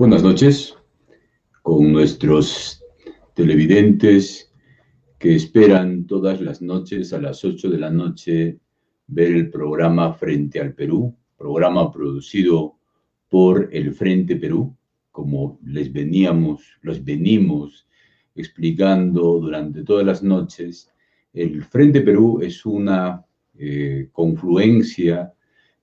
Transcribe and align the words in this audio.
Buenas 0.00 0.22
noches 0.22 0.74
con 1.60 1.92
nuestros 1.92 2.82
televidentes 3.34 4.50
que 5.18 5.34
esperan 5.34 6.06
todas 6.06 6.40
las 6.40 6.62
noches 6.62 7.12
a 7.12 7.20
las 7.20 7.44
8 7.44 7.68
de 7.68 7.76
la 7.76 7.90
noche 7.90 8.58
ver 9.08 9.32
el 9.32 9.50
programa 9.50 10.14
Frente 10.14 10.58
al 10.58 10.72
Perú, 10.72 11.14
programa 11.36 11.92
producido 11.92 12.78
por 13.28 13.68
el 13.72 13.92
Frente 13.92 14.36
Perú, 14.36 14.74
como 15.10 15.60
les 15.66 15.92
veníamos, 15.92 16.62
los 16.80 17.04
venimos 17.04 17.86
explicando 18.34 19.38
durante 19.38 19.84
todas 19.84 20.06
las 20.06 20.22
noches. 20.22 20.90
El 21.34 21.62
Frente 21.62 22.00
Perú 22.00 22.40
es 22.40 22.64
una 22.64 23.22
eh, 23.52 24.08
confluencia 24.12 25.30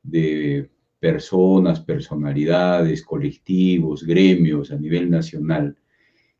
de 0.01 0.71
personas, 0.99 1.79
personalidades, 1.81 3.03
colectivos, 3.03 4.03
gremios 4.03 4.71
a 4.71 4.77
nivel 4.77 5.09
nacional 5.09 5.77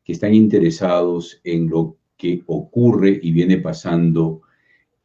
que 0.04 0.12
están 0.12 0.34
interesados 0.34 1.40
en 1.44 1.68
lo 1.68 1.96
que 2.16 2.42
ocurre 2.46 3.20
y 3.22 3.32
viene 3.32 3.58
pasando 3.58 4.42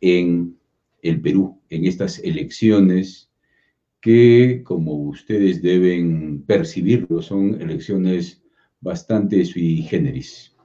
en 0.01 0.57
el 1.01 1.21
Perú, 1.21 1.59
en 1.69 1.85
estas 1.85 2.19
elecciones 2.19 3.29
que, 4.01 4.61
como 4.63 4.95
ustedes 4.95 5.61
deben 5.61 6.43
percibirlo, 6.43 7.21
son 7.21 7.61
elecciones 7.61 8.43
bastante 8.81 9.45
sui 9.45 9.81
generis. 9.83 10.55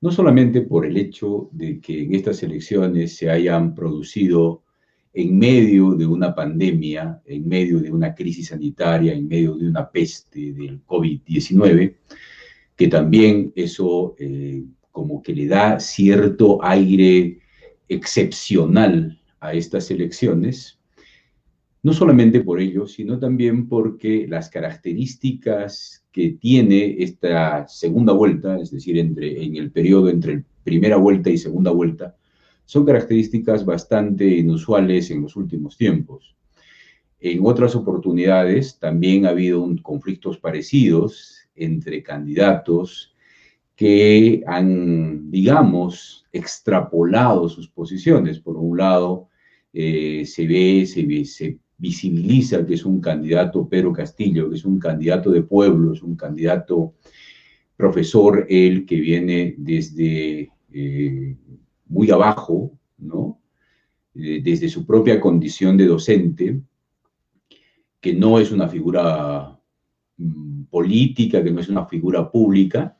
No 0.00 0.10
solamente 0.10 0.62
por 0.62 0.86
el 0.86 0.96
hecho 0.96 1.50
de 1.52 1.80
que 1.80 2.02
en 2.02 2.14
estas 2.14 2.42
elecciones 2.42 3.16
se 3.16 3.30
hayan 3.30 3.74
producido 3.74 4.62
en 5.18 5.36
medio 5.36 5.94
de 5.94 6.06
una 6.06 6.32
pandemia, 6.32 7.20
en 7.26 7.48
medio 7.48 7.80
de 7.80 7.90
una 7.90 8.14
crisis 8.14 8.48
sanitaria, 8.48 9.12
en 9.14 9.26
medio 9.26 9.56
de 9.56 9.68
una 9.68 9.90
peste 9.90 10.52
del 10.52 10.80
COVID-19, 10.86 11.96
que 12.76 12.86
también 12.86 13.52
eso 13.56 14.14
eh, 14.16 14.62
como 14.92 15.20
que 15.20 15.34
le 15.34 15.48
da 15.48 15.80
cierto 15.80 16.64
aire 16.64 17.40
excepcional 17.88 19.20
a 19.40 19.54
estas 19.54 19.90
elecciones, 19.90 20.78
no 21.82 21.92
solamente 21.92 22.40
por 22.40 22.60
ello, 22.60 22.86
sino 22.86 23.18
también 23.18 23.68
porque 23.68 24.24
las 24.28 24.48
características 24.48 26.04
que 26.12 26.36
tiene 26.40 26.94
esta 27.02 27.66
segunda 27.66 28.12
vuelta, 28.12 28.56
es 28.60 28.70
decir, 28.70 28.96
entre, 28.96 29.42
en 29.42 29.56
el 29.56 29.72
periodo 29.72 30.10
entre 30.10 30.44
primera 30.62 30.96
vuelta 30.96 31.28
y 31.28 31.38
segunda 31.38 31.72
vuelta, 31.72 32.14
son 32.68 32.84
características 32.84 33.64
bastante 33.64 34.26
inusuales 34.26 35.10
en 35.10 35.22
los 35.22 35.36
últimos 35.36 35.78
tiempos. 35.78 36.36
En 37.18 37.40
otras 37.42 37.74
oportunidades 37.74 38.78
también 38.78 39.24
ha 39.24 39.30
habido 39.30 39.66
conflictos 39.80 40.36
parecidos 40.36 41.48
entre 41.54 42.02
candidatos 42.02 43.14
que 43.74 44.42
han, 44.46 45.30
digamos, 45.30 46.26
extrapolado 46.30 47.48
sus 47.48 47.70
posiciones. 47.70 48.38
Por 48.38 48.58
un 48.58 48.76
lado, 48.76 49.28
eh, 49.72 50.26
se 50.26 50.46
ve, 50.46 50.84
se 50.84 51.24
se 51.24 51.58
visibiliza 51.78 52.66
que 52.66 52.74
es 52.74 52.84
un 52.84 53.00
candidato 53.00 53.66
Pedro 53.66 53.94
Castillo, 53.94 54.50
que 54.50 54.56
es 54.56 54.66
un 54.66 54.78
candidato 54.78 55.30
de 55.30 55.42
pueblo, 55.42 55.94
es 55.94 56.02
un 56.02 56.16
candidato 56.16 56.92
profesor, 57.78 58.44
él 58.50 58.84
que 58.84 59.00
viene 59.00 59.54
desde 59.56 60.50
eh, 60.70 61.34
muy 61.88 62.10
abajo, 62.10 62.78
¿no? 62.98 63.40
Eh, 64.14 64.40
desde 64.42 64.68
su 64.68 64.86
propia 64.86 65.20
condición 65.20 65.76
de 65.76 65.86
docente, 65.86 66.60
que 68.00 68.12
no 68.14 68.38
es 68.38 68.50
una 68.50 68.68
figura 68.68 69.58
mm, 70.16 70.64
política, 70.64 71.42
que 71.42 71.50
no 71.50 71.60
es 71.60 71.68
una 71.68 71.86
figura 71.86 72.30
pública, 72.30 72.96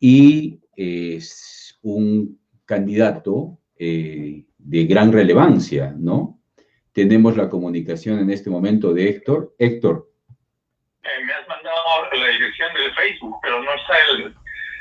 y 0.00 0.60
es 0.76 1.78
un 1.82 2.38
candidato 2.64 3.58
eh, 3.76 4.44
de 4.58 4.84
gran 4.84 5.12
relevancia, 5.12 5.94
¿no? 5.98 6.40
Tenemos 6.92 7.36
la 7.36 7.48
comunicación 7.48 8.18
en 8.20 8.30
este 8.30 8.50
momento 8.50 8.92
de 8.92 9.08
Héctor. 9.08 9.54
Héctor. 9.58 10.10
Eh, 11.02 11.24
me 11.24 11.32
has 11.32 11.48
mandado 11.48 11.76
la 12.12 12.28
dirección 12.28 12.72
del 12.74 12.92
Facebook, 12.94 13.36
pero 13.42 13.62
no 13.62 13.70
está 13.74 13.94
el, 14.12 14.34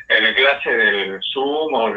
el 0.10 0.26
enlace 0.36 0.70
del 0.70 1.20
Zoom 1.34 1.74
o 1.74 1.94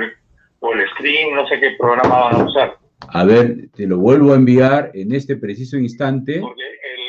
o 0.60 0.72
el 0.72 0.88
screen, 0.90 1.34
no 1.34 1.46
sé 1.46 1.58
qué 1.58 1.72
programa 1.78 2.20
van 2.20 2.40
a 2.40 2.44
usar. 2.44 2.78
A 3.08 3.24
ver, 3.24 3.70
te 3.74 3.86
lo 3.86 3.98
vuelvo 3.98 4.32
a 4.32 4.36
enviar 4.36 4.90
en 4.94 5.14
este 5.14 5.36
preciso 5.36 5.76
instante. 5.76 6.38
Porque 6.40 6.62
el, 6.62 7.00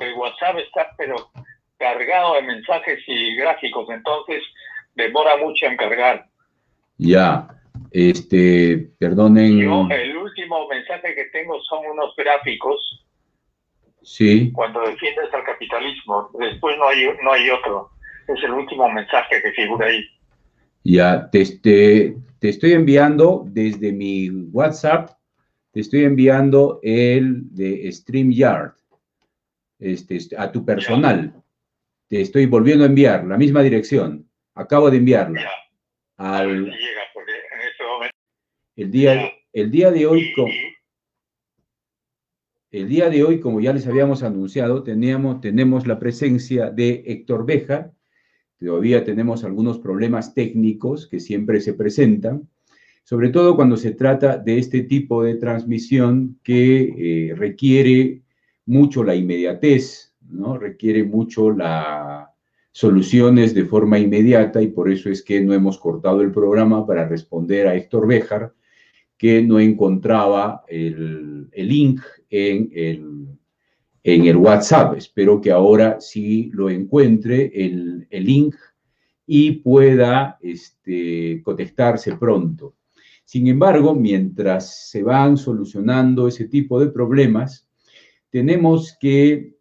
el, 0.00 0.08
el, 0.10 0.14
WhatsApp 0.14 0.58
está 0.58 0.88
pero 0.96 1.30
cargado 1.78 2.34
de 2.34 2.42
mensajes 2.42 3.00
y 3.06 3.36
gráficos, 3.36 3.88
entonces 3.90 4.42
demora 4.94 5.36
mucho 5.38 5.66
en 5.66 5.76
cargar. 5.76 6.26
Ya, 6.98 7.48
este, 7.90 8.90
perdonen. 8.98 9.58
Yo, 9.58 9.88
el 9.90 10.16
último 10.16 10.68
mensaje 10.68 11.14
que 11.14 11.24
tengo 11.26 11.60
son 11.62 11.86
unos 11.86 12.14
gráficos. 12.16 13.04
Sí. 14.02 14.52
Cuando 14.52 14.80
defiendes 14.82 15.32
al 15.34 15.42
capitalismo, 15.44 16.30
después 16.38 16.78
no 16.78 16.88
hay, 16.88 17.08
no 17.22 17.32
hay 17.32 17.50
otro. 17.50 17.90
Es 18.28 18.42
el 18.44 18.52
último 18.52 18.88
mensaje 18.88 19.42
que 19.42 19.52
figura 19.52 19.86
ahí. 19.86 20.04
Ya, 20.88 21.28
te, 21.30 21.44
te, 21.44 22.16
te, 22.38 22.48
estoy 22.48 22.72
enviando 22.72 23.44
desde 23.48 23.92
mi 23.92 24.30
WhatsApp, 24.30 25.10
te 25.72 25.80
estoy 25.80 26.04
enviando 26.04 26.78
el 26.80 27.52
de 27.52 27.90
StreamYard 27.90 28.74
este, 29.80 30.20
a 30.38 30.52
tu 30.52 30.64
personal. 30.64 31.42
Te 32.06 32.20
estoy 32.20 32.46
volviendo 32.46 32.84
a 32.84 32.86
enviar 32.86 33.26
la 33.26 33.36
misma 33.36 33.62
dirección. 33.62 34.30
Acabo 34.54 34.88
de 34.88 34.98
enviarla. 34.98 35.50
Al, 36.18 36.72
el, 38.76 38.90
día, 38.92 39.32
el 39.52 39.70
día 39.72 39.90
de 39.90 40.06
hoy, 40.06 40.32
el 42.70 42.88
día 42.88 43.10
de 43.10 43.24
hoy, 43.24 43.40
como 43.40 43.60
ya 43.60 43.72
les 43.72 43.88
habíamos 43.88 44.22
anunciado, 44.22 44.84
teníamos, 44.84 45.40
tenemos 45.40 45.84
la 45.88 45.98
presencia 45.98 46.70
de 46.70 47.02
Héctor 47.06 47.44
Beja, 47.44 47.92
Todavía 48.58 49.04
tenemos 49.04 49.44
algunos 49.44 49.78
problemas 49.78 50.34
técnicos 50.34 51.06
que 51.06 51.20
siempre 51.20 51.60
se 51.60 51.74
presentan, 51.74 52.48
sobre 53.04 53.28
todo 53.28 53.54
cuando 53.54 53.76
se 53.76 53.92
trata 53.92 54.38
de 54.38 54.58
este 54.58 54.82
tipo 54.82 55.22
de 55.22 55.36
transmisión 55.36 56.38
que 56.42 56.94
eh, 57.30 57.34
requiere 57.34 58.22
mucho 58.64 59.04
la 59.04 59.14
inmediatez, 59.14 60.14
¿no? 60.28 60.58
Requiere 60.58 61.04
mucho 61.04 61.50
las 61.50 62.28
soluciones 62.72 63.54
de 63.54 63.64
forma 63.64 63.98
inmediata 63.98 64.60
y 64.60 64.68
por 64.68 64.90
eso 64.90 65.08
es 65.08 65.22
que 65.22 65.40
no 65.40 65.54
hemos 65.54 65.78
cortado 65.78 66.20
el 66.20 66.32
programa 66.32 66.86
para 66.86 67.06
responder 67.06 67.68
a 67.68 67.76
Héctor 67.76 68.06
Béjar, 68.06 68.52
que 69.16 69.40
no 69.42 69.60
encontraba 69.60 70.64
el, 70.68 71.48
el 71.52 71.68
link 71.68 72.00
en 72.28 72.70
el 72.74 73.28
en 74.06 74.24
el 74.26 74.36
WhatsApp. 74.36 74.96
Espero 74.96 75.40
que 75.40 75.50
ahora 75.50 76.00
sí 76.00 76.48
lo 76.52 76.70
encuentre 76.70 77.50
el, 77.52 78.06
link 78.08 78.54
y 79.26 79.50
pueda 79.50 80.38
este, 80.40 81.42
conectarse 81.42 82.16
pronto. 82.16 82.76
Sin 83.24 83.48
embargo, 83.48 83.96
mientras 83.96 84.88
se 84.90 85.02
van 85.02 85.36
solucionando 85.36 86.28
ese 86.28 86.44
tipo 86.46 86.78
de 86.78 86.86
problemas, 86.86 87.68
tenemos 88.30 88.96
que, 89.00 89.56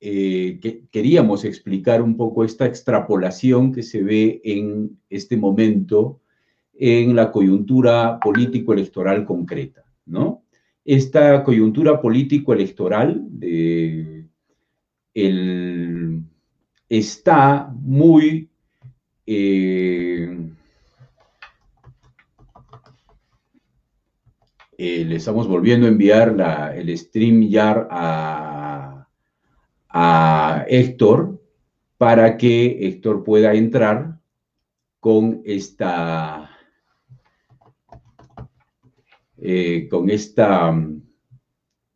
eh, 0.00 0.58
que, 0.62 0.84
queríamos 0.90 1.44
explicar 1.44 2.00
un 2.00 2.16
poco 2.16 2.44
esta 2.44 2.64
extrapolación 2.64 3.72
que 3.72 3.82
se 3.82 4.02
ve 4.02 4.40
en 4.42 4.98
este 5.10 5.36
momento 5.36 6.22
en 6.72 7.14
la 7.14 7.30
coyuntura 7.30 8.18
político-electoral 8.20 9.26
concreta, 9.26 9.84
¿no? 10.06 10.45
Esta 10.86 11.42
coyuntura 11.42 12.00
político-electoral 12.00 13.26
está 16.88 17.68
muy 17.74 18.48
eh, 19.26 20.48
eh, 24.78 25.04
le 25.04 25.16
estamos 25.16 25.48
volviendo 25.48 25.86
a 25.86 25.90
enviar 25.90 26.72
el 26.76 26.96
stream 26.96 27.48
ya 27.48 27.88
a, 27.90 29.08
a 29.88 30.64
Héctor 30.68 31.42
para 31.98 32.36
que 32.36 32.86
Héctor 32.86 33.24
pueda 33.24 33.54
entrar 33.54 34.20
con 35.00 35.42
esta 35.44 36.55
eh, 39.48 39.86
con, 39.88 40.10
esta, 40.10 40.74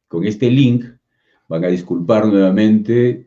con 0.06 0.24
este 0.24 0.48
link. 0.48 0.84
Van 1.48 1.64
a 1.64 1.68
disculpar 1.68 2.26
nuevamente, 2.26 3.26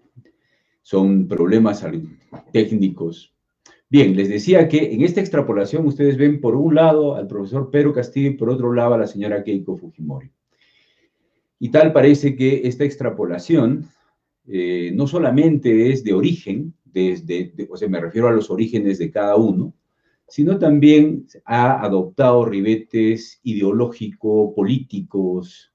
son 0.81 1.27
problemas 1.27 1.85
técnicos. 2.53 3.35
Bien, 3.89 4.15
les 4.15 4.29
decía 4.29 4.69
que 4.69 4.93
en 4.93 5.01
esta 5.01 5.19
extrapolación 5.19 5.85
ustedes 5.85 6.15
ven 6.15 6.39
por 6.39 6.55
un 6.55 6.73
lado 6.73 7.15
al 7.15 7.27
profesor 7.27 7.69
Pedro 7.69 7.91
Castillo 7.91 8.29
y 8.29 8.35
por 8.35 8.49
otro 8.49 8.71
lado 8.71 8.93
a 8.93 8.97
la 8.97 9.07
señora 9.07 9.43
Keiko 9.43 9.75
Fujimori. 9.75 10.31
Y 11.59 11.69
tal 11.69 11.91
parece 11.91 12.37
que 12.37 12.61
esta 12.63 12.85
extrapolación 12.85 13.89
eh, 14.47 14.91
no 14.95 15.05
solamente 15.05 15.91
es 15.91 16.01
de 16.05 16.13
origen, 16.13 16.73
desde, 16.85 17.53
o 17.69 17.75
sea, 17.75 17.89
me 17.89 17.99
refiero 17.99 18.29
a 18.29 18.31
los 18.31 18.49
orígenes 18.49 18.99
de 18.99 19.11
cada 19.11 19.35
uno, 19.35 19.73
sino 20.33 20.57
también 20.57 21.27
ha 21.45 21.85
adoptado 21.85 22.43
ribetes 22.43 23.39
ideológico-políticos, 23.43 25.71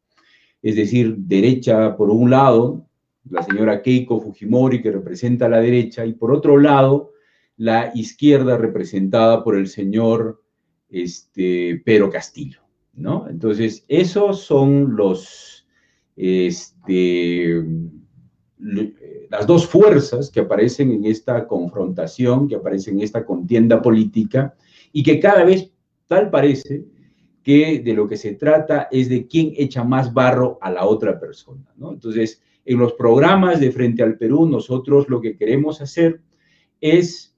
es 0.61 0.75
decir, 0.75 1.15
derecha 1.17 1.97
por 1.97 2.11
un 2.11 2.31
lado, 2.31 2.89
la 3.31 3.45
señora 3.45 3.83
Keiko 3.83 4.21
Fujimori 4.21 4.83
que 4.83 4.91
representa 4.91 5.47
a 5.47 5.49
la 5.49 5.61
derecha, 5.61 6.05
y 6.05 6.15
por 6.15 6.33
otro 6.33 6.59
lado, 6.59 7.13
la 7.57 7.93
izquierda 7.95 8.59
representada 8.59 9.45
por 9.45 9.55
el 9.55 9.69
señor 9.69 10.43
este, 10.91 11.81
Pedro 11.85 12.11
Castillo, 12.11 12.63
¿no? 12.95 13.29
Entonces, 13.29 13.85
esos 13.87 14.41
son 14.41 14.97
los, 14.97 15.69
este, 16.17 17.65
las 19.31 19.47
dos 19.47 19.67
fuerzas 19.67 20.31
que 20.31 20.41
aparecen 20.41 20.91
en 20.93 21.05
esta 21.05 21.47
confrontación, 21.47 22.49
que 22.49 22.57
aparecen 22.57 22.97
en 22.97 23.03
esta 23.03 23.25
contienda 23.25 23.83
política, 23.83 24.55
y 24.93 25.03
que 25.03 25.21
cada 25.21 25.45
vez 25.45 25.71
tal 26.07 26.31
parece 26.31 26.85
que 27.43 27.81
de 27.81 27.95
lo 27.95 28.09
que 28.09 28.17
se 28.17 28.35
trata 28.35 28.89
es 28.91 29.09
de 29.09 29.27
quién 29.27 29.53
echa 29.57 29.85
más 29.85 30.13
barro 30.13 30.59
a 30.61 30.71
la 30.71 30.87
otra 30.87 31.19
persona, 31.19 31.73
¿no? 31.77 31.93
Entonces, 31.93 32.43
en 32.65 32.79
los 32.79 32.93
programas 32.93 33.61
de 33.61 33.73
Frente 33.73 34.03
al 34.03 34.19
Perú, 34.19 34.47
nosotros 34.47 35.09
lo 35.09 35.21
que 35.21 35.37
queremos 35.37 35.81
hacer 35.81 36.21
es 36.81 37.35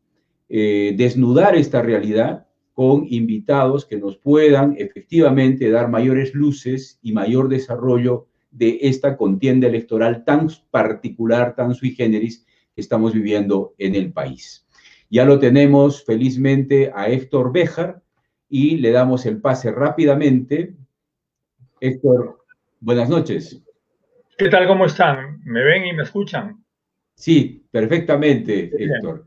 eh, 0.48 0.94
desnudar 0.96 1.54
esta 1.54 1.82
realidad 1.82 2.48
con 2.72 3.06
invitados 3.08 3.84
que 3.84 3.98
nos 3.98 4.16
puedan 4.16 4.74
efectivamente 4.78 5.70
dar 5.70 5.88
mayores 5.88 6.34
luces 6.34 6.98
y 7.02 7.12
mayor 7.12 7.48
desarrollo 7.48 8.26
de 8.50 8.78
esta 8.82 9.16
contienda 9.16 9.68
electoral 9.68 10.24
tan 10.24 10.48
particular, 10.70 11.54
tan 11.54 11.74
sui 11.74 11.92
generis 11.94 12.46
que 12.74 12.80
estamos 12.80 13.12
viviendo 13.12 13.74
en 13.78 13.94
el 13.94 14.12
país. 14.12 14.66
Ya 15.08 15.24
lo 15.24 15.38
tenemos 15.38 16.04
felizmente 16.04 16.92
a 16.94 17.08
Héctor 17.08 17.52
Béjar 17.52 18.02
y 18.48 18.76
le 18.76 18.90
damos 18.90 19.26
el 19.26 19.40
pase 19.40 19.70
rápidamente. 19.70 20.74
Héctor, 21.80 22.44
buenas 22.80 23.08
noches. 23.08 23.62
¿Qué 24.36 24.48
tal? 24.48 24.66
¿Cómo 24.66 24.86
están? 24.86 25.40
¿Me 25.44 25.62
ven 25.62 25.86
y 25.86 25.92
me 25.92 26.02
escuchan? 26.02 26.64
Sí, 27.14 27.66
perfectamente, 27.70 28.70
Héctor. 28.76 29.26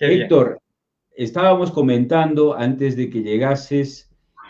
Héctor, 0.00 0.60
estábamos 1.16 1.70
comentando 1.70 2.54
antes 2.54 2.96
de 2.96 3.10
que 3.10 3.22
llegases 3.22 4.07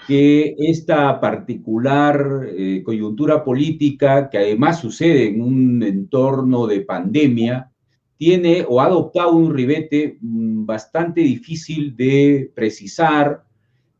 que 0.08 0.56
esta 0.56 1.20
particular 1.20 2.48
eh, 2.56 2.82
coyuntura 2.82 3.44
política, 3.44 4.30
que 4.30 4.38
además 4.38 4.80
sucede 4.80 5.28
en 5.28 5.42
un 5.42 5.82
entorno 5.82 6.66
de 6.66 6.80
pandemia, 6.80 7.70
tiene 8.16 8.64
o 8.66 8.80
ha 8.80 8.86
adoptado 8.86 9.32
un 9.32 9.52
ribete 9.52 10.16
mm, 10.18 10.64
bastante 10.64 11.20
difícil 11.20 11.94
de 11.94 12.50
precisar, 12.54 13.44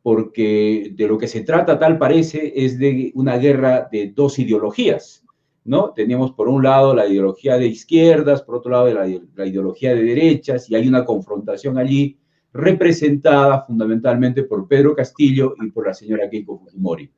porque 0.02 0.93
de 0.96 1.06
lo 1.06 1.19
que 1.19 1.28
se 1.28 1.43
trata, 1.43 1.78
tal 1.78 1.99
parece, 1.99 2.54
es 2.56 2.78
de 2.78 3.12
una 3.14 3.37
guerra 3.37 3.87
de 3.93 4.11
dos 4.16 4.38
ideologías. 4.38 5.26
¿no? 5.66 5.93
Teníamos 5.94 6.32
por 6.32 6.49
un 6.49 6.62
lado 6.62 6.94
la 6.94 7.06
ideología 7.06 7.58
de 7.58 7.66
izquierdas, 7.66 8.40
por 8.40 8.54
otro 8.54 8.70
lado 8.70 8.87
la, 8.94 9.06
la 9.37 9.46
ideología 9.46 9.94
de 9.94 10.04
derechas, 10.04 10.70
y 10.70 10.75
hay 10.75 10.88
una 10.88 11.04
confrontación 11.04 11.76
allí 11.76 12.16
representada 12.58 13.64
fundamentalmente 13.64 14.43
por 14.43 14.66
Pedro 14.66 14.96
Castillo 14.96 15.55
y 15.62 15.70
por 15.70 15.87
la 15.87 15.94
señora 15.94 16.28
Keiko 16.28 16.58
Fujimori. 16.58 17.08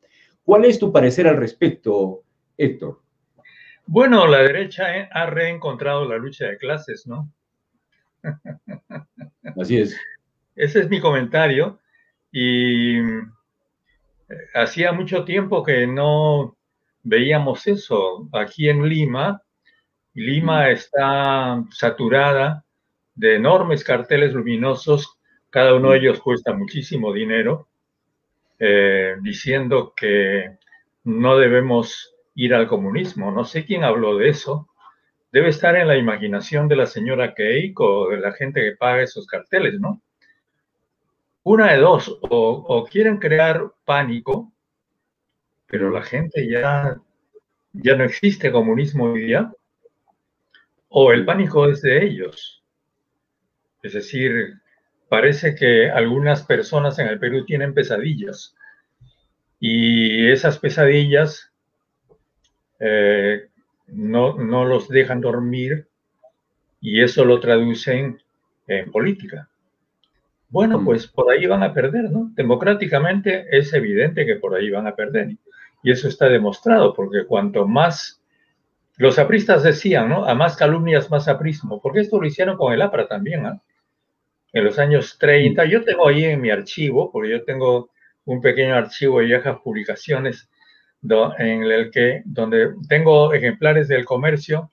¿Cuál 0.45 0.67
es 0.67 0.79
tu 0.79 0.93
parecer 0.93 1.27
al 1.27 1.39
respecto, 1.39 2.25
Héctor? 2.59 3.01
Bueno, 3.87 4.27
la 4.27 4.43
derecha 4.43 5.09
ha 5.11 5.27
reencontrado 5.27 6.07
la 6.07 6.19
lucha 6.19 6.47
de 6.47 6.59
clases, 6.59 7.07
¿no? 7.07 7.33
Así 9.59 9.79
es. 9.79 9.99
Ese 10.55 10.81
es 10.81 10.91
mi 10.91 11.01
comentario. 11.01 11.81
Y 12.31 12.99
eh, 12.99 13.23
hacía 14.55 14.93
mucho 14.93 15.25
tiempo 15.25 15.63
que 15.63 15.87
no 15.87 16.59
veíamos 17.03 17.67
eso. 17.67 18.29
Aquí 18.33 18.69
en 18.69 18.87
Lima, 18.87 19.43
Lima 20.13 20.69
está 20.69 21.65
saturada 21.71 22.63
de 23.15 23.37
enormes 23.37 23.83
carteles 23.83 24.35
luminosos 24.35 25.17
cada 25.50 25.75
uno 25.75 25.91
de 25.91 25.99
ellos 25.99 26.20
cuesta 26.20 26.52
muchísimo 26.52 27.12
dinero, 27.12 27.69
eh, 28.58 29.17
diciendo 29.20 29.93
que 29.97 30.58
no 31.05 31.38
debemos 31.38 32.14
ir 32.35 32.55
al 32.55 32.69
comunismo. 32.69 33.32
No 33.32 33.44
sé 33.44 33.64
quién 33.64 33.85
habló 33.85 34.17
de 34.17 34.29
eso. 34.29 34.69
Debe 35.32 35.49
estar 35.49 35.76
en 35.76 35.88
la 35.88 35.97
imaginación 35.97 36.69
de 36.69 36.76
la 36.76 36.87
señora 36.87 37.35
Keiko 37.35 37.85
o 37.85 38.11
de 38.11 38.19
la 38.19 38.32
gente 38.32 38.61
que 38.61 38.76
paga 38.76 39.02
esos 39.02 39.26
carteles, 39.26 39.79
¿no? 39.81 40.02
Una 41.43 41.73
de 41.73 41.79
dos, 41.79 42.19
o, 42.23 42.87
quieren 42.91 43.19
crear 43.19 43.73
pánico, 43.85 44.52
pero 45.67 45.91
la 45.91 46.02
gente 46.02 46.47
ya, 46.49 47.00
ya 47.73 47.97
no 47.97 48.05
existe 48.05 48.52
comunismo 48.52 49.05
hoy 49.05 49.25
día, 49.25 49.50
o 50.88 51.12
el 51.12 51.25
pánico 51.25 51.67
es 51.69 51.81
de 51.81 52.05
ellos. 52.05 52.62
Es 53.82 53.94
decir, 53.94 54.61
parece 55.11 55.57
que 55.57 55.91
algunas 55.91 56.45
personas 56.45 56.99
en 57.01 57.09
el 57.09 57.19
Perú 57.19 57.45
tienen 57.45 57.75
pesadillas 57.75 58.55
y 59.59 60.31
esas 60.31 60.59
pesadillas 60.61 61.51
eh, 62.79 63.49
no, 63.89 64.37
no 64.37 64.65
los 64.65 64.89
dejan 64.89 65.21
dormir 65.21 65.89
y 66.81 67.03
eso 67.03 67.25
lo 67.25 67.41
traducen 67.41 68.23
en 68.69 68.93
política. 68.93 69.49
Bueno, 70.49 70.85
pues 70.85 71.09
por 71.09 71.31
ahí 71.31 71.45
van 71.47 71.65
a 71.65 71.75
perder, 71.75 72.11
¿no? 72.11 72.31
Democráticamente 72.35 73.47
es 73.51 73.73
evidente 73.73 74.25
que 74.25 74.37
por 74.37 74.55
ahí 74.55 74.71
van 74.71 74.87
a 74.87 74.95
perder. 74.95 75.37
Y 75.83 75.91
eso 75.91 76.07
está 76.07 76.29
demostrado, 76.29 76.95
porque 76.95 77.27
cuanto 77.27 77.67
más, 77.67 78.23
los 78.97 79.19
apristas 79.19 79.65
decían, 79.65 80.09
¿no? 80.09 80.25
A 80.25 80.35
más 80.35 80.57
calumnias, 80.57 81.11
más 81.11 81.27
aprismo, 81.27 81.81
porque 81.81 82.01
esto 82.01 82.21
lo 82.21 82.27
hicieron 82.27 82.57
con 82.57 82.73
el 82.73 82.83
APRA 82.83 83.09
también, 83.09 83.47
¿ah? 83.47 83.61
En 84.52 84.64
los 84.64 84.79
años 84.79 85.17
30. 85.19 85.64
Yo 85.67 85.85
tengo 85.85 86.08
ahí 86.08 86.25
en 86.25 86.41
mi 86.41 86.50
archivo, 86.50 87.11
porque 87.11 87.31
yo 87.31 87.44
tengo 87.44 87.91
un 88.25 88.41
pequeño 88.41 88.75
archivo 88.75 89.20
de 89.20 89.26
viejas 89.26 89.58
publicaciones 89.62 90.49
en 91.38 91.62
el 91.64 91.91
que, 91.91 92.23
donde 92.25 92.75
tengo 92.88 93.32
ejemplares 93.32 93.88
del 93.88 94.05
comercio 94.05 94.70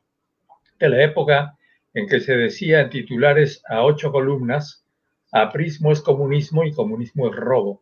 de 0.79 0.89
la 0.89 1.03
época 1.03 1.57
en 1.93 2.07
que 2.07 2.19
se 2.19 2.35
decía 2.35 2.81
en 2.81 2.89
titulares 2.89 3.63
a 3.67 3.83
ocho 3.83 4.11
columnas, 4.11 4.85
aprismo 5.31 5.91
es 5.91 6.01
comunismo 6.01 6.63
y 6.63 6.73
comunismo 6.73 7.29
es 7.29 7.35
robo. 7.35 7.81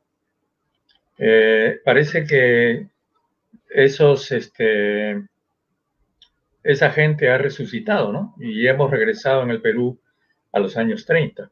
Eh, 1.17 1.79
parece 1.83 2.25
que 2.25 2.87
esos, 3.69 4.31
este, 4.31 5.25
esa 6.63 6.91
gente 6.91 7.29
ha 7.29 7.37
resucitado, 7.37 8.11
¿no? 8.11 8.35
Y 8.39 8.67
hemos 8.67 8.91
regresado 8.91 9.43
en 9.43 9.51
el 9.51 9.61
Perú 9.61 9.99
a 10.51 10.59
los 10.59 10.77
años 10.77 11.05
30. 11.05 11.51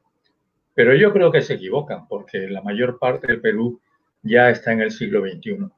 Pero 0.73 0.95
yo 0.95 1.13
creo 1.13 1.31
que 1.31 1.41
se 1.41 1.53
equivocan 1.53 2.07
porque 2.07 2.47
la 2.49 2.61
mayor 2.61 2.97
parte 2.99 3.27
del 3.27 3.41
Perú 3.41 3.79
ya 4.23 4.49
está 4.49 4.71
en 4.71 4.81
el 4.81 4.91
siglo 4.91 5.21
XXI. 5.21 5.69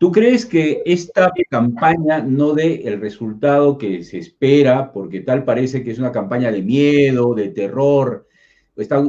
¿Tú 0.00 0.10
crees 0.10 0.46
que 0.46 0.82
esta 0.86 1.30
campaña 1.50 2.22
no 2.22 2.54
dé 2.54 2.88
el 2.88 3.00
resultado 3.00 3.76
que 3.76 4.02
se 4.02 4.16
espera? 4.16 4.92
Porque 4.92 5.20
tal 5.20 5.44
parece 5.44 5.84
que 5.84 5.90
es 5.90 5.98
una 5.98 6.10
campaña 6.10 6.50
de 6.50 6.62
miedo, 6.62 7.34
de 7.34 7.48
terror. 7.48 8.26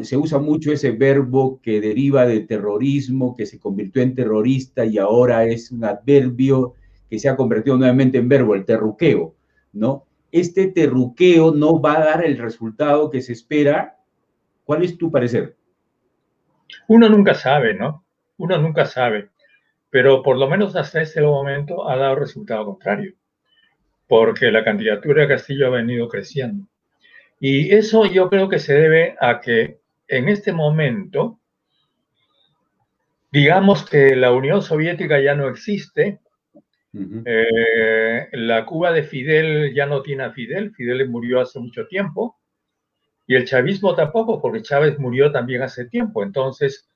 se 0.03 0.17
usa 0.17 0.39
mucho 0.39 0.73
ese 0.73 0.91
verbo 0.91 1.61
que 1.61 1.79
deriva 1.79 2.25
de 2.25 2.41
terrorismo, 2.41 3.37
que 3.37 3.45
se 3.45 3.57
convirtió 3.57 4.01
en 4.01 4.15
terrorista 4.15 4.85
y 4.85 4.97
ahora 4.97 5.45
es 5.45 5.71
un 5.71 5.85
adverbio 5.85 6.75
que 7.09 7.19
se 7.19 7.29
ha 7.29 7.37
convertido 7.37 7.77
nuevamente 7.77 8.17
en 8.17 8.27
verbo, 8.27 8.53
el 8.53 8.65
terruqueo, 8.65 9.33
¿no? 9.71 10.05
Este 10.31 10.67
terruqueo 10.67 11.53
no 11.53 11.81
va 11.81 11.97
a 11.97 12.05
dar 12.05 12.25
el 12.25 12.37
resultado 12.37 13.09
que 13.09 13.21
se 13.21 13.33
espera. 13.33 13.97
¿Cuál 14.63 14.83
es 14.83 14.97
tu 14.97 15.11
parecer? 15.11 15.55
Uno 16.87 17.09
nunca 17.09 17.33
sabe, 17.33 17.73
¿no? 17.73 18.05
Uno 18.37 18.57
nunca 18.57 18.85
sabe, 18.85 19.29
pero 19.89 20.23
por 20.23 20.37
lo 20.37 20.47
menos 20.49 20.75
hasta 20.75 21.01
este 21.01 21.21
momento 21.21 21.87
ha 21.87 21.95
dado 21.95 22.15
resultado 22.15 22.65
contrario, 22.65 23.13
porque 24.07 24.51
la 24.51 24.63
candidatura 24.63 25.23
de 25.23 25.27
Castillo 25.27 25.67
ha 25.67 25.71
venido 25.71 26.07
creciendo. 26.07 26.67
Y 27.39 27.73
eso 27.75 28.05
yo 28.05 28.29
creo 28.29 28.49
que 28.49 28.59
se 28.59 28.73
debe 28.73 29.15
a 29.19 29.41
que 29.41 29.79
en 30.07 30.29
este 30.29 30.53
momento, 30.53 31.39
digamos 33.31 33.87
que 33.87 34.15
la 34.15 34.31
Unión 34.31 34.61
Soviética 34.61 35.19
ya 35.19 35.35
no 35.35 35.49
existe, 35.49 36.19
eh, 36.93 38.27
la 38.33 38.65
Cuba 38.65 38.91
de 38.91 39.03
Fidel 39.03 39.73
ya 39.73 39.85
no 39.85 40.01
tiene 40.01 40.23
a 40.23 40.31
Fidel, 40.31 40.71
Fidel 40.71 41.09
murió 41.09 41.39
hace 41.41 41.59
mucho 41.59 41.87
tiempo, 41.87 42.37
y 43.27 43.35
el 43.35 43.45
chavismo 43.45 43.95
tampoco, 43.95 44.41
porque 44.41 44.61
Chávez 44.61 44.99
murió 44.99 45.31
también 45.31 45.61
hace 45.61 45.85
tiempo. 45.85 46.21
Entonces, 46.23 46.89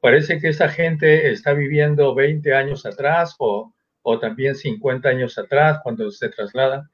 parece 0.00 0.38
que 0.38 0.48
esa 0.48 0.68
gente 0.68 1.30
está 1.30 1.52
viviendo 1.52 2.14
20 2.14 2.54
años 2.54 2.86
atrás 2.86 3.34
o, 3.38 3.74
o 4.02 4.18
también 4.18 4.54
50 4.54 5.08
años 5.08 5.36
atrás 5.38 5.80
cuando 5.82 6.10
se 6.10 6.28
trasladan 6.30 6.88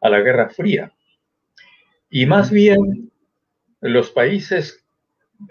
a 0.00 0.08
la 0.08 0.20
Guerra 0.20 0.48
Fría. 0.48 0.92
Y 2.10 2.26
más 2.26 2.50
bien 2.50 3.10
los 3.80 4.10
países 4.10 4.84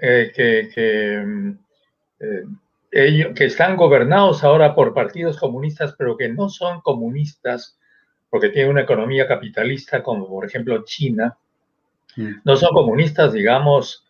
eh, 0.02 0.32
que, 0.36 0.70
eh, 2.20 2.44
que 2.92 3.46
están 3.46 3.78
gobernados 3.78 4.44
ahora 4.44 4.74
por 4.74 4.94
partidos 4.94 5.38
comunistas, 5.38 5.96
pero 5.98 6.18
que 6.18 6.30
no 6.30 6.50
son 6.50 6.82
comunistas 6.82 7.78
porque 8.30 8.50
tienen 8.50 8.72
una 8.72 8.82
economía 8.82 9.28
capitalista, 9.28 10.04
como 10.04 10.28
por 10.28 10.46
ejemplo 10.46 10.84
China, 10.86 11.38
mm. 12.16 12.32
no 12.44 12.56
son 12.56 12.70
comunistas, 12.74 13.34
digamos, 13.34 14.06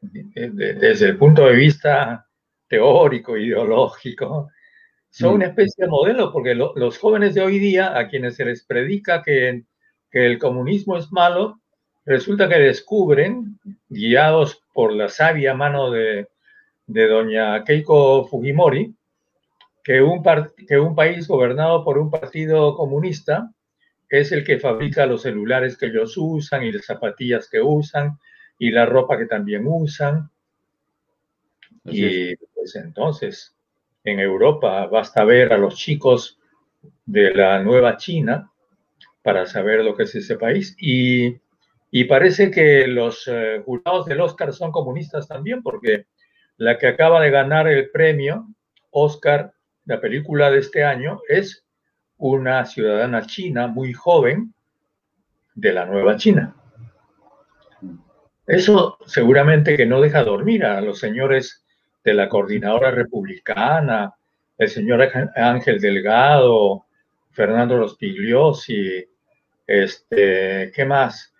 desde 0.00 1.06
el 1.06 1.16
punto 1.16 1.46
de 1.46 1.56
vista 1.56 2.26
teórico, 2.68 3.36
ideológico, 3.36 4.50
son 5.10 5.32
mm. 5.32 5.34
una 5.34 5.46
especie 5.46 5.84
de 5.84 5.90
modelo, 5.90 6.32
porque 6.32 6.54
los 6.54 6.98
jóvenes 6.98 7.34
de 7.34 7.42
hoy 7.42 7.58
día, 7.58 7.96
a 7.98 8.08
quienes 8.08 8.36
se 8.36 8.44
les 8.44 8.64
predica 8.64 9.22
que, 9.22 9.64
que 10.10 10.26
el 10.26 10.38
comunismo 10.38 10.96
es 10.96 11.10
malo, 11.10 11.60
resulta 12.04 12.48
que 12.48 12.58
descubren, 12.58 13.58
guiados 13.88 14.62
por 14.72 14.92
la 14.92 15.08
sabia 15.08 15.54
mano 15.54 15.90
de, 15.90 16.28
de 16.88 17.06
doña 17.06 17.62
Keiko 17.64 18.26
Fujimori, 18.26 18.94
que 19.84 20.02
un, 20.02 20.22
que 20.66 20.78
un 20.78 20.94
país 20.94 21.28
gobernado 21.28 21.84
por 21.84 21.98
un 21.98 22.10
partido 22.10 22.74
comunista 22.76 23.52
es 24.08 24.32
el 24.32 24.42
que 24.42 24.58
fabrica 24.58 25.06
los 25.06 25.22
celulares 25.22 25.76
que 25.76 25.86
ellos 25.86 26.14
usan 26.16 26.64
y 26.64 26.72
las 26.72 26.86
zapatillas 26.86 27.48
que 27.48 27.60
usan 27.60 28.18
y 28.58 28.70
la 28.70 28.86
ropa 28.86 29.18
que 29.18 29.26
también 29.26 29.64
usan. 29.66 30.30
y 31.84 32.34
pues 32.36 32.74
entonces, 32.76 33.54
en 34.02 34.18
Europa 34.18 34.86
basta 34.86 35.24
ver 35.24 35.52
a 35.52 35.58
los 35.58 35.76
chicos 35.76 36.38
de 37.04 37.34
la 37.34 37.62
nueva 37.62 37.98
China 37.98 38.50
para 39.22 39.44
saber 39.44 39.84
lo 39.84 39.94
que 39.94 40.04
es 40.04 40.14
ese 40.14 40.36
país. 40.36 40.74
Y, 40.80 41.36
y 41.90 42.04
parece 42.04 42.50
que 42.50 42.86
los 42.86 43.28
eh, 43.28 43.62
jurados 43.64 44.06
del 44.06 44.22
Oscar 44.22 44.54
son 44.54 44.72
comunistas 44.72 45.28
también, 45.28 45.62
porque 45.62 46.06
la 46.58 46.76
que 46.76 46.88
acaba 46.88 47.20
de 47.20 47.30
ganar 47.30 47.68
el 47.68 47.90
premio 47.90 48.46
Oscar, 48.90 49.52
la 49.86 50.00
película 50.00 50.50
de 50.50 50.58
este 50.58 50.84
año, 50.84 51.20
es 51.28 51.64
una 52.18 52.64
ciudadana 52.66 53.26
china 53.26 53.68
muy 53.68 53.92
joven 53.92 54.52
de 55.54 55.72
la 55.72 55.86
nueva 55.86 56.16
China. 56.16 56.54
Eso 58.46 58.98
seguramente 59.06 59.76
que 59.76 59.86
no 59.86 60.00
deja 60.00 60.24
dormir 60.24 60.64
a 60.64 60.80
los 60.80 60.98
señores 60.98 61.64
de 62.02 62.14
la 62.14 62.28
coordinadora 62.28 62.90
republicana, 62.90 64.14
el 64.56 64.68
señor 64.68 65.08
Ángel 65.36 65.80
Delgado, 65.80 66.86
Fernando 67.30 67.78
Rospigliosi, 67.78 69.06
este, 69.66 70.72
¿qué 70.74 70.84
más? 70.84 71.32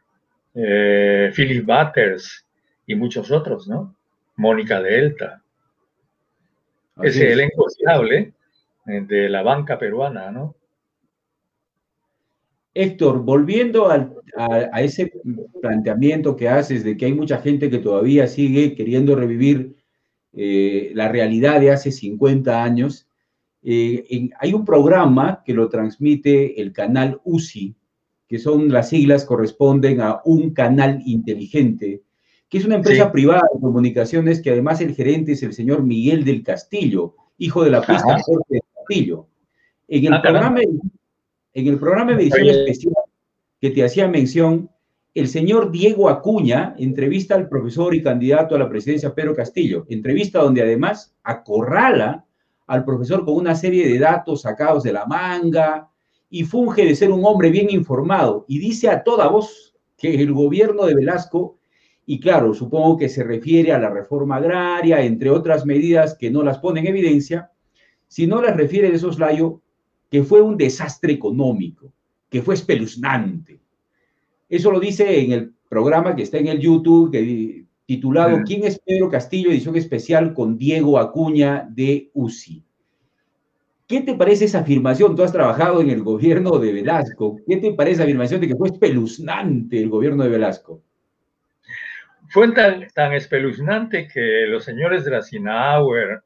Eh, 0.55 1.33
Philip 1.35 1.67
Butters 1.67 2.47
y 2.87 2.95
muchos 2.95 3.31
otros, 3.31 3.67
¿no? 3.67 3.98
Mónica 4.39 4.81
Delta. 4.81 5.43
Ese 7.03 7.33
elenco 7.33 7.67
estable 7.69 8.33
eh, 8.87 9.05
de 9.07 9.29
la 9.29 9.43
banca 9.43 9.79
peruana, 9.79 10.31
¿no? 10.31 10.55
Héctor, 12.73 13.25
volviendo 13.25 13.91
a, 13.91 14.11
ese 14.81 15.13
planteamiento 15.61 16.37
que 16.37 16.49
haces 16.49 16.85
de 16.85 16.97
que 16.97 17.07
hay 17.07 17.13
mucha 17.15 17.39
gente 17.39 17.71
que 17.71 17.79
todavía 17.79 18.29
sigue 18.29 18.77
queriendo 18.77 19.17
revivir 19.17 19.75
eh, 20.33 20.93
la 20.95 21.09
realidad 21.09 21.61
de 21.61 21.73
hace 21.73 21.91
50 21.91 22.63
años, 22.63 23.09
eh, 23.65 24.31
hay 24.39 24.55
un 24.55 24.65
programa 24.65 25.43
que 25.45 25.55
lo 25.55 25.69
transmite 25.69 26.61
el 26.61 26.73
canal 26.73 27.21
UCI, 27.25 27.75
que 28.29 28.39
son 28.39 28.69
las 28.69 28.91
siglas 28.91 29.25
corresponden 29.25 30.01
a 30.01 30.21
un 30.25 30.51
canal 30.51 31.03
inteligente, 31.05 32.03
que 32.49 32.59
es 32.59 32.65
una 32.65 32.77
empresa 32.77 33.13
privada 33.13 33.43
de 33.53 33.61
comunicaciones 33.61 34.41
que 34.41 34.51
además 34.51 34.81
el 34.81 34.95
gerente 34.95 35.33
es 35.33 35.43
el 35.43 35.53
señor 35.53 35.83
Miguel 35.83 36.25
del 36.25 36.43
Castillo, 36.43 37.15
hijo 37.37 37.63
de 37.63 37.71
la 37.71 37.81
pista 37.81 38.19
Jorge 38.21 38.45
del 38.49 38.63
Castillo. 38.75 39.27
En 39.87 40.07
el, 40.07 40.13
ah, 40.15 40.23
programa, 40.23 40.61
en 40.61 41.67
el 41.67 41.79
programa 41.79 42.15
de 42.15 42.23
edición 42.23 42.49
especial 42.49 42.95
que 43.61 43.71
te 43.71 43.85
hacía 43.85 44.09
mención, 44.09 44.71
el 45.15 45.29
señor 45.29 45.71
Diego 45.71 46.09
Acuña 46.09 46.75
entrevista 46.79 47.35
al 47.35 47.49
profesor 47.49 47.95
y 47.95 48.03
candidato 48.03 48.55
a 48.55 48.59
la 48.59 48.69
presidencia 48.69 49.15
Pedro 49.15 49.35
Castillo, 49.35 49.85
entrevista 49.89 50.41
donde 50.41 50.63
además 50.63 51.15
acorrala 51.23 52.25
al 52.67 52.85
profesor 52.85 53.25
con 53.25 53.35
una 53.35 53.55
serie 53.55 53.89
de 53.89 53.99
datos 53.99 54.43
sacados 54.43 54.83
de 54.85 54.93
la 54.93 55.07
manga 55.07 55.91
y 56.31 56.45
funge 56.45 56.85
de 56.85 56.95
ser 56.95 57.11
un 57.11 57.25
hombre 57.25 57.51
bien 57.51 57.69
informado. 57.71 58.45
Y 58.49 58.59
dice 58.59 58.89
a 58.89 59.03
toda 59.03 59.29
voz 59.29 59.75
que 59.97 60.15
el 60.23 60.33
gobierno 60.33 60.87
de 60.87 60.95
Velasco 60.95 61.58
y 62.11 62.21
claro, 62.21 62.55
supongo 62.55 62.97
que 62.97 63.11
se 63.11 63.23
refiere 63.23 63.71
a 63.71 63.79
la 63.79 63.91
reforma 63.91 64.37
agraria, 64.37 65.03
entre 65.03 65.29
otras 65.29 65.67
medidas 65.67 66.17
que 66.19 66.31
no 66.31 66.43
las 66.43 66.57
pone 66.57 66.81
en 66.81 66.87
evidencia, 66.87 67.51
si 68.07 68.27
no 68.27 68.41
las 68.41 68.57
refiere 68.57 68.91
de 68.91 68.99
soslayo 68.99 69.61
que 70.11 70.23
fue 70.23 70.41
un 70.41 70.57
desastre 70.57 71.13
económico, 71.13 71.93
que 72.31 72.41
fue 72.41 72.55
espeluznante. 72.55 73.61
Eso 74.49 74.71
lo 74.71 74.81
dice 74.81 75.21
en 75.21 75.33
el 75.33 75.53
programa 75.69 76.17
que 76.17 76.23
está 76.23 76.39
en 76.39 76.47
el 76.47 76.61
YouTube, 76.61 77.15
titulado 77.85 78.39
¿Quién 78.43 78.65
es 78.65 78.79
Pedro 78.79 79.11
Castillo? 79.11 79.51
Edición 79.51 79.77
especial 79.77 80.33
con 80.33 80.57
Diego 80.57 80.99
Acuña 80.99 81.69
de 81.71 82.11
UCI. 82.15 82.65
¿Qué 83.87 84.01
te 84.01 84.15
parece 84.15 84.47
esa 84.47 84.61
afirmación? 84.61 85.15
Tú 85.15 85.25
has 85.25 85.33
trabajado 85.33 85.83
en 85.83 85.91
el 85.91 86.03
gobierno 86.03 86.59
de 86.59 86.73
Velasco. 86.73 87.37
¿Qué 87.47 87.59
te 87.59 87.75
parece 87.75 87.97
esa 87.97 88.05
afirmación 88.05 88.41
de 88.41 88.49
que 88.49 88.57
fue 88.57 88.69
espeluznante 88.69 89.79
el 89.79 89.91
gobierno 89.91 90.25
de 90.25 90.31
Velasco? 90.31 90.81
Fue 92.31 92.53
tan, 92.53 93.13
espeluznante 93.13 94.09
que 94.09 94.47
los 94.47 94.65
señores 94.65 95.05
de 95.05 95.11
la 95.11 95.23
Sinauer, 95.23 96.23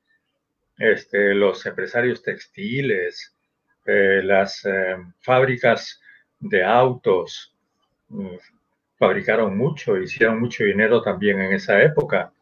este, 0.79 1.35
los 1.35 1.65
empresarios 1.67 2.23
textiles, 2.23 3.35
eh, 3.87 4.21
las 4.25 4.65
eh, 4.65 4.97
fábricas 5.21 6.01
de 6.41 6.65
autos, 6.65 7.55
mm, 8.09 8.37
fabricaron 8.99 9.57
mucho, 9.57 9.97
hicieron 9.97 10.41
mucho 10.41 10.65
dinero 10.65 11.03
también 11.03 11.41
en 11.41 11.53
esa 11.53 11.83
época. 11.83 12.33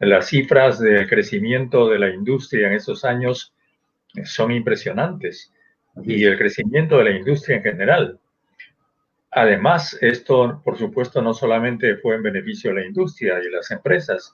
Las 0.00 0.28
cifras 0.28 0.78
de 0.78 1.06
crecimiento 1.06 1.88
de 1.88 1.98
la 1.98 2.10
industria 2.10 2.68
en 2.68 2.74
esos 2.74 3.04
años 3.04 3.54
son 4.24 4.52
impresionantes 4.52 5.52
y 6.02 6.24
el 6.24 6.36
crecimiento 6.36 6.98
de 6.98 7.04
la 7.04 7.10
industria 7.10 7.56
en 7.56 7.62
general. 7.62 8.20
Además, 9.36 9.98
esto, 10.00 10.62
por 10.64 10.78
supuesto, 10.78 11.20
no 11.20 11.34
solamente 11.34 11.96
fue 11.96 12.14
en 12.14 12.22
beneficio 12.22 12.70
de 12.70 12.80
la 12.80 12.86
industria 12.86 13.40
y 13.42 13.50
las 13.50 13.68
empresas. 13.72 14.32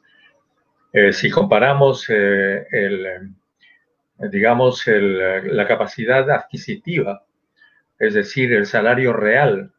Eh, 0.92 1.14
si 1.14 1.30
comparamos 1.30 2.04
eh, 2.10 2.66
el, 2.70 3.34
digamos, 4.30 4.84
la 4.86 5.66
capacidad 5.66 6.30
adquisitiva, 6.30 7.24
es 7.98 8.12
decir, 8.12 8.52
el 8.52 8.66
salario 8.66 9.14
real 9.14 9.72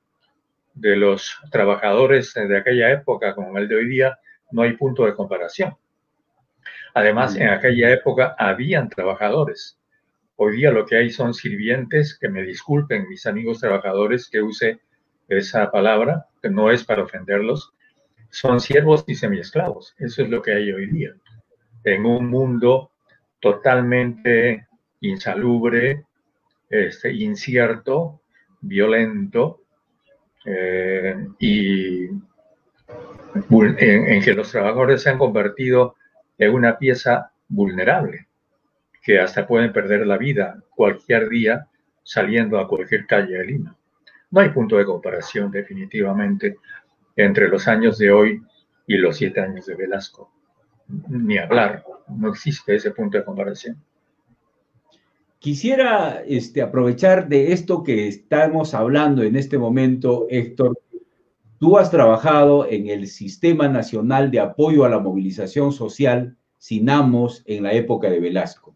de 0.73 0.95
los 0.95 1.39
trabajadores 1.51 2.33
de 2.33 2.57
aquella 2.57 2.91
época 2.91 3.35
con 3.35 3.55
el 3.57 3.67
de 3.67 3.75
hoy 3.75 3.87
día, 3.87 4.17
no 4.49 4.63
hay 4.63 4.73
punto 4.73 5.05
de 5.05 5.13
comparación. 5.13 5.77
Además, 6.95 7.35
en 7.35 7.49
aquella 7.49 7.91
época 7.91 8.35
habían 8.39 8.89
trabajadores. 8.89 9.79
Hoy 10.35 10.57
día 10.57 10.71
lo 10.71 10.83
que 10.87 10.97
hay 10.97 11.11
son 11.11 11.35
sirvientes, 11.35 12.17
que 12.17 12.27
me 12.27 12.41
disculpen 12.41 13.07
mis 13.07 13.27
amigos 13.27 13.59
trabajadores 13.59 14.27
que 14.27 14.41
use 14.41 14.81
esa 15.37 15.71
palabra, 15.71 16.27
no 16.43 16.71
es 16.71 16.83
para 16.83 17.03
ofenderlos, 17.03 17.73
son 18.29 18.59
siervos 18.59 19.03
y 19.07 19.15
semiesclavos. 19.15 19.95
Eso 19.97 20.23
es 20.23 20.29
lo 20.29 20.41
que 20.41 20.53
hay 20.53 20.71
hoy 20.71 20.87
día. 20.87 21.13
En 21.83 22.05
un 22.05 22.27
mundo 22.27 22.91
totalmente 23.39 24.67
insalubre, 25.01 26.05
este, 26.69 27.13
incierto, 27.13 28.21
violento, 28.61 29.61
eh, 30.45 31.27
y 31.39 32.05
en, 33.79 34.21
que 34.23 34.33
los 34.33 34.51
trabajadores 34.51 35.01
se 35.01 35.09
han 35.09 35.17
convertido 35.17 35.95
en 36.37 36.53
una 36.53 36.77
pieza 36.77 37.31
vulnerable, 37.47 38.27
que 39.01 39.19
hasta 39.19 39.47
pueden 39.47 39.73
perder 39.73 40.05
la 40.05 40.17
vida 40.17 40.61
cualquier 40.69 41.29
día 41.29 41.67
saliendo 42.03 42.59
a 42.59 42.67
cualquier 42.67 43.05
calle 43.05 43.37
de 43.37 43.45
Lima. 43.45 43.77
No 44.31 44.39
hay 44.39 44.49
punto 44.49 44.77
de 44.77 44.85
comparación 44.85 45.51
definitivamente 45.51 46.57
entre 47.15 47.49
los 47.49 47.67
años 47.67 47.97
de 47.97 48.11
hoy 48.11 48.41
y 48.87 48.97
los 48.97 49.17
siete 49.17 49.41
años 49.41 49.65
de 49.65 49.75
Velasco. 49.75 50.31
Ni 51.09 51.37
hablar, 51.37 51.83
no 52.07 52.29
existe 52.29 52.75
ese 52.75 52.91
punto 52.91 53.17
de 53.17 53.25
comparación. 53.25 53.81
Quisiera 55.39 56.21
este, 56.25 56.61
aprovechar 56.61 57.27
de 57.27 57.51
esto 57.51 57.83
que 57.83 58.07
estamos 58.07 58.73
hablando 58.73 59.23
en 59.23 59.35
este 59.35 59.57
momento, 59.57 60.27
Héctor. 60.29 60.79
Tú 61.57 61.77
has 61.77 61.89
trabajado 61.89 62.67
en 62.69 62.87
el 62.87 63.07
Sistema 63.07 63.67
Nacional 63.67 64.31
de 64.31 64.39
Apoyo 64.39 64.85
a 64.85 64.89
la 64.89 64.99
Movilización 64.99 65.71
Social, 65.71 66.37
SINAMOS, 66.57 67.43
en 67.47 67.63
la 67.63 67.73
época 67.73 68.09
de 68.09 68.19
Velasco. 68.19 68.75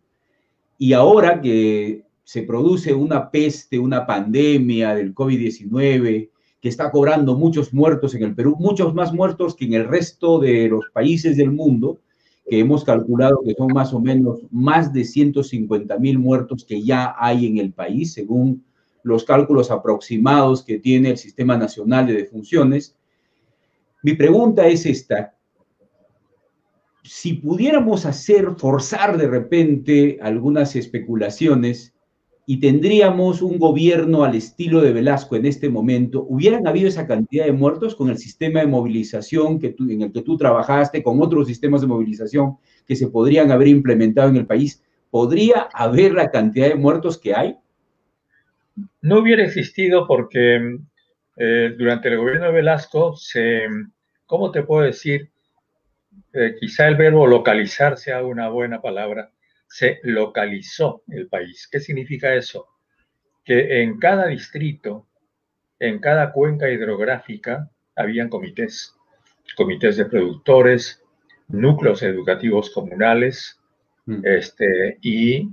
Y 0.78 0.94
ahora 0.94 1.40
que 1.40 2.05
se 2.26 2.42
produce 2.42 2.94
una 2.94 3.30
peste, 3.30 3.78
una 3.78 4.06
pandemia 4.08 4.96
del 4.96 5.14
COVID-19 5.14 6.32
que 6.60 6.70
está 6.70 6.90
cobrando 6.90 7.38
muchos 7.38 7.72
muertos 7.72 8.16
en 8.16 8.24
el 8.24 8.34
Perú, 8.34 8.56
muchos 8.60 8.96
más 8.96 9.14
muertos 9.14 9.56
que 9.56 9.66
en 9.66 9.76
el 9.76 9.88
resto 9.88 10.40
de 10.40 10.68
los 10.68 10.86
países 10.92 11.38
del 11.38 11.52
mundo, 11.52 12.00
que 12.50 12.60
hemos 12.60 12.84
calculado 12.84 13.42
que 13.46 13.54
son 13.54 13.68
más 13.72 13.94
o 13.94 14.00
menos 14.00 14.40
más 14.50 14.92
de 14.92 15.06
150 15.06 16.00
mil 16.00 16.18
muertos 16.18 16.66
que 16.66 16.82
ya 16.82 17.16
hay 17.16 17.46
en 17.46 17.60
el 17.60 17.72
país, 17.72 18.14
según 18.14 18.66
los 19.04 19.24
cálculos 19.24 19.70
aproximados 19.70 20.64
que 20.64 20.80
tiene 20.80 21.12
el 21.12 21.18
Sistema 21.18 21.56
Nacional 21.56 22.08
de 22.08 22.14
Defunciones. 22.14 22.98
Mi 24.02 24.16
pregunta 24.16 24.66
es 24.66 24.88
esta. 24.88 25.36
Si 27.04 27.34
pudiéramos 27.34 28.08
hacer, 28.08 28.56
forzar 28.58 29.16
de 29.16 29.28
repente 29.28 30.18
algunas 30.24 30.76
especulaciones, 30.76 31.95
y 32.48 32.60
tendríamos 32.60 33.42
un 33.42 33.58
gobierno 33.58 34.24
al 34.24 34.36
estilo 34.36 34.82
de 34.82 34.94
Velasco 34.94 35.36
en 35.36 35.46
este 35.46 35.68
momento, 35.68 36.26
¿hubieran 36.30 36.68
habido 36.68 36.88
esa 36.88 37.08
cantidad 37.08 37.46
de 37.46 37.52
muertos 37.52 37.96
con 37.96 38.10
el 38.10 38.20
sistema 38.20 38.60
de 38.60 38.68
movilización 38.68 39.60
que 39.60 39.70
tú, 39.70 39.90
en 39.90 40.04
el 40.04 40.12
que 40.12 40.22
tú 40.22 40.38
trabajaste, 40.38 41.02
con 41.02 41.22
otros 41.22 41.48
sistemas 41.48 41.82
de 41.82 41.88
movilización 41.88 42.58
que 42.86 42.96
se 42.96 43.08
podrían 43.08 43.52
haber 43.52 43.68
implementado 43.68 44.30
en 44.30 44.36
el 44.36 44.46
país? 44.46 44.84
¿Podría 45.10 45.70
haber 45.74 46.14
la 46.14 46.30
cantidad 46.30 46.68
de 46.68 46.76
muertos 46.76 47.18
que 47.18 47.34
hay? 47.34 47.58
No 49.02 49.20
hubiera 49.20 49.44
existido 49.44 50.06
porque 50.08 50.78
eh, 51.38 51.76
durante 51.78 52.10
el 52.10 52.18
gobierno 52.18 52.46
de 52.46 52.52
Velasco 52.52 53.16
se, 53.16 53.62
¿cómo 54.28 54.52
te 54.52 54.62
puedo 54.62 54.86
decir? 54.86 55.32
Eh, 56.32 56.56
quizá 56.60 56.88
el 56.88 56.96
verbo 56.96 57.26
localizar 57.26 57.98
sea 57.98 58.24
una 58.24 58.50
buena 58.50 58.82
palabra 58.82 59.32
se 59.76 60.00
localizó 60.04 61.04
el 61.10 61.28
país. 61.28 61.68
¿Qué 61.70 61.82
significa 61.82 62.34
eso? 62.34 62.66
Que 63.44 63.82
en 63.82 64.00
cada 64.00 64.28
distrito, 64.28 65.06
en 65.80 66.00
cada 66.00 66.32
cuenca 66.32 66.70
hidrográfica, 66.70 67.70
habían 67.94 68.30
comités, 68.30 68.96
comités 69.58 69.98
de 69.98 70.06
productores, 70.06 71.04
núcleos 71.50 72.04
educativos 72.04 72.70
comunales 72.70 73.60
mm. 74.06 74.22
este, 74.24 74.98
y 75.02 75.50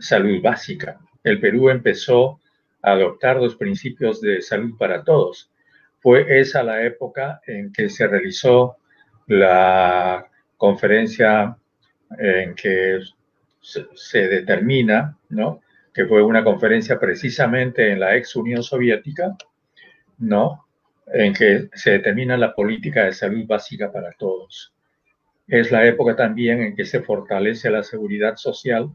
salud 0.00 0.42
básica. 0.42 0.98
El 1.22 1.38
Perú 1.38 1.70
empezó 1.70 2.40
a 2.82 2.90
adoptar 2.90 3.36
los 3.36 3.54
principios 3.54 4.20
de 4.20 4.42
salud 4.42 4.76
para 4.76 5.04
todos. 5.04 5.52
Fue 6.00 6.40
esa 6.40 6.64
la 6.64 6.82
época 6.82 7.40
en 7.46 7.72
que 7.72 7.88
se 7.88 8.08
realizó 8.08 8.78
la 9.28 10.26
conferencia 10.56 11.56
en 12.18 12.56
que 12.56 12.98
se, 13.62 14.28
determina, 14.28 15.16
¿no? 15.28 15.60
que 15.94 16.06
fue 16.06 16.22
una 16.22 16.44
conferencia 16.44 16.98
precisamente 16.98 17.92
en 17.92 18.00
la 18.00 18.16
ex 18.16 18.34
Unión 18.36 18.62
Soviética, 18.62 19.36
¿no? 20.18 20.66
en 21.06 21.32
que 21.32 21.68
se 21.74 21.92
determina 21.92 22.36
la 22.36 22.54
política 22.54 23.04
de 23.04 23.12
salud 23.12 23.46
básica 23.46 23.90
para 23.92 24.12
todos. 24.12 24.74
Es 25.46 25.70
la 25.70 25.86
época 25.86 26.16
también 26.16 26.62
en 26.62 26.76
que 26.76 26.84
se 26.84 27.02
fortalece 27.02 27.70
la 27.70 27.82
seguridad 27.82 28.36
social 28.36 28.90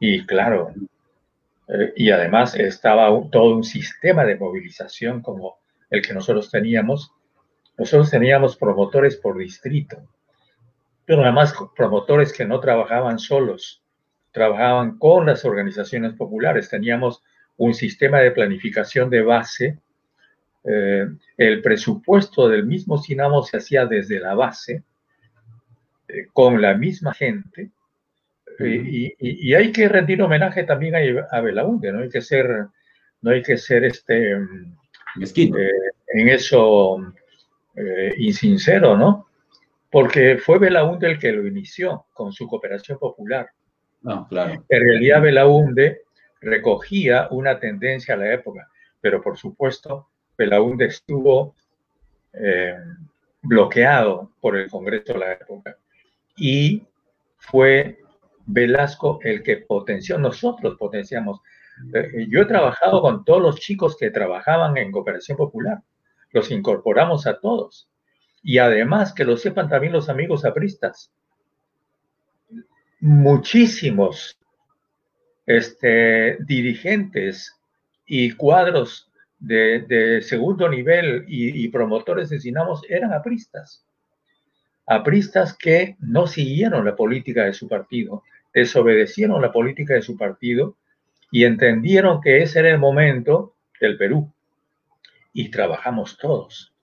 y 0.00 0.24
claro, 0.26 0.72
eh, 1.68 1.92
y 1.96 2.10
además 2.10 2.54
estaba 2.56 3.08
todo 3.30 3.56
un 3.56 3.64
sistema 3.64 4.24
de 4.24 4.36
movilización 4.36 5.22
como 5.22 5.58
el 5.90 6.02
que 6.02 6.14
nosotros 6.14 6.50
teníamos. 6.50 7.12
Nosotros 7.76 8.10
teníamos 8.10 8.56
promotores 8.56 9.16
por 9.16 9.38
distrito 9.38 10.08
pero 11.06 11.22
además 11.22 11.54
promotores 11.76 12.32
que 12.32 12.44
no 12.44 12.60
trabajaban 12.60 13.18
solos, 13.18 13.82
trabajaban 14.32 14.98
con 14.98 15.26
las 15.26 15.44
organizaciones 15.44 16.14
populares. 16.14 16.68
Teníamos 16.68 17.22
un 17.56 17.74
sistema 17.74 18.18
de 18.18 18.32
planificación 18.32 19.10
de 19.10 19.22
base. 19.22 19.78
Eh, 20.64 21.06
el 21.36 21.62
presupuesto 21.62 22.48
del 22.48 22.64
mismo 22.64 22.98
Sinamo 22.98 23.42
se 23.42 23.58
hacía 23.58 23.86
desde 23.86 24.18
la 24.18 24.34
base, 24.34 24.82
eh, 26.08 26.26
con 26.32 26.60
la 26.60 26.74
misma 26.74 27.12
gente. 27.14 27.70
y, 28.58 29.52
hay 29.54 29.72
que 29.72 29.88
rendir 29.88 30.22
homenaje 30.22 30.64
también 30.64 30.94
a, 30.94 31.36
a 31.36 31.40
Belaunde, 31.40 31.92
no 31.92 32.00
hay 32.00 32.08
que 32.08 32.20
ser, 32.20 32.66
no 33.20 33.30
hay 33.30 33.42
que 33.42 33.56
ser 33.56 33.84
este, 33.84 34.32
eh, 34.32 34.38
en 36.08 36.28
eso 36.28 37.12
insincero, 38.16 38.96
¿no? 38.96 39.26
Porque 39.94 40.38
fue 40.38 40.58
Belaunde 40.58 41.08
el 41.08 41.20
que 41.20 41.30
lo 41.30 41.46
inició 41.46 42.06
con 42.12 42.32
su 42.32 42.48
cooperación 42.48 42.98
popular. 42.98 43.48
No, 44.02 44.26
claro. 44.26 44.64
En 44.68 44.82
realidad 44.82 45.22
Belaunde 45.22 46.00
recogía 46.40 47.28
una 47.30 47.60
tendencia 47.60 48.14
a 48.14 48.16
la 48.16 48.32
época, 48.32 48.68
pero 49.00 49.22
por 49.22 49.38
supuesto 49.38 50.08
Belaunde 50.36 50.86
estuvo 50.86 51.54
eh, 52.32 52.74
bloqueado 53.40 54.32
por 54.40 54.56
el 54.56 54.68
Congreso 54.68 55.12
de 55.12 55.18
la 55.20 55.32
época 55.34 55.76
y 56.36 56.82
fue 57.36 58.00
Velasco 58.46 59.20
el 59.22 59.44
que 59.44 59.58
potenció, 59.58 60.18
nosotros 60.18 60.76
potenciamos. 60.76 61.40
Eh, 61.94 62.26
yo 62.28 62.40
he 62.40 62.46
trabajado 62.46 63.00
con 63.00 63.24
todos 63.24 63.40
los 63.40 63.60
chicos 63.60 63.96
que 63.96 64.10
trabajaban 64.10 64.76
en 64.76 64.90
cooperación 64.90 65.38
popular, 65.38 65.82
los 66.32 66.50
incorporamos 66.50 67.28
a 67.28 67.38
todos 67.38 67.88
y 68.44 68.58
además 68.58 69.14
que 69.14 69.24
lo 69.24 69.38
sepan 69.38 69.70
también 69.70 69.94
los 69.94 70.10
amigos 70.10 70.44
apristas. 70.44 71.10
Muchísimos 73.00 74.38
este, 75.46 76.36
dirigentes 76.44 77.58
y 78.06 78.32
cuadros 78.32 79.10
de, 79.38 80.20
segundo 80.22 80.68
nivel 80.68 81.24
y, 81.26 81.66
promotores 81.68 82.28
de 82.28 82.38
Sinamos 82.38 82.82
eran 82.88 83.14
apristas. 83.14 83.82
Apristas 84.86 85.56
que 85.56 85.96
no 85.98 86.26
siguieron 86.26 86.84
la 86.84 86.96
política 86.96 87.46
de 87.46 87.54
su 87.54 87.66
partido, 87.66 88.22
desobedecieron 88.52 89.40
la 89.40 89.52
política 89.52 89.94
de 89.94 90.02
su 90.02 90.18
partido 90.18 90.76
y 91.30 91.44
entendieron 91.44 92.20
que 92.20 92.42
ese 92.42 92.58
era 92.58 92.70
el 92.70 92.78
momento 92.78 93.54
del 93.80 93.96
Perú. 93.96 94.30
Y 95.32 95.50
trabajamos 95.50 96.18
todos 96.18 96.73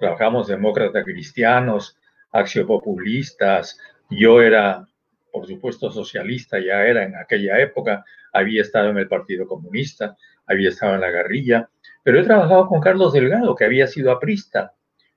trabajamos 0.00 0.48
demócratas 0.48 1.04
cristianos, 1.04 1.96
axiopopulistas, 2.32 3.78
yo 4.08 4.40
era, 4.40 4.86
por 5.30 5.46
supuesto, 5.46 5.90
socialista, 5.90 6.58
ya 6.58 6.84
era 6.86 7.04
en 7.04 7.14
aquella 7.14 7.60
época, 7.60 8.04
había 8.32 8.62
estado 8.62 8.88
en 8.88 8.96
el 8.96 9.08
Partido 9.08 9.46
Comunista, 9.46 10.16
había 10.46 10.70
estado 10.70 10.94
en 10.94 11.02
la 11.02 11.10
guerrilla, 11.10 11.68
pero 12.02 12.18
he 12.18 12.24
trabajado 12.24 12.66
con 12.66 12.80
Carlos 12.80 13.12
Delgado, 13.12 13.54
que 13.54 13.66
había 13.66 13.86
sido 13.86 14.10
aprista, 14.10 14.72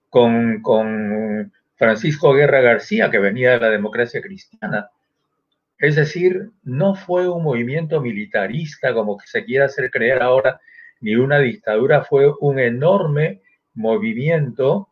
con, 0.09 0.61
con 0.61 1.51
Francisco 1.75 2.33
Guerra 2.33 2.61
García, 2.61 3.09
que 3.09 3.19
venía 3.19 3.51
de 3.51 3.59
la 3.61 3.69
democracia 3.69 4.21
cristiana. 4.21 4.89
Es 5.79 5.95
decir, 5.95 6.51
no 6.63 6.93
fue 6.95 7.27
un 7.29 7.41
movimiento 7.41 8.01
militarista 8.01 8.93
como 8.93 9.17
que 9.17 9.27
se 9.27 9.45
quiera 9.45 9.65
hacer 9.65 9.89
creer 9.89 10.21
ahora, 10.21 10.59
ni 10.99 11.15
una 11.15 11.39
dictadura, 11.39 12.03
fue 12.03 12.31
un 12.41 12.59
enorme 12.59 13.41
movimiento 13.75 14.89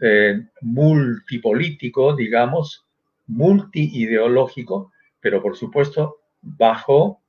eh, 0.00 0.40
multipolítico, 0.60 2.14
digamos, 2.14 2.86
multiideológico, 3.26 4.92
pero 5.20 5.42
por 5.42 5.56
supuesto 5.56 6.18
bajo 6.40 7.20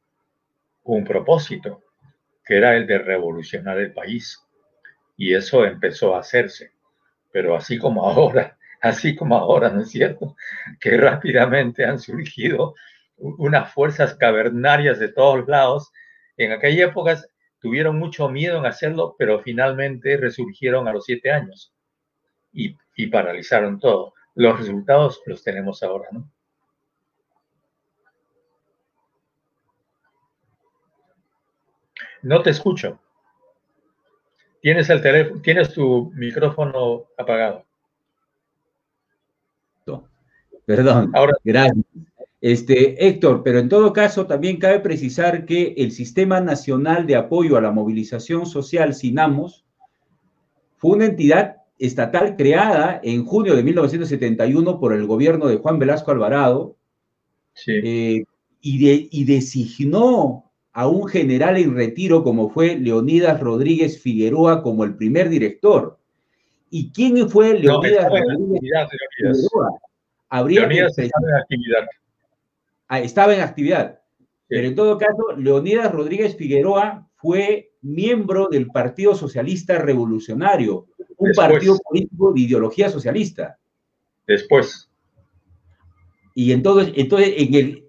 un 0.83 1.03
propósito, 1.03 1.83
que 2.45 2.57
era 2.57 2.75
el 2.75 2.87
de 2.87 2.99
revolucionar 2.99 3.77
el 3.79 3.93
país. 3.93 4.39
Y 5.17 5.33
eso 5.33 5.65
empezó 5.65 6.15
a 6.15 6.19
hacerse. 6.19 6.71
Pero 7.31 7.55
así 7.55 7.77
como 7.77 8.05
ahora, 8.09 8.57
así 8.81 9.15
como 9.15 9.35
ahora, 9.35 9.69
¿no 9.69 9.81
es 9.81 9.89
cierto? 9.89 10.35
Que 10.79 10.97
rápidamente 10.97 11.85
han 11.85 11.99
surgido 11.99 12.75
unas 13.17 13.73
fuerzas 13.73 14.15
cavernarias 14.15 14.99
de 14.99 15.09
todos 15.09 15.47
lados. 15.47 15.91
En 16.37 16.53
aquella 16.53 16.85
época 16.85 17.19
tuvieron 17.59 17.97
mucho 17.97 18.29
miedo 18.29 18.57
en 18.57 18.65
hacerlo, 18.65 19.15
pero 19.17 19.39
finalmente 19.41 20.17
resurgieron 20.17 20.87
a 20.87 20.93
los 20.93 21.05
siete 21.05 21.31
años 21.31 21.73
y, 22.51 22.75
paralizaron 23.07 23.79
todo. 23.79 24.13
Los 24.35 24.59
resultados 24.59 25.21
los 25.25 25.43
tenemos 25.43 25.81
ahora, 25.83 26.09
¿no? 26.11 26.29
No 32.21 32.41
te 32.41 32.49
escucho. 32.49 32.99
Tienes 34.61 34.89
el 34.89 35.01
teléfono, 35.01 35.41
tienes 35.41 35.73
tu 35.73 36.11
micrófono 36.15 37.05
apagado. 37.17 37.65
Perdón. 40.69 41.11
Ahora, 41.15 41.33
gracias. 41.43 41.83
Este, 42.41 43.05
Héctor, 43.05 43.41
pero 43.43 43.59
en 43.59 43.67
todo 43.67 43.91
caso 43.91 44.25
también 44.25 44.57
cabe 44.57 44.79
precisar 44.79 45.45
que 45.45 45.73
el 45.77 45.91
Sistema 45.91 46.39
Nacional 46.39 47.05
de 47.05 47.17
Apoyo 47.17 47.57
a 47.57 47.61
la 47.61 47.71
Movilización 47.71 48.45
Social, 48.45 48.93
SINAMOS, 48.93 49.65
fue 50.77 50.91
una 50.91 51.05
entidad 51.05 51.57
estatal 51.77 52.37
creada 52.37 53.01
en 53.03 53.25
junio 53.25 53.55
de 53.55 53.63
1971 53.63 54.79
por 54.79 54.93
el 54.93 55.05
gobierno 55.05 55.47
de 55.47 55.57
Juan 55.57 55.79
Velasco 55.79 56.11
Alvarado. 56.11 56.77
Eh, 57.67 58.23
y, 58.61 59.25
designó 59.25 60.51
a 60.71 60.87
un 60.87 61.07
general 61.07 61.57
en 61.57 61.75
retiro 61.75 62.23
como 62.23 62.49
fue 62.49 62.77
Leonidas 62.77 63.39
Rodríguez 63.41 64.01
Figueroa 64.01 64.61
como 64.61 64.85
el 64.85 64.95
primer 64.95 65.27
director. 65.27 65.97
¿Y 66.69 66.91
quién 66.91 67.29
fue 67.29 67.59
Leonidas 67.59 68.09
Rodríguez 68.09 68.87
Figueroa? 69.17 69.79
Habría 70.29 70.61
Leonidas 70.61 70.97
en 70.97 71.09
actividad. 71.37 71.85
Ah, 72.89 72.99
estaba 72.99 73.33
en 73.33 73.41
actividad. 73.41 73.99
Pero 74.47 74.67
en 74.67 74.75
todo 74.75 74.97
caso, 74.97 75.37
Leonidas 75.37 75.91
Rodríguez 75.91 76.35
Figueroa 76.35 77.07
fue 77.15 77.71
miembro 77.81 78.47
del 78.49 78.67
Partido 78.67 79.15
Socialista 79.15 79.77
Revolucionario, 79.77 80.87
un 81.17 81.31
partido 81.33 81.77
político 81.77 82.33
de 82.33 82.41
ideología 82.41 82.89
socialista. 82.89 83.57
Después. 84.25 84.89
Y 86.33 86.51
entonces, 86.51 86.93
entonces 86.95 87.33
en 87.37 87.53
el, 87.53 87.85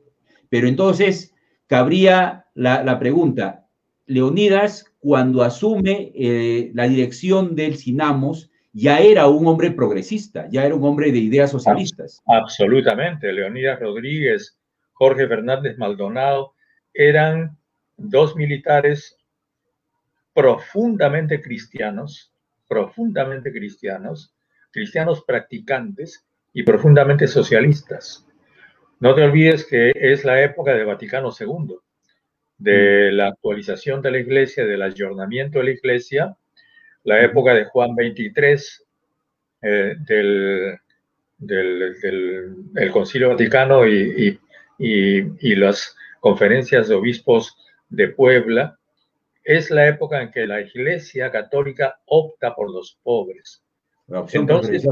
pero 0.50 0.68
entonces 0.68 1.32
cabría 1.66 2.46
la, 2.54 2.98
pregunta, 2.98 3.66
Leonidas, 4.06 4.84
cuando 4.98 5.42
asume 5.42 6.12
eh, 6.14 6.72
la 6.74 6.88
dirección 6.88 7.54
del 7.54 7.76
Sinamos, 7.76 8.50
ya 8.72 8.98
era 9.00 9.28
un 9.28 9.46
hombre 9.46 9.70
progresista, 9.70 10.48
ya 10.50 10.66
era 10.66 10.74
un 10.74 10.84
hombre 10.84 11.10
de 11.10 11.18
ideas 11.18 11.50
socialistas. 11.50 12.20
Absolutamente. 12.26 13.32
Leonidas 13.32 13.80
Rodríguez, 13.80 14.59
Jorge 15.00 15.26
Fernández 15.26 15.78
Maldonado, 15.78 16.52
eran 16.92 17.56
dos 17.96 18.36
militares 18.36 19.16
profundamente 20.34 21.40
cristianos, 21.40 22.34
profundamente 22.68 23.50
cristianos, 23.50 24.36
cristianos 24.70 25.24
practicantes 25.24 26.26
y 26.52 26.64
profundamente 26.64 27.26
socialistas. 27.28 28.28
No 28.98 29.14
te 29.14 29.22
olvides 29.22 29.64
que 29.64 29.90
es 29.94 30.26
la 30.26 30.42
época 30.42 30.74
del 30.74 30.84
Vaticano 30.84 31.30
II, 31.32 31.76
de 32.58 33.10
mm. 33.10 33.16
la 33.16 33.28
actualización 33.28 34.02
de 34.02 34.10
la 34.10 34.18
iglesia, 34.18 34.66
del 34.66 34.82
ayornamiento 34.82 35.60
de 35.60 35.64
la 35.64 35.70
iglesia, 35.70 36.36
la 37.04 37.24
época 37.24 37.54
de 37.54 37.64
Juan 37.64 37.94
XXIII, 37.94 38.84
eh, 39.62 39.94
del, 40.00 40.78
del, 41.38 42.90
Concilio 42.92 43.30
Vaticano 43.30 43.86
y, 43.86 44.26
y, 44.26 44.40
las 44.80 45.96
conferencias 46.20 46.88
de 46.88 46.94
obispos 46.94 47.56
de 47.88 48.08
Puebla, 48.08 48.78
es 49.44 49.70
la 49.70 49.88
época 49.88 50.22
en 50.22 50.30
que 50.30 50.46
la 50.46 50.60
Iglesia 50.60 51.30
Católica 51.30 52.00
opta 52.06 52.54
por 52.54 52.70
los 52.70 52.98
pobres. 53.02 53.62
Entonces, 54.32 54.84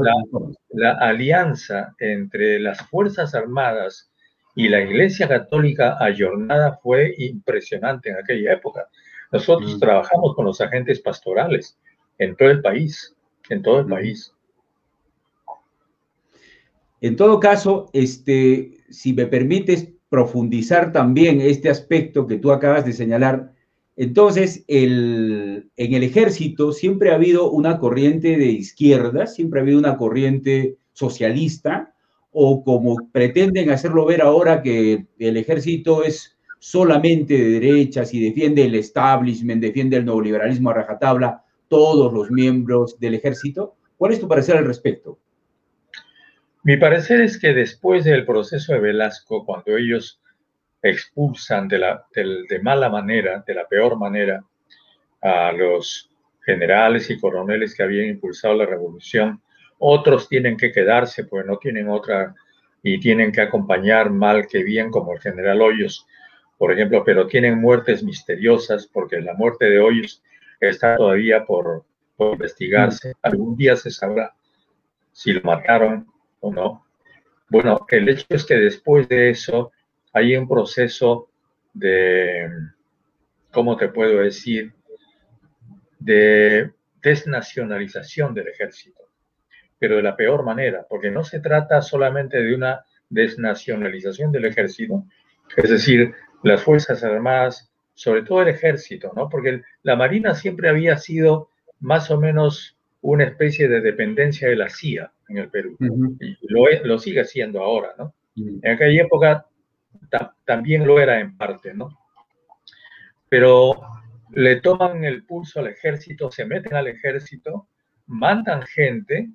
la, 0.71 0.91
alianza 0.93 1.93
entre 1.99 2.59
las 2.59 2.81
Fuerzas 2.89 3.35
Armadas 3.35 4.11
y 4.55 4.69
la 4.69 4.81
Iglesia 4.81 5.27
Católica 5.27 5.97
ayornada 5.99 6.79
fue 6.81 7.13
impresionante 7.17 8.09
en 8.09 8.17
aquella 8.17 8.53
época. 8.53 8.87
Nosotros 9.31 9.75
mm. 9.75 9.79
trabajamos 9.79 10.35
con 10.35 10.45
los 10.45 10.61
agentes 10.61 11.01
pastorales 11.01 11.77
en 12.17 12.35
todo 12.35 12.49
el 12.49 12.61
país, 12.61 13.15
en 13.49 13.61
todo 13.61 13.79
el 13.79 13.85
mm. 13.85 13.89
país. 13.89 14.33
En 17.01 17.15
todo 17.15 17.39
caso, 17.39 17.89
este, 17.93 18.77
si 18.89 19.13
me 19.13 19.25
permites 19.25 19.89
profundizar 20.09 20.91
también 20.91 21.39
este 21.39 21.69
aspecto 21.69 22.27
que 22.27 22.37
tú 22.37 22.51
acabas 22.51 22.85
de 22.85 22.93
señalar, 22.93 23.53
entonces, 23.95 24.63
en 24.67 25.69
el 25.75 26.03
ejército 26.03 26.71
siempre 26.71 27.11
ha 27.11 27.15
habido 27.15 27.51
una 27.51 27.79
corriente 27.79 28.37
de 28.37 28.45
izquierda, 28.45 29.27
siempre 29.27 29.59
ha 29.59 29.63
habido 29.63 29.77
una 29.77 29.97
corriente 29.97 30.77
socialista, 30.93 31.93
o 32.31 32.63
como 32.63 32.95
pretenden 33.11 33.69
hacerlo 33.71 34.05
ver 34.05 34.21
ahora 34.21 34.61
que 34.61 35.05
el 35.17 35.35
ejército 35.35 36.05
es 36.05 36.37
solamente 36.59 37.33
de 37.33 37.59
derechas 37.59 38.13
y 38.13 38.23
defiende 38.23 38.63
el 38.63 38.75
establishment, 38.75 39.61
defiende 39.61 39.97
el 39.97 40.05
neoliberalismo 40.05 40.69
a 40.69 40.75
rajatabla, 40.75 41.43
todos 41.67 42.13
los 42.13 42.31
miembros 42.31 42.97
del 42.99 43.15
ejército. 43.15 43.75
¿Cuál 43.97 44.13
es 44.13 44.21
tu 44.21 44.29
parecer 44.29 44.55
al 44.55 44.65
respecto? 44.65 45.19
Mi 46.63 46.77
parecer 46.77 47.21
es 47.21 47.39
que 47.39 47.53
después 47.53 48.03
del 48.03 48.25
proceso 48.25 48.73
de 48.73 48.79
Velasco, 48.79 49.45
cuando 49.45 49.77
ellos 49.77 50.21
expulsan 50.81 51.67
de, 51.67 51.79
la, 51.79 52.05
de, 52.13 52.59
mala 52.61 52.89
manera, 52.89 53.43
de 53.45 53.53
la 53.53 53.67
peor 53.67 53.97
manera, 53.97 54.43
a 55.21 55.51
los 55.51 56.09
generales 56.41 57.09
y 57.09 57.19
coroneles 57.19 57.75
que 57.75 57.83
habían 57.83 58.07
impulsado 58.07 58.55
la 58.55 58.65
revolución. 58.65 59.41
Otros 59.77 60.27
tienen 60.27 60.57
que 60.57 60.71
quedarse, 60.71 61.25
pues 61.25 61.45
no 61.45 61.57
tienen 61.57 61.89
otra 61.89 62.33
y 62.81 62.99
tienen 62.99 63.31
que 63.31 63.41
acompañar 63.41 64.09
mal 64.09 64.47
que 64.47 64.63
bien, 64.63 64.89
como 64.89 65.13
el 65.13 65.19
general 65.19 65.61
Hoyos, 65.61 66.07
por 66.57 66.71
ejemplo, 66.71 67.03
pero 67.03 67.27
tienen 67.27 67.59
muertes 67.59 68.03
misteriosas 68.03 68.87
porque 68.87 69.19
la 69.21 69.33
muerte 69.33 69.65
de 69.65 69.79
Hoyos 69.79 70.23
está 70.59 70.97
todavía 70.97 71.45
por, 71.45 71.85
por 72.17 72.33
investigarse. 72.33 73.13
Algún 73.21 73.55
día 73.55 73.75
se 73.75 73.91
sabrá 73.91 74.33
si 75.11 75.33
lo 75.33 75.41
mataron 75.41 76.07
o 76.39 76.53
no. 76.53 76.85
Bueno, 77.49 77.85
el 77.89 78.09
hecho 78.09 78.25
es 78.29 78.45
que 78.45 78.55
después 78.55 79.09
de 79.09 79.31
eso 79.31 79.71
hay 80.13 80.35
un 80.35 80.47
proceso 80.47 81.29
de, 81.73 82.49
¿cómo 83.51 83.75
te 83.77 83.89
puedo 83.89 84.19
decir?, 84.19 84.73
de 85.99 86.71
desnacionalización 87.01 88.33
del 88.33 88.47
ejército, 88.49 89.01
pero 89.77 89.97
de 89.97 90.03
la 90.03 90.15
peor 90.15 90.43
manera, 90.43 90.85
porque 90.89 91.11
no 91.11 91.23
se 91.23 91.39
trata 91.39 91.81
solamente 91.81 92.41
de 92.41 92.55
una 92.55 92.85
desnacionalización 93.09 94.31
del 94.31 94.45
ejército, 94.45 95.05
es 95.57 95.69
decir, 95.69 96.13
las 96.43 96.61
Fuerzas 96.63 97.03
Armadas, 97.03 97.71
sobre 97.93 98.21
todo 98.21 98.41
el 98.43 98.49
ejército, 98.49 99.11
¿no? 99.15 99.27
Porque 99.27 99.61
la 99.83 99.95
Marina 99.95 100.35
siempre 100.35 100.69
había 100.69 100.97
sido 100.97 101.49
más 101.79 102.11
o 102.11 102.19
menos 102.19 102.77
una 103.01 103.25
especie 103.25 103.67
de 103.67 103.81
dependencia 103.81 104.47
de 104.47 104.55
la 104.55 104.69
CIA 104.69 105.11
en 105.29 105.37
el 105.37 105.49
Perú, 105.49 105.77
y 105.79 106.37
lo, 106.47 106.65
lo, 106.83 106.99
sigue 106.99 107.23
siendo 107.23 107.61
ahora, 107.61 107.93
¿no? 107.97 108.13
En 108.35 108.71
aquella 108.71 109.03
época 109.03 109.45
también 110.45 110.87
lo 110.87 110.99
era 110.99 111.19
en 111.19 111.37
parte, 111.37 111.73
¿no? 111.73 111.97
Pero 113.29 113.79
le 114.31 114.61
toman 114.61 115.03
el 115.03 115.23
pulso 115.25 115.59
al 115.59 115.67
ejército, 115.67 116.31
se 116.31 116.45
meten 116.45 116.75
al 116.75 116.87
ejército, 116.87 117.67
mandan 118.07 118.63
gente 118.63 119.29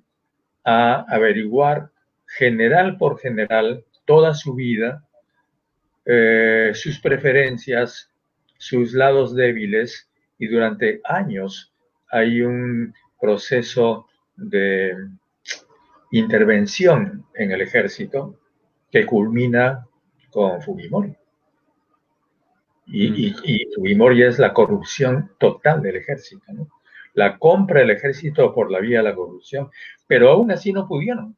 a 0.63 1.05
averiguar 1.07 1.91
general 2.27 2.97
por 2.97 3.19
general 3.19 3.85
toda 4.05 4.33
su 4.33 4.55
vida, 4.55 5.03
eh, 6.05 6.71
sus 6.73 6.99
preferencias, 6.99 8.11
sus 8.57 8.93
lados 8.93 9.35
débiles, 9.35 10.09
y 10.37 10.47
durante 10.47 11.01
años 11.05 11.73
hay 12.09 12.41
un 12.41 12.93
proceso 13.19 14.07
de 14.35 14.95
intervención 16.19 17.25
en 17.33 17.51
el 17.51 17.61
ejército 17.61 18.39
que 18.91 19.05
culmina 19.05 19.87
con 20.31 20.61
Fujimori. 20.61 21.15
Y, 22.87 23.31
mm. 23.31 23.75
Fujimori 23.75 24.23
es 24.23 24.39
la 24.39 24.53
corrupción 24.53 25.31
total 25.39 25.81
del 25.81 25.97
ejército, 25.97 26.43
La 27.13 27.37
compra 27.37 27.79
del 27.79 27.91
ejército 27.91 28.53
por 28.53 28.71
la 28.71 28.79
vía 28.79 28.99
de 28.99 29.05
la 29.05 29.15
corrupción, 29.15 29.69
pero 30.07 30.29
aún 30.29 30.51
así 30.51 30.71
no 30.71 30.87
pudieron, 30.87 31.35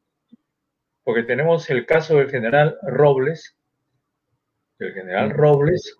porque 1.04 1.22
tenemos 1.22 1.70
el 1.70 1.86
caso 1.86 2.18
del 2.18 2.30
general 2.30 2.76
Robles, 2.82 3.56
el 4.78 4.92
general 4.92 5.30
mm. 5.30 5.32
Robles, 5.32 5.96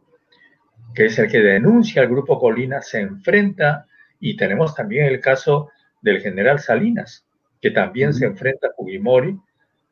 que 0.95 1.07
es 1.07 1.19
el 1.19 1.31
que 1.31 1.41
denuncia 1.41 2.03
al 2.03 2.09
grupo 2.09 2.38
Colina, 2.38 2.83
se 2.83 3.01
enfrenta, 3.01 3.87
y 4.21 4.37
tenemos 4.37 4.75
también 4.75 5.07
el 5.07 5.21
caso 5.21 5.71
del 6.03 6.21
general 6.21 6.59
Salinas, 6.59 7.28
que 7.61 7.71
también 7.71 8.12
se 8.14 8.27
enfrenta 8.27 8.68
a 8.68 8.73
Fujimori, 8.77 9.38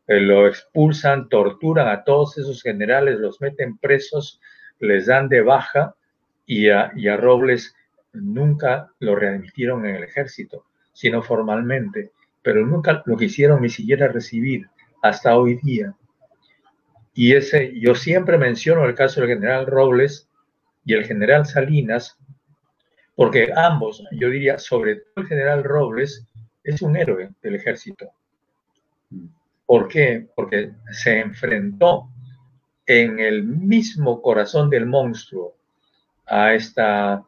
eh, 0.08 0.20
lo 0.20 0.46
expulsan, 0.46 1.28
torturan 1.28 1.88
a 1.88 2.04
todos 2.04 2.38
esos 2.38 2.62
generales, 2.62 3.18
los 3.18 3.40
meten 3.40 3.76
presos, 3.78 4.40
les 4.78 5.06
dan 5.06 5.28
de 5.28 5.42
baja 5.42 5.94
y 6.46 6.68
a, 6.68 6.92
Robles 7.16 7.74
nunca 8.12 8.90
lo 9.00 9.16
readmitieron 9.16 9.84
en 9.84 9.96
el 9.96 10.04
ejército, 10.04 10.64
sino 10.92 11.22
formalmente, 11.22 12.12
pero 12.42 12.64
nunca 12.64 13.02
lo 13.04 13.16
quisieron 13.16 13.62
ni 13.62 13.68
siquiera 13.68 14.08
recibir 14.08 14.68
hasta 15.02 15.36
hoy 15.36 15.56
día. 15.56 15.94
Y 17.14 17.34
ese, 17.34 17.72
yo 17.80 17.94
siempre 17.94 18.38
menciono 18.38 18.84
el 18.84 18.94
caso 18.94 19.20
del 19.20 19.30
general 19.30 19.66
Robles 19.66 20.28
y 20.84 20.94
el 20.94 21.04
general 21.04 21.46
Salinas, 21.46 22.16
porque 23.16 23.50
ambos, 23.56 24.04
yo 24.12 24.30
diría, 24.30 24.58
sobre 24.58 24.96
todo 24.96 25.24
el 25.24 25.26
general 25.26 25.64
Robles, 25.64 26.26
es 26.66 26.82
un 26.82 26.96
héroe 26.96 27.30
del 27.42 27.54
ejército. 27.54 28.10
¿Por 29.64 29.88
qué? 29.88 30.26
Porque 30.34 30.72
se 30.90 31.20
enfrentó 31.20 32.08
en 32.86 33.18
el 33.18 33.44
mismo 33.44 34.20
corazón 34.20 34.68
del 34.68 34.86
monstruo 34.86 35.54
a, 36.26 36.54
esta, 36.54 37.24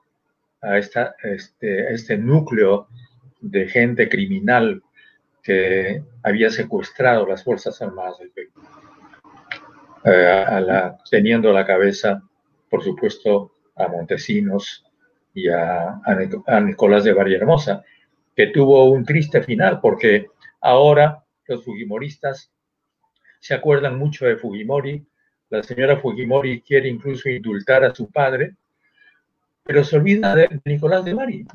a 0.61 0.79
esta, 0.79 1.15
este, 1.23 1.93
este 1.93 2.17
núcleo 2.17 2.89
de 3.41 3.69
gente 3.69 4.09
criminal 4.09 4.83
que 5.43 6.03
había 6.23 6.51
secuestrado 6.51 7.27
las 7.27 7.45
Fuerzas 7.45 7.81
Armadas 7.81 8.19
del 8.19 8.31
Perú. 8.31 8.51
eh, 10.05 10.93
teniendo 11.11 11.53
la 11.53 11.65
cabeza, 11.65 12.23
por 12.69 12.83
supuesto, 12.83 13.53
a 13.77 13.89
Montesinos 13.89 14.85
y 15.33 15.49
a, 15.49 16.01
a, 16.05 16.61
Nicolás 16.61 17.05
de 17.05 17.11
Hermosa, 17.11 17.85
que 18.39 18.47
tuvo 18.47 18.85
un 18.85 19.05
triste 19.05 19.43
final 19.43 19.81
porque 19.81 20.29
ahora 20.61 21.25
los 21.49 21.65
Fujimoristas 21.65 22.53
se 23.41 23.53
acuerdan 23.53 23.99
mucho 23.99 24.27
de 24.27 24.37
Fujimori. 24.37 25.05
La 25.51 25.65
señora 25.65 25.97
Fujimori 25.97 26.61
quiere 26.61 26.89
incluso 26.89 27.29
indultar 27.29 27.83
a 27.83 27.93
su 27.93 28.09
padre, 28.09 28.55
pero 29.65 29.83
se 29.83 29.97
olvida 29.97 30.37
de 30.37 30.61
Nicolás 30.65 31.05
de 31.05 31.15
Bari, 31.15 31.47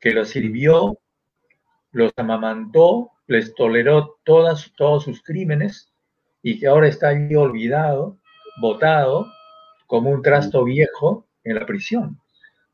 que 0.00 0.10
los 0.10 0.30
sirvió, 0.30 0.98
los 1.92 2.10
amamantó, 2.16 3.12
les 3.28 3.54
toleró 3.54 4.18
todas, 4.24 4.72
todos 4.76 5.04
sus 5.04 5.22
crímenes 5.22 5.92
y 6.42 6.58
que 6.58 6.66
ahora 6.66 6.88
está 6.88 7.10
allí 7.10 7.36
olvidado, 7.36 8.18
votado, 8.60 9.28
como 9.86 10.10
un 10.10 10.22
trasto 10.22 10.64
viejo 10.64 11.28
en 11.44 11.54
la 11.54 11.66
prisión. 11.66 12.20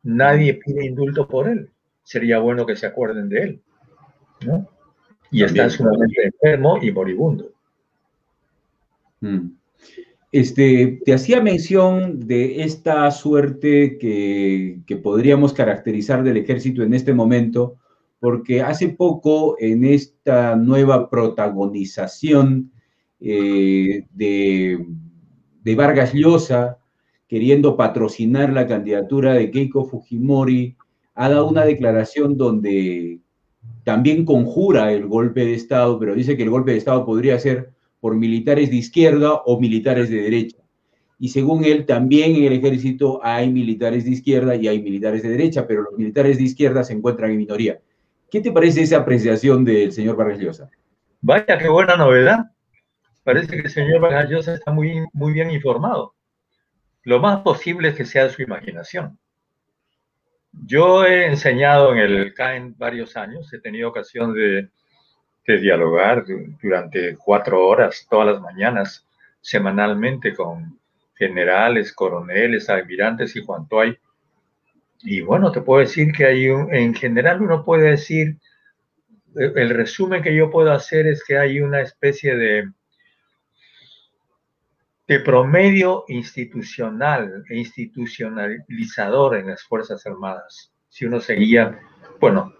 Nadie 0.03 0.55
pide 0.55 0.87
indulto 0.87 1.29
por 1.29 1.49
él. 1.49 1.74
Sería 2.05 2.39
bueno 2.39 2.65
que 2.65 2.77
se 2.77 2.87
acuerden 2.87 3.29
de 3.29 3.43
él. 3.43 3.63
¿no? 4.47 4.69
Y 5.31 5.43
está 5.43 5.69
sumamente 5.69 6.27
enfermo 6.27 6.79
y 6.81 6.93
moribundo. 6.93 7.51
Mm. 9.21 9.49
Este, 10.31 11.01
te 11.05 11.15
hacía 11.15 11.41
mención 11.41 12.27
de 12.27 12.63
esta 12.65 13.11
suerte 13.11 13.99
que, 13.99 14.83
podríamos 15.03 15.53
caracterizar 15.53 16.23
del 16.25 16.37
ejército 16.37 16.83
en 16.83 16.93
este 16.93 17.15
momento, 17.15 17.77
porque 18.19 18.61
hace 18.61 18.89
poco 18.89 19.57
en 19.59 19.85
esta 19.85 20.57
nueva 20.57 21.09
protagonización 21.09 22.73
eh, 23.21 24.07
de, 24.13 24.85
de 25.63 25.75
Vargas 25.75 26.13
Llosa, 26.13 26.79
queriendo 27.29 27.77
patrocinar 27.77 28.53
la 28.53 28.67
candidatura 28.67 29.35
de 29.35 29.51
Keiko 29.51 29.85
Fujimori, 29.85 30.77
ha 31.15 31.29
dado 31.29 31.49
una 31.49 31.65
declaración 31.65 32.37
donde 32.37 33.21
también 33.85 34.25
conjura 34.25 34.93
el 34.93 35.07
golpe 35.07 35.45
de 35.45 35.55
Estado, 35.55 35.99
pero 35.99 36.15
dice 36.15 36.37
que 36.37 36.43
el 36.43 36.51
golpe 36.51 36.73
de 36.73 36.79
Estado 36.79 37.05
podría 37.05 37.39
ser 37.39 37.73
por 38.01 38.17
militares 38.17 38.71
de 38.71 38.77
izquierda 38.77 39.35
o 39.47 39.61
militares 39.61 40.11
de 40.11 40.23
derecha. 40.23 40.59
Y 41.19 41.29
según 41.29 41.65
él, 41.65 41.87
también 41.87 42.37
en 42.37 42.45
el 42.45 42.53
ejército 42.55 43.21
hay 43.23 43.51
militares 43.51 44.05
de 44.05 44.11
izquierda 44.11 44.57
y 44.57 44.69
hay 44.69 44.83
militares 44.83 45.23
de 45.23 45.31
derecha, 45.31 45.67
pero 45.67 45.83
los 45.83 45.97
militares 45.97 46.37
de 46.39 46.45
izquierda 46.45 46.85
se 46.85 46.93
encuentran 46.93 47.31
en 47.31 47.39
minoría. 47.39 47.81
¿Qué 48.31 48.41
te 48.41 48.53
parece 48.53 48.83
esa 48.83 48.99
apreciación 48.99 49.65
del 49.65 49.93
señor 49.93 50.17
Vargas? 50.17 50.63
Vaya, 51.21 51.57
qué 51.59 51.69
buena 51.69 51.97
novedad. 51.97 52.51
Parece 53.23 53.57
que 53.57 53.63
el 53.63 53.71
señor 53.71 54.01
Vargas 54.01 54.49
está 54.49 54.73
muy, 54.73 55.05
muy 55.13 55.33
bien 55.33 55.51
informado. 55.51 56.15
Lo 57.05 57.21
más 57.21 57.41
posible 57.43 57.89
es 57.89 57.95
que 57.95 58.05
sea 58.05 58.29
su 58.29 58.43
imaginación. 58.43 59.19
Yo 60.67 61.05
he 61.05 61.27
enseñado 61.27 61.93
en 61.93 61.99
el 61.99 62.35
CAEN 62.35 62.75
varios 62.79 63.17
años, 63.17 63.53
he 63.53 63.61
tenido 63.61 63.89
ocasión 63.89 64.35
de 64.35 64.71
de 65.47 65.59
dialogar 65.59 66.25
durante 66.63 67.17
cuatro 67.17 67.67
horas 67.67 68.07
todas 68.09 68.27
las 68.27 68.41
mañanas, 68.41 69.07
semanalmente 69.41 70.35
con 70.35 70.79
generales, 71.15 71.93
coroneles, 71.93 72.71
almirantes 72.71 73.37
y 73.37 73.45
cuanto 73.45 73.81
hay. 73.81 73.97
Y 75.03 75.21
bueno, 75.21 75.53
te 75.53 75.61
puedo 75.61 75.81
decir 75.81 76.13
que 76.13 76.25
hay 76.25 76.49
un, 76.49 76.75
en 76.75 76.95
general 76.95 77.43
uno 77.43 77.65
puede 77.65 77.91
decir, 77.91 78.39
eh, 79.37 79.53
el 79.55 79.71
resumen 79.71 80.23
que 80.23 80.35
yo 80.35 80.51
puedo 80.51 80.73
hacer 80.73 81.07
es 81.07 81.23
que 81.25 81.37
hay 81.37 81.61
una 81.61 81.83
especie 81.83 82.37
de, 82.37 82.71
de 85.07 85.21
promedio 85.21 86.05
institucional 86.09 87.45
e 87.49 87.59
institucionalizador 87.59 89.37
en 89.37 89.49
las 89.49 89.63
Fuerzas 89.63 90.07
Armadas. 90.07 90.73
Si 90.89 91.05
uno 91.05 91.21
seguía, 91.21 91.79
bueno, 92.21 92.55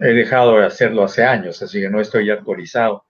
he 0.00 0.08
dejado 0.08 0.58
de 0.58 0.66
hacerlo 0.66 1.04
hace 1.04 1.24
años, 1.24 1.62
así 1.62 1.80
que 1.80 1.90
no 1.90 2.00
estoy 2.00 2.30
actualizado. 2.30 3.04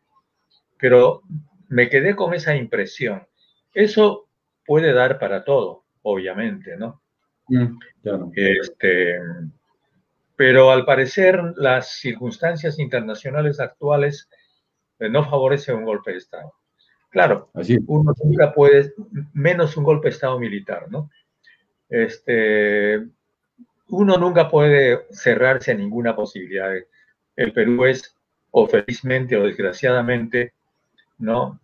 Pero 0.78 1.22
me 1.68 1.88
quedé 1.88 2.14
con 2.14 2.34
esa 2.34 2.54
impresión. 2.56 3.26
Eso 3.72 4.28
puede 4.66 4.92
dar 4.92 5.18
para 5.18 5.44
todo, 5.44 5.84
obviamente, 6.02 6.76
¿no? 6.76 7.02
Mm, 7.48 7.78
este, 8.34 9.18
pero 10.36 10.70
al 10.70 10.84
parecer 10.84 11.40
las 11.56 11.98
circunstancias 11.98 12.78
internacionales 12.78 13.60
actuales 13.60 14.28
eh, 14.98 15.08
no 15.08 15.24
favorecen 15.24 15.76
un 15.76 15.84
golpe 15.84 16.12
de 16.12 16.18
Estado. 16.18 16.52
Claro, 17.10 17.50
uno 17.86 18.12
nunca 18.22 18.52
puede, 18.52 18.92
menos 19.32 19.76
un 19.76 19.84
golpe 19.84 20.08
de 20.08 20.14
Estado 20.14 20.38
militar, 20.38 20.86
¿no? 20.90 21.10
Este, 21.88 23.02
uno 23.88 24.18
nunca 24.18 24.50
puede 24.50 25.06
cerrarse 25.10 25.72
a 25.72 25.74
ninguna 25.74 26.14
posibilidad. 26.14 26.70
El 27.34 27.52
Perú 27.52 27.86
es, 27.86 28.14
o 28.50 28.66
felizmente 28.66 29.36
o 29.36 29.44
desgraciadamente, 29.44 30.52
¿no? 31.18 31.58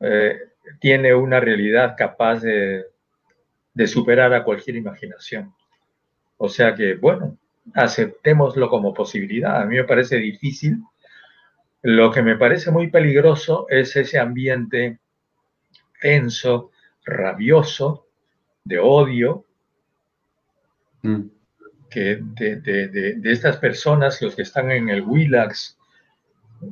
Eh, 0.00 0.38
tiene 0.80 1.14
una 1.14 1.40
realidad 1.40 1.94
capaz 1.96 2.40
de, 2.40 2.84
de 3.72 3.86
superar 3.86 4.32
a 4.34 4.44
cualquier 4.44 4.76
imaginación. 4.76 5.54
O 6.36 6.48
sea 6.48 6.74
que, 6.74 6.94
bueno, 6.94 7.38
aceptémoslo 7.74 8.68
como 8.68 8.92
posibilidad. 8.92 9.60
A 9.60 9.64
mí 9.64 9.76
me 9.76 9.84
parece 9.84 10.16
difícil. 10.16 10.78
Lo 11.84 12.10
que 12.10 12.22
me 12.22 12.36
parece 12.36 12.70
muy 12.70 12.88
peligroso 12.88 13.66
es 13.68 13.94
ese 13.94 14.18
ambiente 14.18 14.98
tenso, 16.00 16.72
rabioso, 17.04 18.08
de 18.64 18.78
odio, 18.78 19.44
mm 21.02 21.34
de, 21.94 23.20
estas 23.24 23.56
personas, 23.58 24.20
los 24.22 24.34
que 24.34 24.42
están 24.42 24.70
en 24.70 24.88
el 24.88 25.02
Willax, 25.02 25.78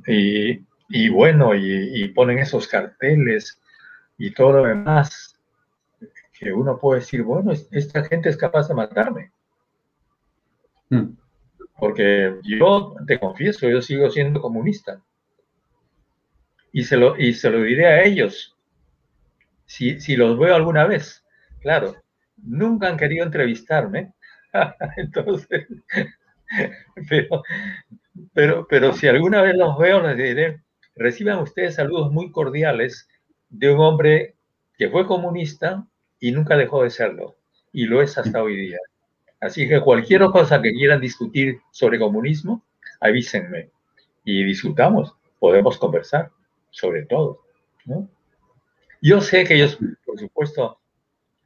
y, 0.07 1.09
bueno, 1.09 1.55
y, 1.55 2.09
ponen 2.09 2.39
esos 2.39 2.67
carteles 2.67 3.61
y 4.19 4.33
todo 4.33 4.53
lo 4.59 4.65
demás, 4.65 5.39
que 6.39 6.53
uno 6.53 6.79
puede 6.79 7.01
decir, 7.01 7.23
bueno, 7.23 7.53
esta 7.71 8.05
gente 8.05 8.29
es 8.29 8.37
capaz 8.37 8.69
de 8.69 8.75
matarme. 8.75 9.33
Hmm. 10.91 11.17
Porque 11.83 12.39
yo 12.45 12.95
te 13.09 13.19
confieso, 13.19 13.69
yo 13.69 13.83
sigo 13.83 14.09
siendo 14.09 14.41
comunista. 14.41 15.03
Y 16.71 16.85
se 16.85 16.97
lo, 16.97 17.19
y 17.19 17.33
se 17.33 17.51
lo 17.51 17.61
diré 17.61 17.89
a 17.89 18.05
ellos, 18.05 18.57
si, 19.67 19.99
si 19.99 20.15
los 20.15 20.39
veo 20.39 20.55
alguna 20.55 20.87
vez. 20.87 21.25
Claro, 21.61 21.97
nunca 22.37 22.87
han 22.87 22.97
querido 22.97 23.27
entrevistarme, 23.27 24.13
Entonces, 24.97 25.67
pero, 28.33 28.65
pero, 28.69 28.93
si 28.93 29.09
alguna 29.09 29.43
vez 29.43 29.57
los 29.57 29.77
veo, 29.77 30.01
les 30.07 30.17
diré, 30.17 30.63
reciban 30.95 31.41
ustedes 31.41 31.75
saludos 31.75 32.13
muy 32.13 32.31
cordiales 32.31 33.09
de 33.49 33.75
un 33.75 33.81
hombre 33.81 34.37
que 34.79 34.89
fue 34.89 35.05
comunista 35.05 35.85
y 36.21 36.31
nunca 36.31 36.57
dejó 36.57 36.85
de 36.85 36.91
serlo, 36.91 37.39
y 37.73 37.87
lo 37.87 38.01
es 38.03 38.17
hasta 38.19 38.41
hoy 38.41 38.55
día. 38.55 38.79
Así 39.43 39.69
que 39.69 39.81
cualquier 39.81 40.23
cosa 40.27 40.63
que 40.63 40.73
quieran 40.73 41.01
discutir 41.01 41.61
sobre 41.73 41.99
comunismo, 41.99 42.65
avísenme 43.01 43.71
y 44.25 44.45
discutamos, 44.45 45.17
podemos 45.41 45.77
conversar 45.79 46.31
sobre 46.71 47.07
todo. 47.07 47.41
Yo 49.01 49.21
sé 49.21 49.45
que 49.45 49.55
ellos, 49.55 49.79
por 50.07 50.19
supuesto, 50.19 50.79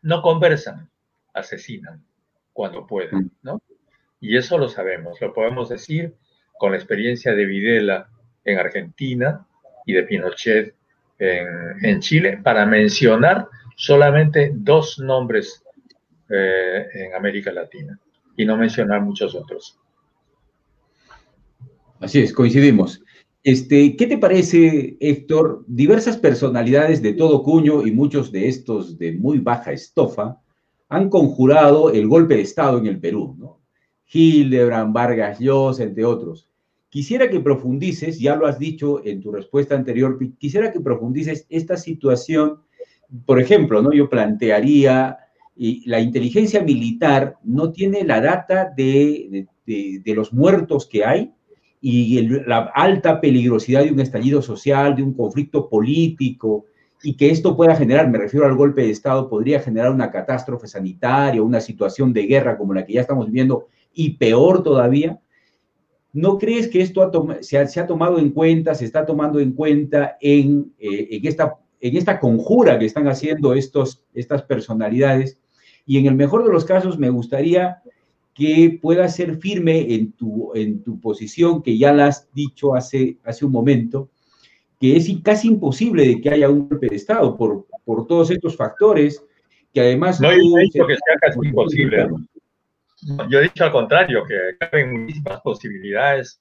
no 0.02 0.20
conversan, 0.20 0.90
asesinan 1.32 2.04
cuando 2.52 2.86
pueden, 2.86 3.18
mm. 3.18 3.30
¿no? 3.42 3.62
Y 4.20 4.36
eso 4.36 4.58
lo 4.58 4.68
sabemos, 4.68 5.18
lo 5.22 5.32
podemos 5.32 5.70
decir 5.70 6.14
con 6.58 6.72
la 6.72 6.76
experiencia 6.76 7.34
de 7.34 7.46
Videla 7.46 8.10
en 8.44 8.58
Argentina 8.58 9.46
y 9.86 9.94
de 9.94 10.02
Pinochet 10.02 10.74
en, 11.18 12.00
Chile, 12.00 12.38
para 12.42 12.66
mencionar 12.66 13.48
solamente 13.74 14.52
dos 14.54 14.98
nombres 14.98 15.64
eh, 16.28 16.86
en 16.94 17.14
América 17.14 17.52
Latina 17.52 17.98
y 18.36 18.44
no 18.44 18.56
mencionar 18.56 19.02
muchos 19.02 19.34
otros. 19.34 19.78
Así 22.00 22.20
es, 22.20 22.32
coincidimos. 22.32 23.02
Este, 23.42 23.96
¿Qué 23.96 24.06
te 24.06 24.18
parece, 24.18 24.96
Héctor? 25.00 25.64
Diversas 25.68 26.16
personalidades 26.16 27.00
de 27.00 27.14
todo 27.14 27.42
cuño 27.42 27.86
y 27.86 27.92
muchos 27.92 28.32
de 28.32 28.48
estos 28.48 28.98
de 28.98 29.12
muy 29.12 29.38
baja 29.38 29.72
estofa 29.72 30.40
han 30.88 31.08
conjurado 31.08 31.90
el 31.90 32.06
golpe 32.08 32.34
de 32.34 32.42
Estado 32.42 32.78
en 32.78 32.86
el 32.86 33.00
Perú, 33.00 33.36
¿no? 33.38 33.60
Hildebrand, 34.12 34.92
Vargas 34.92 35.38
Llosa, 35.38 35.82
entre 35.82 36.04
otros. 36.04 36.48
Quisiera 36.88 37.28
que 37.28 37.40
profundices, 37.40 38.18
ya 38.18 38.36
lo 38.36 38.46
has 38.46 38.58
dicho 38.58 39.04
en 39.04 39.20
tu 39.20 39.32
respuesta 39.32 39.74
anterior, 39.74 40.18
quisiera 40.38 40.72
que 40.72 40.80
profundices 40.80 41.46
esta 41.48 41.76
situación. 41.76 42.62
Por 43.26 43.40
ejemplo, 43.40 43.82
¿no? 43.82 43.92
yo 43.92 44.08
plantearía, 44.08 45.18
y 45.56 45.88
la 45.88 46.00
inteligencia 46.00 46.62
militar 46.62 47.36
no 47.42 47.72
tiene 47.72 48.04
la 48.04 48.20
data 48.20 48.70
de, 48.76 49.46
los 50.04 50.32
muertos 50.32 50.86
que 50.86 51.04
hay 51.04 51.32
y 51.80 52.20
la 52.46 52.70
alta 52.74 53.20
peligrosidad 53.20 53.84
de 53.84 53.92
un 53.92 54.00
estallido 54.00 54.42
social, 54.42 54.94
de 54.94 55.02
un 55.02 55.14
conflicto 55.14 55.68
político, 55.68 56.66
y 57.02 57.16
que 57.16 57.30
esto 57.30 57.56
pueda 57.56 57.76
generar, 57.76 58.10
me 58.10 58.18
refiero 58.18 58.46
al 58.46 58.56
golpe 58.56 58.82
de 58.82 58.90
Estado, 58.90 59.28
podría 59.28 59.60
generar 59.60 59.90
una 59.92 60.10
catástrofe 60.10 60.66
sanitaria, 60.66 61.42
una 61.42 61.60
situación 61.60 62.12
de 62.12 62.26
guerra 62.26 62.56
como 62.56 62.74
la 62.74 62.84
que 62.84 62.94
ya 62.94 63.02
estamos 63.02 63.26
viviendo 63.26 63.68
y 63.94 64.10
peor 64.14 64.62
todavía, 64.62 65.20
¿no 66.12 66.38
crees 66.38 66.68
que 66.68 66.80
esto 66.80 67.10
se, 67.40 67.58
ha, 67.58 67.86
tomado 67.86 68.18
en 68.18 68.30
cuenta, 68.30 68.74
se 68.74 68.84
está 68.84 69.06
tomando 69.06 69.38
en 69.38 69.52
cuenta 69.52 70.16
en, 70.20 70.72
eh, 70.78 71.20
esta, 71.22 71.56
en 71.80 71.96
esta 71.96 72.18
conjura 72.18 72.78
que 72.78 72.86
están 72.86 73.06
haciendo 73.08 73.54
estos, 73.54 74.02
estas 74.14 74.42
personalidades? 74.42 75.38
Y 75.86 75.98
en 75.98 76.06
el 76.06 76.16
mejor 76.16 76.44
de 76.44 76.52
los 76.52 76.64
casos 76.64 76.98
me 76.98 77.08
gustaría 77.08 77.80
que 78.34 78.78
puedas 78.82 79.16
ser 79.16 79.36
firme 79.36 79.94
en 79.94 80.12
tu, 80.12 80.52
en 80.54 80.82
tu 80.82 81.00
posición, 81.00 81.62
que 81.62 81.78
ya 81.78 81.92
la 81.92 82.08
has 82.08 82.30
dicho 82.34 82.74
hace, 82.74 83.16
hace 83.24 83.46
un 83.46 83.52
momento, 83.52 84.10
que 84.78 84.96
es 84.96 85.08
casi 85.22 85.48
imposible 85.48 86.06
de 86.06 86.20
que 86.20 86.30
haya 86.30 86.50
un 86.50 86.68
golpe 86.68 86.88
de 86.88 86.96
Estado 86.96 87.34
por, 87.36 87.66
por 87.84 88.06
todos 88.06 88.30
estos 88.30 88.56
factores, 88.56 89.24
que 89.72 89.80
además... 89.80 90.20
No, 90.20 90.30
yo 90.32 90.58
he 90.58 90.64
dicho 90.64 90.86
que 90.86 90.96
sea 90.96 91.16
casi 91.20 91.38
imposible. 91.48 92.08
Yo 93.30 93.38
he 93.38 93.44
dicho 93.44 93.64
al 93.64 93.72
contrario, 93.72 94.24
que 94.24 94.36
hay 94.72 94.84
muchísimas 94.84 95.40
posibilidades. 95.40 96.40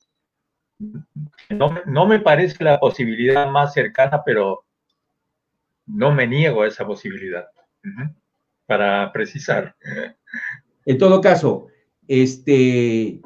No, 1.49 1.75
no 1.86 2.05
me 2.08 2.19
parece 2.19 2.62
la 2.63 2.79
posibilidad 2.79 3.49
más 3.49 3.73
cercana, 3.73 4.21
pero 4.25 4.65
no 5.86 6.12
me 6.13 6.27
niego 6.27 6.63
a 6.63 6.67
esa 6.67 6.86
posibilidad, 6.86 7.45
para 8.65 9.12
precisar. 9.12 9.75
En 10.86 10.97
todo 10.97 11.21
caso, 11.21 11.67
este, 12.08 13.21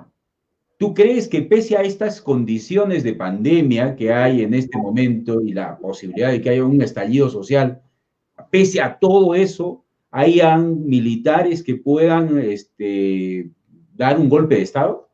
¿Tú 0.79 0.93
crees 0.93 1.27
que 1.27 1.41
pese 1.41 1.75
a 1.75 1.81
estas 1.81 2.21
condiciones 2.21 3.03
de 3.03 3.13
pandemia 3.13 3.97
que 3.97 4.13
hay 4.13 4.43
en 4.43 4.53
este 4.53 4.77
momento 4.77 5.41
y 5.41 5.51
la 5.51 5.77
posibilidad 5.77 6.31
de 6.31 6.41
que 6.41 6.51
haya 6.51 6.63
un 6.63 6.81
estallido 6.81 7.27
social, 7.27 7.81
pese 8.49 8.81
a 8.81 8.97
todo 8.97 9.35
eso, 9.35 9.83
hayan 10.09 10.85
militares 10.85 11.63
que 11.63 11.75
puedan 11.75 12.39
este, 12.39 13.49
dar 13.93 14.17
un 14.17 14.29
golpe 14.29 14.55
de 14.55 14.61
Estado? 14.61 15.09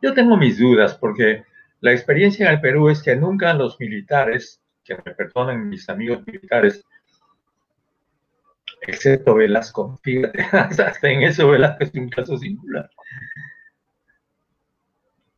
Yo 0.00 0.14
tengo 0.14 0.38
mis 0.38 0.58
dudas 0.58 0.94
porque 0.94 1.44
la 1.80 1.92
experiencia 1.92 2.46
en 2.46 2.54
el 2.54 2.62
Perú 2.62 2.88
es 2.88 3.02
que 3.02 3.16
nunca 3.16 3.52
los 3.52 3.78
militares, 3.78 4.62
que 4.82 4.94
me 4.94 5.12
perdonen 5.14 5.68
mis 5.68 5.86
amigos 5.90 6.26
militares, 6.26 6.82
excepto 8.82 9.34
Velasco, 9.34 9.98
fíjate, 10.02 10.42
hasta 10.52 11.10
en 11.10 11.22
eso 11.22 11.48
Velasco 11.48 11.84
es 11.84 11.94
un 11.94 12.08
caso 12.08 12.36
singular 12.38 12.90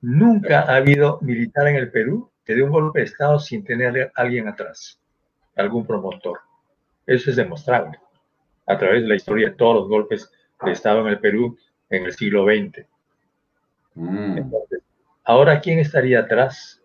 Nunca 0.03 0.62
ha 0.62 0.76
habido 0.76 1.18
militar 1.20 1.68
en 1.68 1.76
el 1.76 1.90
Perú 1.90 2.31
que 2.44 2.55
dé 2.55 2.62
un 2.62 2.70
golpe 2.70 3.00
de 3.00 3.05
Estado 3.05 3.38
sin 3.38 3.64
tener 3.64 4.12
a 4.14 4.20
alguien 4.20 4.48
atrás, 4.48 4.98
algún 5.57 5.87
promotor. 5.87 6.40
Eso 7.07 7.31
es 7.31 7.37
demostrable 7.37 7.98
a 8.66 8.79
través 8.79 9.03
de 9.03 9.09
la 9.09 9.16
historia 9.16 9.50
de 9.50 9.57
todos 9.57 9.76
los 9.76 9.88
golpes 9.88 10.31
de 10.64 10.72
Estado 10.72 11.00
en 11.03 11.09
el 11.09 11.20
Perú 11.20 11.59
en 11.90 12.05
el 12.05 12.12
siglo 12.12 12.44
XX. 12.44 12.87
Mm. 13.94 14.53
ahora, 15.24 15.61
¿quién 15.61 15.81
estaría 15.81 16.20
atrás? 16.20 16.81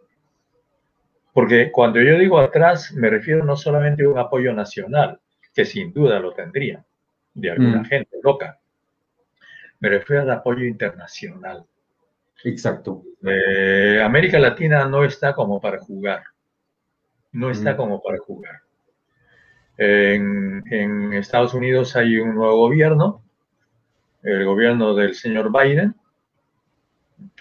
Porque 1.34 1.72
cuando 1.72 2.02
yo 2.02 2.18
digo 2.18 2.40
atrás, 2.40 2.92
me 2.94 3.10
refiero 3.10 3.46
no 3.46 3.56
solamente 3.56 4.04
a 4.04 4.10
un 4.10 4.18
apoyo 4.18 4.52
nacional, 4.54 5.20
que 5.56 5.66
sin 5.66 5.94
duda 5.94 6.20
lo 6.20 6.34
tendría, 6.34 6.86
de 7.34 7.50
alguna 7.50 7.82
mm. 7.82 7.86
gente 7.86 8.18
loca. 8.22 8.60
Me 9.80 9.90
refiero 9.90 10.22
al 10.24 10.32
apoyo 10.32 10.66
internacional. 10.66 11.66
Exacto. 12.44 13.04
Eh, 13.26 14.02
América 14.04 14.38
Latina 14.38 14.86
no 14.86 15.06
está 15.06 15.34
como 15.34 15.62
para 15.62 15.80
jugar. 15.80 16.24
No 17.32 17.50
está 17.50 17.76
como 17.76 18.02
para 18.04 18.18
jugar. 18.20 18.62
En, 19.78 20.64
en, 20.70 21.14
Estados 21.14 21.54
Unidos 21.54 21.96
hay 21.96 22.18
un 22.18 22.36
nuevo 22.36 22.58
gobierno, 22.58 23.24
el 24.24 24.46
gobierno 24.46 24.94
del 24.94 25.16
señor 25.16 25.52
Biden, 25.52 25.96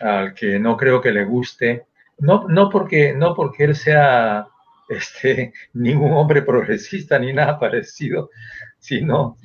al 0.01 0.35
que 0.35 0.59
no 0.59 0.77
creo 0.77 1.01
que 1.01 1.13
le 1.13 1.25
guste, 1.25 1.87
no, 2.19 2.47
no, 2.49 2.69
porque, 2.71 3.13
no 3.13 3.35
porque 3.35 3.65
él 3.65 3.77
sea 3.77 4.49
este, 4.89 5.53
ningún 5.73 6.13
hombre 6.13 6.43
progresista 6.43 7.19
ni 7.19 7.33
nada 7.33 7.59
parecido, 7.59 8.31
sino 8.79 9.37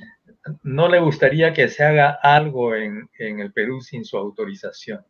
no 0.62 0.88
le 0.88 1.00
gustaría 1.00 1.52
que 1.52 1.68
se 1.68 1.84
haga 1.84 2.18
algo 2.22 2.74
en, 2.74 3.08
en 3.18 3.40
el 3.40 3.52
Perú 3.52 3.80
sin 3.80 4.04
su 4.04 4.16
autorización 4.16 5.04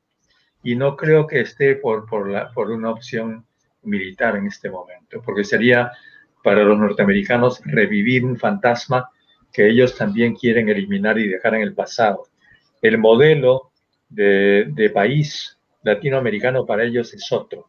y 0.62 0.76
no 0.76 0.96
creo 0.96 1.26
que 1.26 1.40
esté 1.40 1.76
por, 1.76 2.06
por, 2.06 2.28
la, 2.28 2.52
por 2.52 2.70
una 2.70 2.90
opción 2.90 3.46
militar 3.82 4.36
en 4.36 4.46
este 4.46 4.70
momento, 4.70 5.22
porque 5.24 5.44
sería 5.44 5.90
para 6.42 6.64
los 6.64 6.78
norteamericanos 6.78 7.62
revivir 7.64 8.24
un 8.24 8.36
fantasma 8.36 9.10
que 9.52 9.68
ellos 9.68 9.96
también 9.96 10.34
quieren 10.34 10.68
eliminar 10.68 11.18
y 11.18 11.28
dejar 11.28 11.54
en 11.54 11.62
el 11.62 11.74
pasado. 11.74 12.24
El 12.82 12.98
modelo 12.98 13.72
de, 14.08 14.66
de 14.68 14.90
país 14.90 15.58
latinoamericano 15.82 16.66
para 16.66 16.84
ellos 16.84 17.12
es 17.14 17.30
otro, 17.32 17.68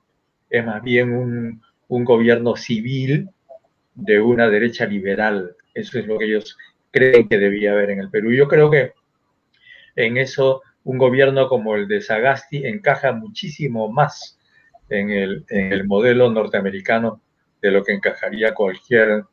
es 0.50 0.66
más 0.66 0.82
bien 0.84 1.14
un, 1.14 1.62
un 1.92 2.06
gobierno 2.06 2.56
civil 2.56 3.30
de 3.96 4.22
una 4.22 4.48
derecha 4.48 4.86
liberal. 4.86 5.58
Eso 5.74 6.00
es 6.00 6.08
lo 6.08 6.18
que 6.18 6.26
ellos 6.26 6.58
creen 6.90 7.28
que 7.28 7.38
debía 7.38 7.74
haber 7.74 7.90
en 7.90 8.00
el 8.00 8.10
Perú. 8.10 8.32
Yo 8.32 8.48
creo 8.48 8.72
que 8.72 8.94
en 9.98 10.16
eso 10.16 10.62
un 10.86 10.98
gobierno 10.98 11.50
como 11.50 11.76
el 11.76 11.90
de 11.90 12.00
Sagasti 12.00 12.66
encaja 12.66 13.12
muchísimo 13.12 13.92
más 13.92 14.40
en 14.88 15.10
el, 15.10 15.46
en 15.50 15.74
el 15.74 15.86
modelo 15.86 16.32
norteamericano 16.32 17.22
de 17.62 17.72
lo 17.72 17.84
que 17.84 17.92
encajaría 17.92 18.54
cualquier 18.54 19.26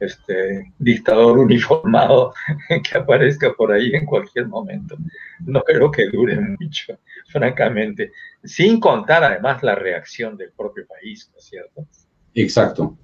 este, 0.00 0.72
dictador 0.78 1.38
uniformado 1.38 2.32
que 2.68 2.98
aparezca 2.98 3.52
por 3.54 3.72
ahí 3.72 3.94
en 3.94 4.06
cualquier 4.06 4.46
momento. 4.46 4.96
No 5.40 5.62
creo 5.62 5.90
que 5.90 6.08
dure 6.08 6.38
mucho, 6.40 6.98
francamente, 7.28 8.12
sin 8.44 8.80
contar 8.80 9.24
además 9.24 9.62
la 9.62 9.74
reacción 9.74 10.36
del 10.36 10.52
propio 10.52 10.86
país, 10.86 11.30
¿no 11.32 11.38
es 11.38 11.44
cierto? 11.44 11.86
Exacto. 12.34 12.96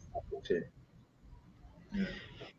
Sí. 0.42 0.56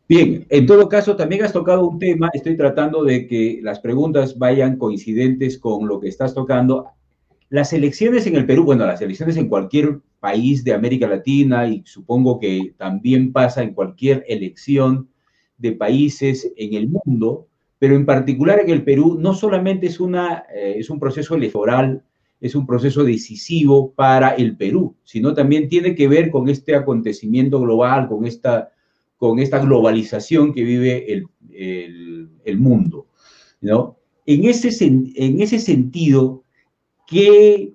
Bien, 0.07 0.45
en 0.49 0.65
todo 0.65 0.89
caso, 0.89 1.15
también 1.15 1.43
has 1.43 1.53
tocado 1.53 1.87
un 1.87 1.97
tema, 1.97 2.29
estoy 2.33 2.57
tratando 2.57 3.03
de 3.03 3.25
que 3.25 3.59
las 3.63 3.79
preguntas 3.79 4.37
vayan 4.37 4.77
coincidentes 4.77 5.57
con 5.57 5.87
lo 5.87 5.99
que 5.99 6.09
estás 6.09 6.33
tocando. 6.33 6.87
Las 7.49 7.71
elecciones 7.71 8.27
en 8.27 8.35
el 8.35 8.45
Perú, 8.45 8.65
bueno, 8.65 8.85
las 8.85 9.01
elecciones 9.01 9.37
en 9.37 9.47
cualquier 9.47 9.99
país 10.23 10.63
de 10.63 10.73
América 10.73 11.05
Latina 11.05 11.67
y 11.67 11.83
supongo 11.85 12.39
que 12.39 12.73
también 12.77 13.33
pasa 13.33 13.61
en 13.61 13.73
cualquier 13.73 14.23
elección 14.29 15.09
de 15.57 15.73
países 15.73 16.49
en 16.55 16.75
el 16.75 16.87
mundo, 16.87 17.49
pero 17.77 17.93
en 17.93 18.05
particular 18.05 18.61
en 18.61 18.69
el 18.69 18.85
Perú 18.85 19.17
no 19.19 19.33
solamente 19.33 19.87
es, 19.87 19.99
una, 19.99 20.45
eh, 20.55 20.75
es 20.77 20.89
un 20.89 20.97
proceso 20.97 21.35
electoral, 21.35 22.05
es 22.39 22.55
un 22.55 22.65
proceso 22.65 23.03
decisivo 23.03 23.91
para 23.91 24.29
el 24.29 24.55
Perú, 24.55 24.95
sino 25.03 25.33
también 25.33 25.67
tiene 25.67 25.93
que 25.93 26.07
ver 26.07 26.31
con 26.31 26.47
este 26.47 26.73
acontecimiento 26.73 27.59
global, 27.59 28.07
con 28.07 28.25
esta 28.25 28.69
con 29.17 29.39
esta 29.39 29.59
globalización 29.59 30.53
que 30.53 30.63
vive 30.63 31.25
el, 32.45 32.57
mundo. 32.57 33.07
¿no? 33.61 33.97
En, 34.25 34.43
ese, 34.43 34.69
en 34.85 35.41
ese 35.41 35.59
sentido, 35.59 36.43
¿qué 37.07 37.73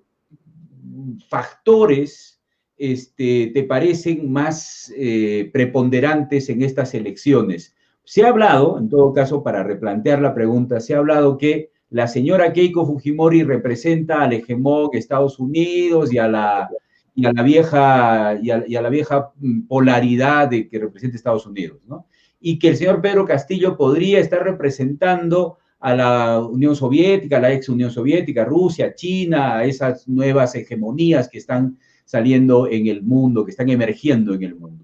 factores 1.30 2.37
este, 2.78 3.50
te 3.52 3.64
parecen 3.64 4.30
más 4.30 4.92
eh, 4.96 5.50
preponderantes 5.52 6.48
en 6.48 6.62
estas 6.62 6.94
elecciones? 6.94 7.74
Se 8.04 8.24
ha 8.24 8.28
hablado, 8.28 8.78
en 8.78 8.88
todo 8.88 9.12
caso, 9.12 9.42
para 9.42 9.62
replantear 9.62 10.20
la 10.20 10.34
pregunta, 10.34 10.80
se 10.80 10.94
ha 10.94 10.98
hablado 10.98 11.36
que 11.36 11.70
la 11.90 12.06
señora 12.06 12.52
Keiko 12.52 12.86
Fujimori 12.86 13.42
representa 13.42 14.22
al 14.22 14.32
hegemón 14.32 14.90
Estados 14.92 15.38
Unidos 15.38 16.12
y 16.12 16.18
a 16.18 16.28
la 16.28 16.70
y 17.18 17.26
a 17.26 17.32
la 17.32 17.42
vieja, 17.42 18.38
y 18.40 18.76
a, 18.76 18.80
la 18.80 18.88
vieja 18.90 19.32
mm, 19.40 19.62
polaridad 19.62 20.46
de 20.46 20.68
que 20.68 20.78
representa 20.78 21.16
Estados 21.16 21.46
Unidos, 21.46 21.80
¿no? 21.88 22.06
Y 22.40 22.60
que 22.60 22.68
el 22.68 22.76
señor 22.76 23.02
Pedro 23.02 23.26
Castillo 23.26 23.76
podría 23.76 24.20
estar 24.20 24.44
representando 24.44 25.58
a 25.80 25.96
la 25.96 26.40
Unión 26.40 26.76
Soviética, 26.76 27.38
a 27.38 27.40
la 27.40 27.52
ex 27.52 27.68
Unión 27.68 27.90
Soviética, 27.90 28.44
Rusia, 28.44 28.94
China, 28.94 29.58
a 29.58 29.64
esas 29.64 30.06
nuevas 30.06 30.54
hegemonías 30.54 31.28
que 31.28 31.38
están 31.38 31.76
saliendo 32.08 32.66
en 32.66 32.86
el 32.86 33.02
mundo, 33.02 33.44
que 33.44 33.50
están 33.50 33.68
emergiendo 33.68 34.32
en 34.32 34.42
el 34.42 34.54
mundo. 34.54 34.82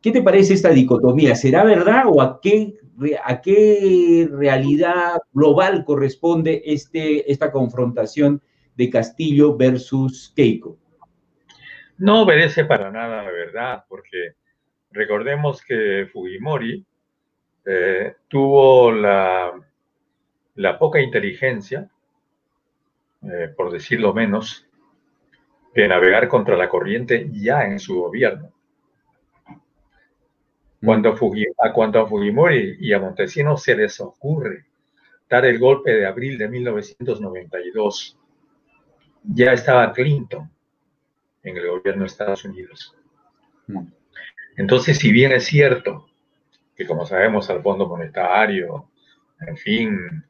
¿Qué 0.00 0.10
te 0.10 0.22
parece 0.22 0.54
esta 0.54 0.70
dicotomía? 0.70 1.34
¿Será 1.34 1.64
verdad 1.64 2.04
o 2.06 2.22
a 2.22 2.40
qué, 2.40 2.78
a 3.22 3.42
qué 3.42 4.26
realidad 4.32 5.18
global 5.34 5.84
corresponde 5.84 6.62
este, 6.64 7.30
esta 7.30 7.52
confrontación 7.52 8.40
de 8.74 8.88
Castillo 8.88 9.54
versus 9.54 10.32
Keiko? 10.34 10.78
no 11.98 12.22
obedece 12.22 12.64
para 12.64 12.90
nada 12.90 13.22
la 13.22 13.30
verdad, 13.30 13.84
porque 13.88 14.32
recordemos 14.90 15.62
que 15.62 16.08
Fujimori 16.12 16.84
eh, 17.64 18.16
tuvo 18.26 18.90
la, 18.90 19.52
la, 20.56 20.78
poca 20.80 21.00
inteligencia, 21.00 21.88
eh, 23.22 23.54
por 23.56 23.70
decirlo 23.70 24.12
menos, 24.12 24.66
de 25.74 25.88
navegar 25.88 26.28
contra 26.28 26.56
la 26.56 26.68
corriente 26.68 27.28
ya 27.32 27.64
en 27.64 27.78
su 27.78 28.00
gobierno. 28.00 28.52
Cuando 30.84 31.14
a, 31.58 31.72
cuando 31.72 32.00
a 32.00 32.06
Fujimori 32.06 32.76
y 32.80 32.92
a 32.92 32.98
Montesinos 32.98 33.62
se 33.62 33.76
les 33.76 34.00
ocurre 34.00 34.66
dar 35.28 35.46
el 35.46 35.58
golpe 35.58 35.92
de 35.92 36.06
abril 36.06 36.36
de 36.36 36.48
1992, 36.48 38.18
ya 39.22 39.52
estaba 39.52 39.92
Clinton 39.92 40.50
en 41.42 41.56
el 41.56 41.68
gobierno 41.68 42.02
de 42.02 42.06
Estados 42.06 42.44
Unidos. 42.44 42.96
Mm. 43.68 43.86
Entonces, 44.56 44.98
si 44.98 45.12
bien 45.12 45.32
es 45.32 45.44
cierto 45.44 46.06
que, 46.76 46.86
como 46.86 47.06
sabemos, 47.06 47.48
al 47.48 47.62
Fondo 47.62 47.88
Monetario, 47.88 48.90
en 49.40 49.56
fin, 49.56 50.24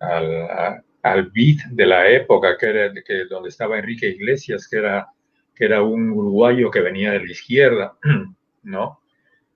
al, 0.00 0.84
al 1.02 1.30
BID 1.30 1.60
de 1.70 1.86
la 1.86 2.08
época, 2.08 2.56
que 2.56 2.66
era 2.66 2.92
que, 2.92 3.24
donde 3.24 3.48
estaba 3.48 3.78
Enrique 3.78 4.08
Iglesias, 4.08 4.68
que 4.68 4.76
era, 4.78 5.08
que 5.54 5.64
era 5.64 5.82
un 5.82 6.10
uruguayo 6.10 6.70
que 6.70 6.80
venía 6.80 7.12
de 7.12 7.20
la 7.20 7.30
izquierda, 7.30 7.96
¿no? 8.62 9.00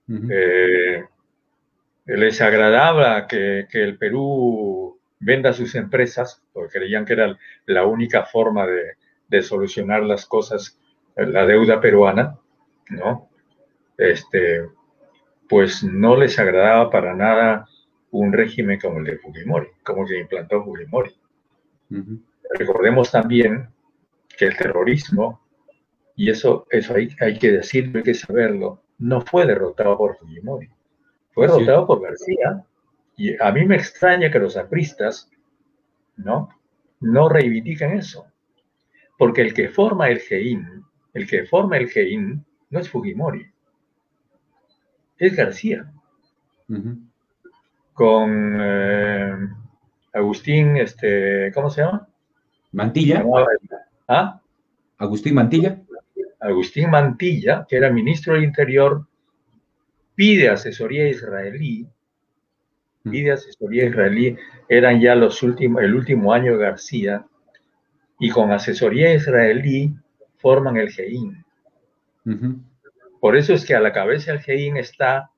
Eh, 0.08 1.04
les 2.06 2.40
agradaba 2.40 3.26
que, 3.26 3.66
que, 3.70 3.82
el 3.82 3.98
Perú 3.98 4.98
venda 5.18 5.52
sus 5.52 5.74
empresas, 5.74 6.42
porque 6.52 6.78
creían 6.78 7.04
que 7.04 7.14
era 7.14 7.36
la 7.66 7.84
única 7.84 8.24
forma 8.24 8.66
de, 8.66 8.92
de 9.28 9.42
solucionar 9.42 10.04
las 10.04 10.26
cosas 10.26 10.78
la 11.16 11.46
deuda 11.46 11.80
peruana, 11.80 12.38
¿no? 12.90 13.28
Este, 13.96 14.68
pues 15.48 15.82
no 15.82 16.16
les 16.16 16.38
agradaba 16.38 16.90
para 16.90 17.14
nada 17.14 17.66
un 18.10 18.32
régimen 18.32 18.78
como 18.78 18.98
el 18.98 19.04
de 19.04 19.18
Fujimori, 19.18 19.68
como 19.82 20.02
el 20.02 20.08
que 20.08 20.18
implantó 20.18 20.62
Fujimori. 20.62 21.14
Recordemos 22.58 23.10
también 23.10 23.68
que 24.36 24.46
el 24.46 24.56
terrorismo, 24.56 25.40
y 26.14 26.30
eso, 26.30 26.66
eso 26.70 26.94
hay, 26.94 27.08
hay 27.20 27.38
que 27.38 27.52
decirlo, 27.52 27.98
hay 27.98 28.04
que 28.04 28.14
saberlo, 28.14 28.82
no 28.98 29.20
fue 29.20 29.46
derrotado 29.46 29.98
por 29.98 30.16
Fujimori, 30.16 30.68
fue 31.32 31.46
derrotado 31.46 31.86
por 31.86 32.02
García. 32.02 32.64
Y 33.16 33.40
a 33.42 33.50
mí 33.50 33.64
me 33.64 33.76
extraña 33.76 34.30
que 34.30 34.38
los 34.38 34.56
apristas, 34.56 35.30
¿no? 36.16 36.50
No 37.00 37.28
reivindican 37.28 37.92
eso. 37.92 38.26
Porque 39.18 39.40
el 39.40 39.54
que 39.54 39.70
forma 39.70 40.08
el 40.08 40.20
GEIN 40.20 40.84
el 41.16 41.26
que 41.26 41.46
forma 41.46 41.78
el 41.78 41.88
GEIN 41.88 42.44
no 42.68 42.78
es 42.78 42.90
Fujimori, 42.90 43.50
es 45.16 45.34
García. 45.34 45.90
Con 47.94 48.60
eh, 48.60 49.48
Agustín, 50.16 50.78
este, 50.78 51.52
¿cómo 51.52 51.68
se 51.68 51.82
llama? 51.82 52.08
Mantilla. 52.72 53.22
¿Ah? 54.08 54.40
Agustín 54.96 55.34
Mantilla. 55.34 55.78
Agustín 56.40 56.90
Mantilla, 56.90 57.66
que 57.68 57.76
era 57.76 57.90
ministro 57.90 58.34
del 58.34 58.44
Interior, 58.44 59.06
pide 60.14 60.48
asesoría 60.48 61.08
israelí, 61.08 61.86
pide 63.02 63.32
asesoría 63.32 63.84
israelí, 63.84 64.36
eran 64.68 65.00
ya 65.00 65.14
los 65.14 65.42
últimos, 65.42 65.82
el 65.82 65.94
último 65.94 66.32
año 66.32 66.52
de 66.52 66.64
García, 66.64 67.26
y 68.18 68.30
con 68.30 68.52
asesoría 68.52 69.12
israelí 69.12 69.94
forman 70.38 70.78
el 70.78 70.90
GEIN. 70.90 71.44
Por 73.20 73.36
eso 73.36 73.52
es 73.52 73.66
que 73.66 73.74
a 73.74 73.80
la 73.80 73.92
cabeza 73.92 74.32
del 74.32 74.40
GEIN 74.40 74.78
está 74.78 75.30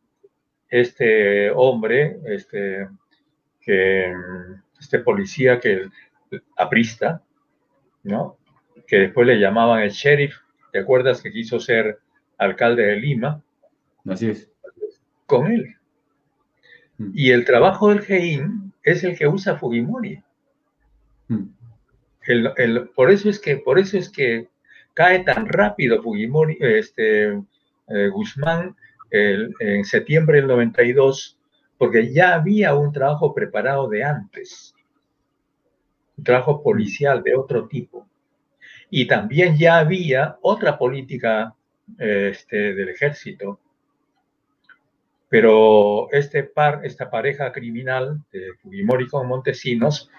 este 0.68 1.51
hombre, 1.51 2.20
este, 2.26 2.89
que, 3.61 4.14
este 4.81 4.99
policía 5.01 5.61
que 5.61 5.89
aprista, 6.57 7.22
¿no? 8.03 8.37
Que 8.87 8.99
después 8.99 9.26
le 9.26 9.39
llamaban 9.39 9.83
el 9.83 9.91
sheriff. 9.91 10.37
¿Te 10.72 10.81
acuerdas 10.81 11.22
que 11.22 11.33
quiso 11.33 11.59
ser 11.61 11.99
alcalde 12.37 12.85
de 12.85 12.97
Lima? 12.97 13.43
Así 14.07 14.31
es. 14.31 14.51
Con 15.26 15.51
él. 15.51 15.76
Mm. 16.99 17.11
Y 17.14 17.31
el 17.31 17.45
trabajo 17.45 17.89
del 17.89 18.03
GEIN 18.03 18.72
es 18.83 19.05
el 19.05 19.16
que 19.16 19.26
usa 19.26 19.57
Fujimori. 19.57 20.22
Mm. 21.29 21.49
por 22.95 23.11
eso 23.11 23.29
es 23.29 23.39
que, 23.39 23.59
por 23.59 23.79
eso 23.79 23.99
es 23.99 24.09
que 24.09 24.49
cae 24.95 25.20
tan 25.20 25.47
rápido 25.47 26.03
Fujimori, 26.03 26.57
este, 26.61 27.35
eh, 27.89 28.09
Guzmán 28.11 28.74
en 29.11 29.85
septiembre 29.85 30.39
del 30.39 30.49
92, 30.49 31.38
porque 31.79 32.12
ya 32.12 32.35
había 32.35 32.74
un 32.74 32.93
trabajo 32.93 33.33
preparado 33.33 33.89
de 33.89 34.05
antes, 34.05 34.74
un 36.16 36.24
trabajo 36.24 36.62
policial 36.62 37.22
de 37.22 37.37
otro 37.37 37.68
tipo. 37.68 38.07
Y 38.91 39.07
también 39.07 39.57
ya 39.57 39.79
había 39.79 40.39
otra 40.43 40.76
política 40.76 41.55
este, 41.97 42.74
del 42.74 42.89
ejército. 42.89 43.61
Pero 45.29 46.11
este 46.11 46.43
par, 46.43 46.81
esta 46.85 47.11
pareja 47.11 47.53
criminal 47.53 48.22
de 48.33 48.55
Fujimori 48.61 49.07
con 49.09 49.29
Montesinos 49.29 50.11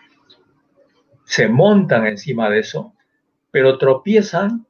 se 1.25 1.47
montan 1.47 2.05
encima 2.05 2.49
de 2.49 2.59
eso, 2.59 2.93
pero 3.51 3.77
tropiezan 3.77 4.65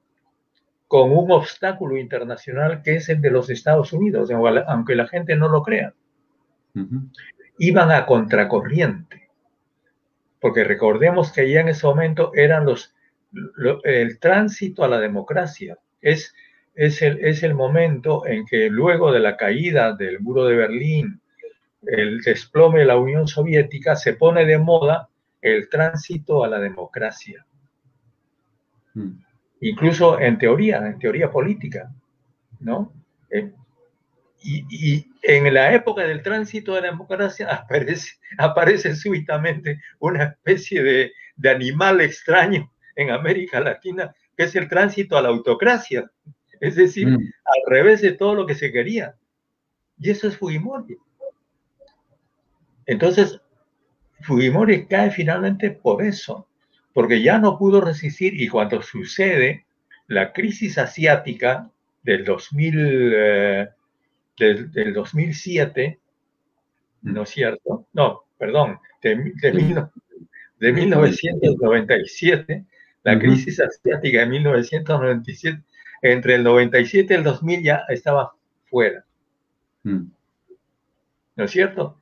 con 0.88 1.12
un 1.12 1.32
obstáculo 1.32 1.98
internacional 1.98 2.82
que 2.82 2.96
es 2.96 3.10
el 3.10 3.22
de 3.22 3.32
los 3.32 3.50
Estados 3.50 3.94
Unidos, 3.94 4.32
aunque 4.32 4.96
la 4.96 5.08
gente 5.08 5.36
no 5.36 5.50
lo 5.50 5.62
crea. 5.62 5.94
Iban 7.57 7.91
a 7.91 8.05
contracorriente, 8.05 9.30
porque 10.39 10.63
recordemos 10.63 11.32
que 11.32 11.49
ya 11.49 11.61
en 11.61 11.70
ese 11.70 11.86
momento 11.86 12.32
eran 12.34 12.65
los, 12.65 12.95
el 13.84 14.20
tránsito 14.20 14.84
a 14.84 14.88
la 14.88 14.99
democracia. 14.99 15.78
Es, 16.01 16.34
es, 16.76 17.01
el, 17.01 17.24
es 17.26 17.43
el 17.43 17.53
momento 17.53 18.26
en 18.26 18.45
que 18.45 18.70
luego 18.70 19.11
de 19.11 19.20
la 19.20 19.36
caída 19.36 19.93
del 19.93 20.20
muro 20.22 20.45
de 20.45 20.55
Berlín, 20.55 21.22
el 21.82 22.22
desplome 22.22 22.80
de 22.80 22.86
la 22.86 22.97
Unión 22.97 23.28
Soviética, 23.28 23.95
se 23.95 24.13
pone 24.13 24.45
de 24.45 24.57
moda 24.57 25.09
el 25.41 25.70
tránsito 25.70 26.43
a 26.43 26.47
la 26.47 26.59
democracia. 26.59 27.45
Mm 28.93 29.30
incluso 29.61 30.20
en 30.20 30.38
teoría, 30.38 30.86
en 30.88 30.99
teoría 30.99 31.32
política, 31.32 31.91
¿no? 32.59 32.93
Eh, 33.30 33.51
y, 34.42 35.06
en 35.22 35.54
la 35.54 35.74
época 35.74 36.04
del 36.04 36.22
tránsito 36.22 36.74
de 36.74 36.82
la 36.82 36.92
democracia 36.92 37.48
aparece, 37.54 38.14
aparece 38.38 38.96
súbitamente 38.96 39.82
una 40.00 40.24
especie 40.24 40.84
de, 40.84 41.12
animal 41.50 42.02
extraño 42.02 42.70
en 42.96 43.12
América 43.12 43.62
Latina, 43.62 44.14
que 44.36 44.44
es 44.44 44.56
el 44.56 44.68
tránsito 44.68 45.18
a 45.18 45.22
la 45.22 45.30
autocracia, 45.30 46.12
es 46.60 46.76
decir, 46.76 47.08
mm. 47.08 47.16
al 47.16 47.62
revés 47.68 48.02
de 48.02 48.12
todo 48.12 48.36
lo 48.36 48.46
que 48.46 48.56
se 48.56 48.72
quería. 48.74 49.16
Y 49.98 50.10
eso 50.10 50.28
es 50.28 50.38
Fujimori. 50.38 50.98
Entonces, 52.86 53.40
Fujimori 54.22 54.86
cae 54.86 55.12
finalmente 55.12 55.72
por 55.72 56.04
eso, 56.04 56.48
porque 56.94 57.22
ya 57.22 57.38
no 57.38 57.58
pudo 57.58 57.80
resistir 57.80 58.40
y 58.40 58.50
cuando 58.50 58.82
sucede 58.82 59.66
la 60.08 60.34
crisis 60.34 60.78
asiática 60.78 61.70
del, 62.04 62.26
2000, 62.26 63.14
eh, 63.16 63.70
del, 64.40 64.94
2007, 64.94 66.00
¿no 67.04 67.24
es 67.24 67.30
cierto? 67.30 67.88
No, 67.94 68.24
perdón, 68.38 68.80
de, 69.04 69.34
de, 69.42 70.74
1997, 70.74 72.66
la 73.04 73.20
crisis 73.20 73.60
asiática 73.60 74.20
de 74.20 74.26
1997, 74.26 75.62
entre 76.02 76.36
el 76.36 76.44
97 76.44 77.14
y 77.14 77.18
el 77.18 77.24
2000 77.24 77.64
ya 77.64 77.84
estaba 77.90 78.34
fuera. 78.70 79.06
Mm. 79.84 80.06
¿No 81.36 81.44
es 81.44 81.52
cierto? 81.52 82.00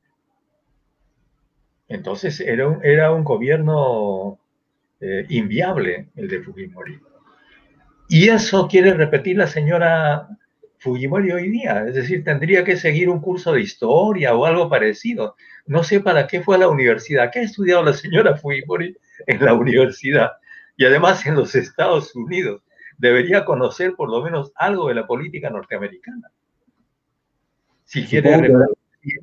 Entonces 1.88 2.40
era 2.40 2.68
un, 2.68 2.84
era 2.84 3.12
un 3.12 3.24
gobierno 3.24 4.38
eh, 5.00 5.26
inviable 5.28 6.08
el 6.16 6.28
de 6.28 6.40
Fujimori. 6.40 6.98
Y 8.08 8.28
eso 8.28 8.68
quiere 8.68 8.94
repetir 8.94 9.36
la 9.36 9.46
señora 9.46 10.28
Fujimori 10.78 11.32
hoy 11.32 11.50
día, 11.50 11.84
es 11.86 11.94
decir, 11.94 12.24
tendría 12.24 12.64
que 12.64 12.76
seguir 12.76 13.08
un 13.08 13.20
curso 13.20 13.52
de 13.52 13.62
historia 13.62 14.34
o 14.34 14.44
algo 14.46 14.68
parecido. 14.68 15.36
No 15.66 15.82
sé 15.82 16.00
para 16.00 16.26
qué 16.26 16.40
fue 16.40 16.56
a 16.56 16.60
la 16.60 16.68
universidad, 16.68 17.30
qué 17.32 17.40
ha 17.40 17.42
estudiado 17.42 17.82
la 17.82 17.92
señora 17.92 18.36
Fujimori 18.36 18.96
en 19.26 19.44
la 19.44 19.54
universidad 19.54 20.32
y 20.76 20.84
además 20.84 21.26
en 21.26 21.34
los 21.34 21.54
Estados 21.54 22.14
Unidos. 22.14 22.62
Debería 22.96 23.44
conocer 23.44 23.94
por 23.94 24.10
lo 24.10 24.22
menos 24.22 24.52
algo 24.54 24.88
de 24.88 24.94
la 24.94 25.06
política 25.06 25.50
norteamericana. 25.50 26.30
Si 27.84 28.04
quiere 28.04 28.36
repetir 28.36 29.20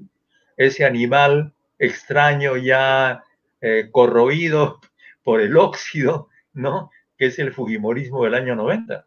ese 0.57 0.85
animal 0.85 1.53
extraño 1.79 2.57
ya 2.57 3.23
eh, 3.61 3.89
corroído 3.91 4.79
por 5.23 5.41
el 5.41 5.57
óxido, 5.57 6.29
¿no? 6.53 6.91
Que 7.17 7.27
es 7.27 7.39
el 7.39 7.53
Fujimorismo 7.53 8.23
del 8.23 8.35
año 8.35 8.55
90. 8.55 9.04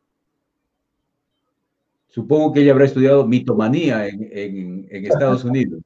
Supongo 2.18 2.52
que 2.52 2.62
ella 2.62 2.72
habrá 2.72 2.84
estudiado 2.84 3.24
mitomanía 3.24 4.08
en, 4.08 4.88
Estados 4.90 5.44
Unidos, 5.44 5.80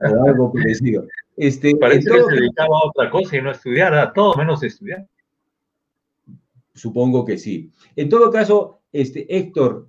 o 0.00 0.28
algo 0.28 0.52
parecido. 0.52 1.08
Este, 1.36 1.74
Parece 1.74 2.08
que 2.08 2.22
se 2.22 2.34
dedicaba 2.36 2.76
a 2.76 2.86
otra 2.86 3.10
cosa 3.10 3.36
y 3.36 3.42
no 3.42 3.48
a 3.48 3.52
estudiar, 3.52 3.92
a 3.92 4.12
todo 4.12 4.36
menos 4.36 4.62
estudiar. 4.62 5.08
Supongo 6.72 7.24
que 7.24 7.36
sí. 7.36 7.72
En 7.96 8.08
todo 8.08 8.30
caso, 8.30 8.82
este, 8.92 9.26
Héctor, 9.36 9.88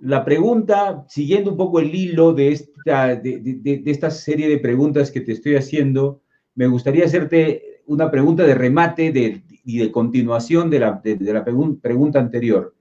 la 0.00 0.24
pregunta, 0.24 1.04
siguiendo 1.06 1.52
un 1.52 1.56
poco 1.56 1.78
el 1.78 1.94
hilo 1.94 2.32
de 2.32 2.50
esta, 2.50 3.14
de, 3.14 3.82
esta 3.86 4.10
serie 4.10 4.48
de 4.48 4.58
preguntas 4.58 5.12
que 5.12 5.20
te 5.20 5.30
estoy 5.30 5.54
haciendo, 5.54 6.22
me 6.56 6.66
gustaría 6.66 7.04
hacerte 7.04 7.84
una 7.86 8.10
pregunta 8.10 8.42
de 8.42 8.56
remate 8.56 9.44
y 9.64 9.78
de 9.78 9.92
continuación 9.92 10.70
de 10.70 10.80
la, 10.80 11.00
la 11.04 11.44
pregunta 11.44 12.18
anterior. 12.18 12.74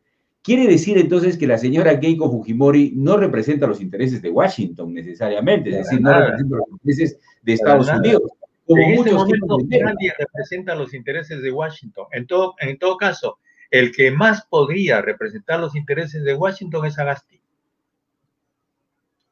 ¿Quiere 0.49 0.65
decir 0.65 0.97
entonces 0.97 1.37
que 1.37 1.45
la 1.45 1.59
señora 1.59 1.99
Keiko 1.99 2.27
Fujimori 2.27 2.93
no 2.95 3.17
representa 3.17 3.67
los 3.67 3.81
intereses 3.81 4.19
de 4.19 4.31
Washington 4.31 4.91
necesariamente? 4.91 5.69
Es 5.69 5.77
decir, 5.77 6.01
no 6.01 6.11
representa 6.11 6.57
los 6.57 6.69
intereses 6.71 7.19
de 7.43 7.53
Estados 7.53 7.87
Unidos. 7.87 8.23
en 8.65 8.93
este 8.93 9.13
momento 9.13 9.57
nadie 9.69 10.11
representa 10.17 10.73
los 10.73 10.95
intereses 10.95 11.43
de 11.43 11.51
Washington. 11.51 12.07
En 12.13 12.25
todo, 12.25 12.55
en 12.61 12.79
todo 12.79 12.97
caso, 12.97 13.37
el 13.69 13.91
que 13.91 14.09
más 14.09 14.43
podría 14.47 15.03
representar 15.03 15.59
los 15.59 15.75
intereses 15.75 16.23
de 16.23 16.33
Washington 16.33 16.83
es 16.87 16.97
Agasti. 16.97 17.39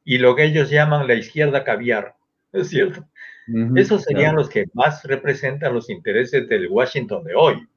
Y 0.04 0.18
lo 0.18 0.36
que 0.36 0.44
ellos 0.44 0.70
llaman 0.70 1.08
la 1.08 1.14
izquierda 1.14 1.64
caviar, 1.64 2.14
¿es 2.52 2.68
cierto? 2.68 3.04
Esos 3.74 4.04
serían 4.04 4.36
los 4.36 4.48
que 4.48 4.66
más 4.72 5.02
representan 5.02 5.74
los 5.74 5.90
intereses 5.90 6.48
del 6.48 6.68
Washington 6.68 7.24
de 7.24 7.34
hoy. 7.34 7.68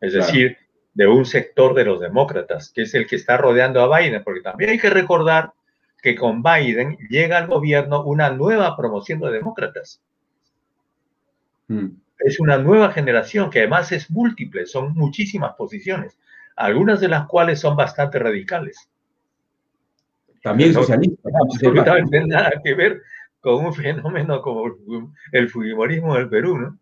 Es 0.00 0.14
decir, 0.14 0.56
de 0.94 1.08
un 1.08 1.26
sector 1.26 1.74
de 1.74 1.84
los 1.84 2.00
demócratas, 2.00 2.70
que 2.72 2.82
es 2.82 2.94
el 2.94 3.06
que 3.06 3.16
está 3.16 3.36
rodeando 3.36 3.80
a 3.82 3.98
Biden, 3.98 4.22
porque 4.22 4.40
también 4.40 4.70
hay 4.70 4.78
que 4.78 4.90
recordar 4.90 5.52
que 6.00 6.14
con 6.14 6.42
Biden 6.42 6.96
llega 7.08 7.38
al 7.38 7.48
gobierno 7.48 8.04
una 8.04 8.30
nueva 8.30 8.76
promoción 8.76 9.20
de 9.20 9.32
demócratas. 9.32 10.00
Mm. 11.68 11.88
Es 12.18 12.38
una 12.38 12.58
nueva 12.58 12.92
generación 12.92 13.50
que 13.50 13.60
además 13.60 13.90
es 13.90 14.10
múltiple, 14.10 14.66
son 14.66 14.94
muchísimas 14.94 15.54
posiciones, 15.56 16.16
algunas 16.56 17.00
de 17.00 17.08
las 17.08 17.26
cuales 17.26 17.58
son 17.58 17.76
bastante 17.76 18.18
radicales. 18.18 18.88
También 20.42 20.74
socialistas. 20.74 21.32
No 21.62 21.82
tiene 22.10 22.26
nada 22.26 22.52
que 22.62 22.74
ver 22.74 23.02
con 23.40 23.64
un 23.64 23.74
fenómeno 23.74 24.42
como 24.42 24.76
el 25.32 25.48
Fujimorismo 25.48 26.14
del 26.14 26.28
Perú, 26.28 26.58
¿no? 26.58 26.78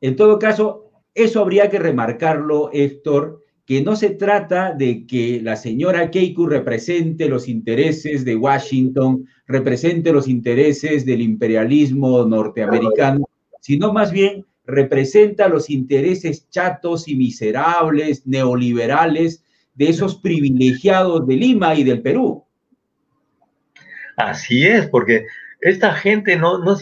En 0.00 0.16
todo 0.16 0.38
caso, 0.38 0.89
eso 1.24 1.40
habría 1.40 1.70
que 1.70 1.78
remarcarlo, 1.78 2.70
Héctor, 2.72 3.40
que 3.66 3.82
no 3.82 3.94
se 3.94 4.10
trata 4.10 4.72
de 4.74 5.06
que 5.06 5.40
la 5.40 5.56
señora 5.56 6.10
Keiko 6.10 6.46
represente 6.46 7.28
los 7.28 7.48
intereses 7.48 8.24
de 8.24 8.34
Washington, 8.36 9.26
represente 9.46 10.12
los 10.12 10.26
intereses 10.26 11.06
del 11.06 11.20
imperialismo 11.20 12.24
norteamericano, 12.24 13.28
sino 13.60 13.92
más 13.92 14.10
bien 14.10 14.44
representa 14.66 15.48
los 15.48 15.70
intereses 15.70 16.48
chatos 16.50 17.06
y 17.08 17.14
miserables, 17.14 18.26
neoliberales, 18.26 19.44
de 19.74 19.88
esos 19.88 20.16
privilegiados 20.16 21.26
de 21.26 21.36
Lima 21.36 21.74
y 21.74 21.84
del 21.84 22.02
Perú. 22.02 22.44
Así 24.16 24.66
es, 24.66 24.86
porque 24.88 25.26
esta 25.60 25.94
gente 25.94 26.36
no, 26.36 26.58
no, 26.58 26.76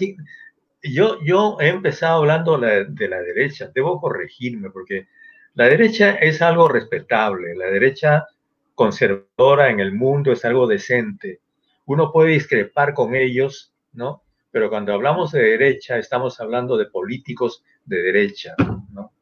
yo, 0.82 1.18
yo 1.24 1.56
he 1.60 1.68
empezado 1.68 2.18
hablando 2.18 2.58
de 2.58 3.08
la 3.08 3.20
derecha, 3.20 3.70
debo 3.74 4.00
corregirme 4.00 4.70
porque 4.70 5.08
la 5.54 5.66
derecha 5.66 6.14
es 6.14 6.40
algo 6.40 6.68
respetable, 6.68 7.54
la 7.56 7.66
derecha 7.66 8.26
conservadora 8.74 9.70
en 9.70 9.80
el 9.80 9.92
mundo 9.92 10.30
es 10.30 10.44
algo 10.44 10.68
decente. 10.68 11.40
Uno 11.86 12.12
puede 12.12 12.30
discrepar 12.30 12.94
con 12.94 13.16
ellos, 13.16 13.74
¿no? 13.92 14.22
Pero 14.52 14.70
cuando 14.70 14.92
hablamos 14.92 15.32
de 15.32 15.42
derecha, 15.42 15.98
estamos 15.98 16.40
hablando 16.40 16.76
de 16.76 16.86
políticos 16.86 17.64
de 17.84 18.02
derecha, 18.02 18.54
¿no? 18.92 19.12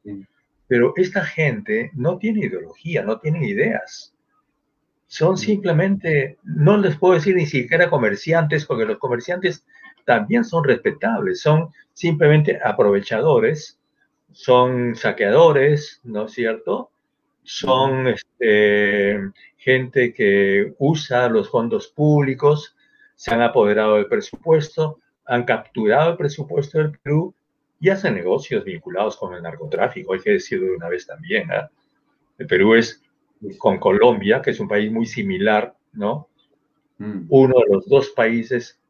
Pero 0.68 0.92
esta 0.96 1.24
gente 1.24 1.90
no 1.94 2.18
tiene 2.18 2.46
ideología, 2.46 3.02
no 3.02 3.18
tiene 3.18 3.48
ideas. 3.48 4.14
Son 5.07 5.38
simplemente, 5.38 6.38
no 6.42 6.76
les 6.76 6.96
puedo 6.98 7.14
decir 7.14 7.36
ni 7.36 7.46
siquiera 7.46 7.88
comerciantes, 7.88 8.66
porque 8.66 8.84
los 8.84 8.98
comerciantes 8.98 9.64
también 10.07 10.44
son 10.44 10.64
respetables, 10.64 11.40
son 11.40 11.68
simplemente 11.92 12.59
aprovechadores, 12.64 13.78
son 14.32 14.94
saqueadores, 14.94 16.00
¿no 16.04 16.26
es 16.26 16.32
cierto? 16.32 16.90
Son 17.42 18.07
este, 18.09 19.20
gente 19.57 20.14
que 20.14 20.74
usa 20.78 21.28
los 21.28 21.50
fondos 21.50 21.88
públicos, 21.88 22.76
se 23.14 23.34
han 23.34 23.42
apoderado 23.42 23.96
del 23.96 24.07
presupuesto, 24.07 25.00
han 25.26 25.44
capturado 25.44 26.12
el 26.12 26.16
presupuesto 26.16 26.78
del 26.78 26.98
Perú 26.98 27.34
y 27.80 27.90
hacen 27.90 28.14
negocios 28.14 28.64
vinculados 28.64 29.16
con 29.16 29.34
el 29.34 29.42
narcotráfico, 29.42 30.14
hay 30.14 30.20
que 30.20 30.32
decirlo 30.32 30.66
de 30.66 30.76
una 30.76 30.88
vez 30.88 31.07
también. 31.07 31.50
¿eh? 31.50 31.68
El 32.38 32.46
Perú 32.46 32.74
es 32.74 33.02
con 33.59 33.78
Colombia, 33.78 34.40
que 34.40 34.50
es 34.50 34.61
un 34.61 34.68
país 34.68 34.90
muy 34.90 35.07
similar, 35.07 35.74
¿no? 35.92 36.28
Mm. 36.98 37.26
Uno 37.28 37.54
de 37.59 37.74
los 37.74 37.88
dos 37.88 38.11
países 38.11 38.80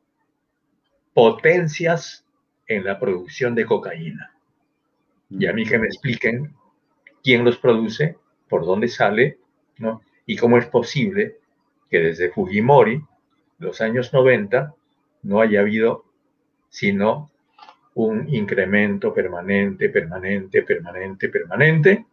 potencias 1.17 2.27
en 2.67 2.85
la 2.85 3.01
producción 3.01 3.55
de 3.55 3.65
cocaína. 3.65 4.35
Y 5.31 5.47
a 5.47 5.55
mí 5.55 5.65
que 5.65 5.79
me 5.79 5.87
expliquen 5.87 6.55
quién 7.25 7.43
los 7.43 7.57
produce, 7.57 8.19
por 8.51 8.67
dónde 8.67 8.89
sale, 8.89 9.39
¿no? 9.79 10.03
Y 10.27 10.37
cómo 10.37 10.59
es 10.59 10.67
posible 10.67 11.39
que 11.89 12.01
desde 12.01 12.29
Fujimori, 12.29 13.03
los 13.61 13.81
años 13.81 14.13
90, 14.13 14.75
no 15.23 15.41
haya 15.41 15.61
habido 15.61 16.05
sino 16.69 17.31
un 17.95 18.29
incremento 18.29 19.15
permanente, 19.15 19.89
permanente, 19.89 20.65
permanente, 20.65 21.31
permanente 21.31 22.07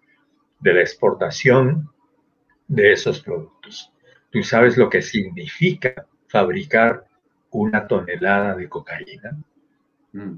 de 0.62 0.74
la 0.74 0.80
exportación 0.80 1.90
de 2.70 2.94
esos 2.94 3.20
productos. 3.20 3.92
Tú 4.30 4.44
sabes 4.44 4.78
lo 4.78 4.90
que 4.90 5.02
significa 5.02 6.08
fabricar 6.30 7.06
una 7.60 7.88
tonelada 7.88 8.56
de 8.56 8.70
cocaína. 8.70 9.38
Mm. 10.12 10.38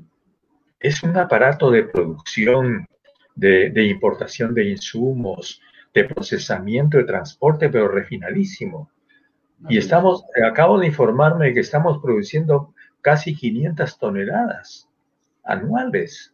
Es 0.79 1.03
un 1.03 1.17
aparato 1.17 1.71
de 1.71 1.83
producción, 1.83 2.87
de, 3.35 3.85
importación 3.85 4.53
de 4.53 4.65
insumos, 4.69 5.61
de 5.93 6.03
procesamiento, 6.05 6.97
de 6.97 7.05
transporte, 7.05 7.69
pero 7.69 7.87
refinadísimo. 7.87 8.89
Y 9.69 9.77
estamos, 9.77 10.25
acabo 10.45 10.79
de 10.79 10.87
informarme 10.87 11.47
de 11.47 11.53
que 11.53 11.59
estamos 11.61 11.99
produciendo 12.01 12.73
casi 13.01 13.35
500 13.35 13.97
toneladas 13.97 14.89
anuales. 15.43 16.33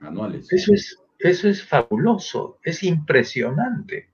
Anuales. 0.00 0.50
Eso 0.52 0.72
es, 0.72 0.98
eso 1.18 1.48
es 1.48 1.66
fabuloso, 1.66 2.58
es 2.62 2.82
impresionante. 2.82 4.08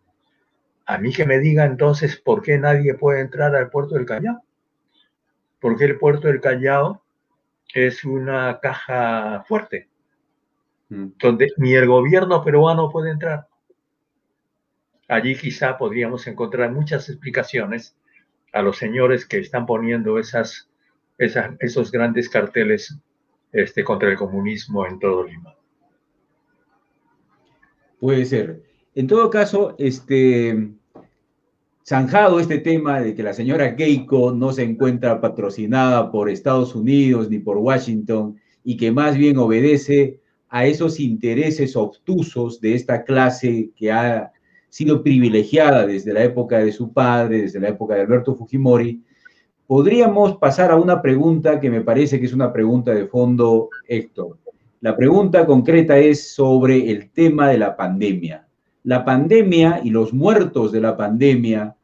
A 0.87 0.97
mí 0.99 1.13
que 1.13 1.27
me 1.27 1.39
diga 1.39 1.67
entonces 1.67 2.17
por 2.17 2.43
qué 2.43 2.59
nadie 2.59 2.95
puede 2.95 3.21
entrar 3.21 3.55
al 3.55 3.71
puerto 3.71 3.95
del 3.95 4.07
Callao 4.07 4.43
porque 5.61 5.85
el 5.85 5.99
puerto 5.99 6.29
del 6.29 6.41
Callao 6.41 7.03
es 7.75 8.05
una 8.05 8.59
caja 8.61 9.45
fuerte, 9.47 9.89
mm. 10.89 11.07
donde 11.19 11.53
ni 11.57 11.75
el 11.75 11.87
gobierno 11.87 12.43
peruano 12.43 12.91
puede 12.91 13.11
entrar. 13.11 13.47
Allí 15.09 15.35
quizá 15.35 15.79
podríamos 15.79 16.27
encontrar 16.27 16.71
muchas 16.73 17.09
explicaciones 17.09 17.97
a 18.53 18.63
los 18.63 18.77
señores 18.77 19.27
que 19.27 19.39
están 19.39 19.67
poniendo 19.67 20.19
esas, 20.19 20.71
esos 21.19 21.91
grandes 21.91 22.29
carteles 22.29 22.99
este, 23.53 23.85
contra 23.85 24.11
el 24.11 24.17
comunismo 24.17 24.87
en 24.87 24.99
todo 24.99 25.25
Lima. 25.25 25.55
Puede 28.01 28.25
ser. 28.27 28.63
En 28.95 29.07
todo 29.07 29.31
caso, 29.31 29.75
este, 29.79 30.73
zanjado 31.89 32.39
este 32.39 32.59
tema 32.59 33.01
de 33.01 33.15
que 33.15 33.23
la 33.23 33.33
señora 33.33 33.75
Keiko 33.75 34.31
no 34.31 34.53
se 34.53 34.63
encuentra 34.63 35.23
patrocinada 35.23 36.11
por 36.11 36.29
Estados 36.29 36.75
Unidos 36.75 37.31
ni 37.31 37.39
por 37.39 37.57
Washington 37.57 38.37
y 38.63 38.77
que 38.77 38.93
más 38.93 39.17
bien 39.17 39.39
obedece 39.39 40.21
a 40.51 40.67
esos 40.67 41.01
intereses 41.01 41.77
obtusos 41.77 42.61
de 42.61 42.75
esta 42.75 43.05
clase 43.05 43.71
que 43.75 43.91
ha 43.91 44.31
sido 44.69 45.03
privilegiada 45.03 45.87
desde 45.87 46.13
la 46.13 46.25
época 46.25 46.59
de 46.59 46.73
su 46.73 46.93
padre, 46.93 47.41
desde 47.41 47.59
la 47.59 47.71
época 47.71 47.95
de 47.95 48.03
Alberto 48.03 48.35
Fujimori, 48.35 49.03
podríamos 49.67 50.37
pasar 50.37 50.71
a 50.71 50.77
una 50.77 51.01
pregunta 51.01 51.59
que 51.59 51.71
me 51.71 51.81
parece 51.81 52.21
que 52.21 52.27
es 52.27 52.35
una 52.35 52.53
pregunta 52.53 52.93
de 52.93 53.07
fondo, 53.07 53.71
Héctor. 53.87 54.37
La 54.83 54.95
pregunta 54.95 55.47
concreta 55.47 55.97
es 55.97 56.35
sobre 56.35 56.91
el 56.91 57.09
tema 57.13 57.49
de 57.49 57.57
la 57.57 57.75
pandemia. 57.75 58.47
La 58.85 59.07
pandemia 59.07 59.81
y 59.83 59.89
los 59.89 60.13
muertos 60.13 60.71
de 60.71 60.83
la 60.83 60.95
pandemia 60.95 61.77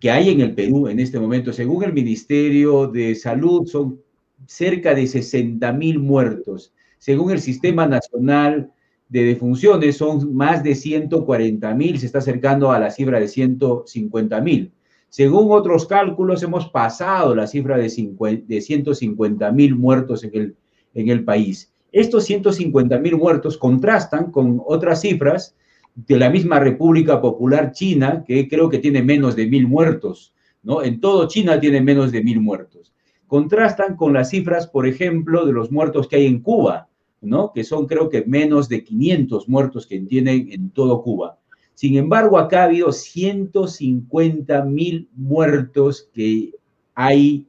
que 0.00 0.10
hay 0.10 0.30
en 0.30 0.40
el 0.40 0.54
Perú 0.54 0.88
en 0.88 0.98
este 0.98 1.20
momento. 1.20 1.52
Según 1.52 1.84
el 1.84 1.92
Ministerio 1.92 2.86
de 2.86 3.14
Salud, 3.14 3.66
son 3.66 4.00
cerca 4.46 4.94
de 4.94 5.06
60 5.06 5.72
mil 5.74 5.98
muertos. 5.98 6.72
Según 6.98 7.30
el 7.30 7.40
Sistema 7.40 7.86
Nacional 7.86 8.72
de 9.08 9.24
Defunciones, 9.24 9.98
son 9.98 10.34
más 10.34 10.64
de 10.64 10.74
140 10.74 11.74
mil, 11.74 11.98
se 11.98 12.06
está 12.06 12.18
acercando 12.18 12.72
a 12.72 12.78
la 12.78 12.90
cifra 12.90 13.20
de 13.20 13.28
150 13.28 14.40
mil. 14.40 14.72
Según 15.10 15.50
otros 15.50 15.86
cálculos, 15.86 16.42
hemos 16.42 16.68
pasado 16.68 17.34
la 17.34 17.46
cifra 17.46 17.76
de, 17.76 17.90
150 17.90 19.52
mil 19.52 19.74
muertos 19.74 20.24
en 20.24 20.30
el, 20.34 20.56
en 20.94 21.08
el 21.08 21.24
país. 21.24 21.72
Estos 21.92 22.24
150 22.24 22.98
mil 23.00 23.16
muertos 23.16 23.58
contrastan 23.58 24.30
con 24.30 24.62
otras 24.64 25.00
cifras 25.00 25.56
de 25.94 26.18
la 26.18 26.30
misma 26.30 26.58
República 26.58 27.20
Popular 27.20 27.72
China, 27.72 28.24
que 28.26 28.48
creo 28.48 28.68
que 28.68 28.78
tiene 28.78 29.02
menos 29.02 29.36
de 29.36 29.46
mil 29.46 29.66
muertos, 29.66 30.34
¿no? 30.62 30.82
En 30.82 31.00
todo 31.00 31.28
China 31.28 31.60
tiene 31.60 31.80
menos 31.80 32.12
de 32.12 32.22
mil 32.22 32.40
muertos. 32.40 32.92
Contrastan 33.26 33.96
con 33.96 34.12
las 34.12 34.30
cifras, 34.30 34.66
por 34.66 34.86
ejemplo, 34.86 35.46
de 35.46 35.52
los 35.52 35.70
muertos 35.70 36.08
que 36.08 36.16
hay 36.16 36.26
en 36.26 36.40
Cuba, 36.40 36.88
¿no? 37.20 37.52
Que 37.52 37.64
son 37.64 37.86
creo 37.86 38.08
que 38.08 38.24
menos 38.24 38.68
de 38.68 38.82
500 38.82 39.48
muertos 39.48 39.86
que 39.86 40.00
tienen 40.00 40.48
en 40.50 40.70
todo 40.70 41.02
Cuba. 41.02 41.38
Sin 41.74 41.96
embargo, 41.96 42.38
acá 42.38 42.62
ha 42.62 42.64
habido 42.64 42.92
150 42.92 44.64
mil 44.64 45.08
muertos 45.14 46.10
que 46.12 46.52
hay 46.94 47.46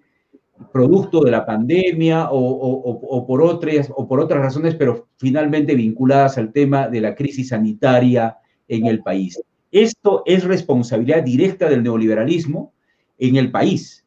producto 0.72 1.22
de 1.22 1.32
la 1.32 1.46
pandemia 1.46 2.30
o, 2.32 3.26
por 3.28 3.42
otras, 3.42 3.92
o 3.96 4.08
por 4.08 4.20
otras 4.20 4.42
razones, 4.42 4.76
pero 4.76 5.08
finalmente 5.18 5.76
vinculadas 5.76 6.38
al 6.38 6.52
tema 6.52 6.88
de 6.88 7.02
la 7.02 7.16
crisis 7.16 7.50
sanitaria 7.50 8.38
en 8.68 8.86
el 8.86 9.02
país. 9.02 9.42
Esto 9.72 10.24
es 10.26 10.44
responsabilidad 10.44 11.24
directa 11.24 11.70
del 11.70 11.84
neoliberalismo 11.84 12.74
en 13.18 13.38
el 13.38 13.52
país, 13.52 14.06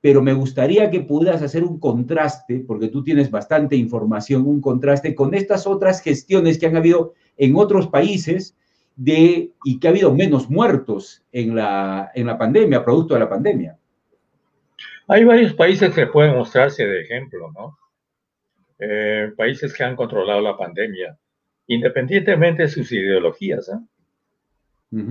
pero 0.00 0.22
me 0.22 0.32
gustaría 0.32 0.90
que 0.90 1.00
pudieras 1.00 1.42
hacer 1.42 1.64
un 1.64 1.78
contraste, 1.78 2.64
porque 2.66 2.88
tú 2.88 3.02
tienes 3.04 3.30
bastante 3.30 3.76
información, 3.76 4.46
un 4.46 4.60
contraste 4.60 5.14
con 5.14 5.34
estas 5.34 5.66
otras 5.66 6.00
gestiones 6.00 6.58
que 6.58 6.66
han 6.66 6.76
habido 6.76 7.14
en 7.36 7.56
otros 7.56 7.88
países 7.88 8.56
de, 8.96 9.52
y 9.64 9.78
que 9.78 9.86
ha 9.86 9.90
habido 9.90 10.14
menos 10.14 10.50
muertos 10.50 11.22
en 11.32 11.54
la, 11.54 12.10
en 12.14 12.26
la 12.26 12.36
pandemia, 12.38 12.84
producto 12.84 13.14
de 13.14 13.20
la 13.20 13.28
pandemia. 13.28 13.78
Hay 15.08 15.24
varios 15.24 15.54
países 15.54 15.94
que 15.94 16.06
pueden 16.06 16.34
mostrarse 16.34 16.86
de 16.86 17.02
ejemplo, 17.02 17.52
¿no? 17.52 17.78
Eh, 18.78 19.32
países 19.36 19.72
que 19.72 19.84
han 19.84 19.96
controlado 19.96 20.40
la 20.40 20.56
pandemia, 20.56 21.16
independientemente 21.66 22.64
de 22.64 22.68
sus 22.68 22.90
ideologías. 22.92 23.68
¿eh? 23.68 23.78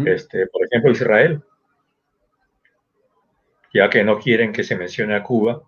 este, 0.05 0.47
por 0.47 0.65
ejemplo, 0.65 0.91
Israel, 0.91 1.41
ya 3.73 3.89
que 3.89 4.03
no 4.03 4.19
quieren 4.19 4.51
que 4.51 4.63
se 4.63 4.75
mencione 4.75 5.15
a 5.15 5.23
Cuba 5.23 5.61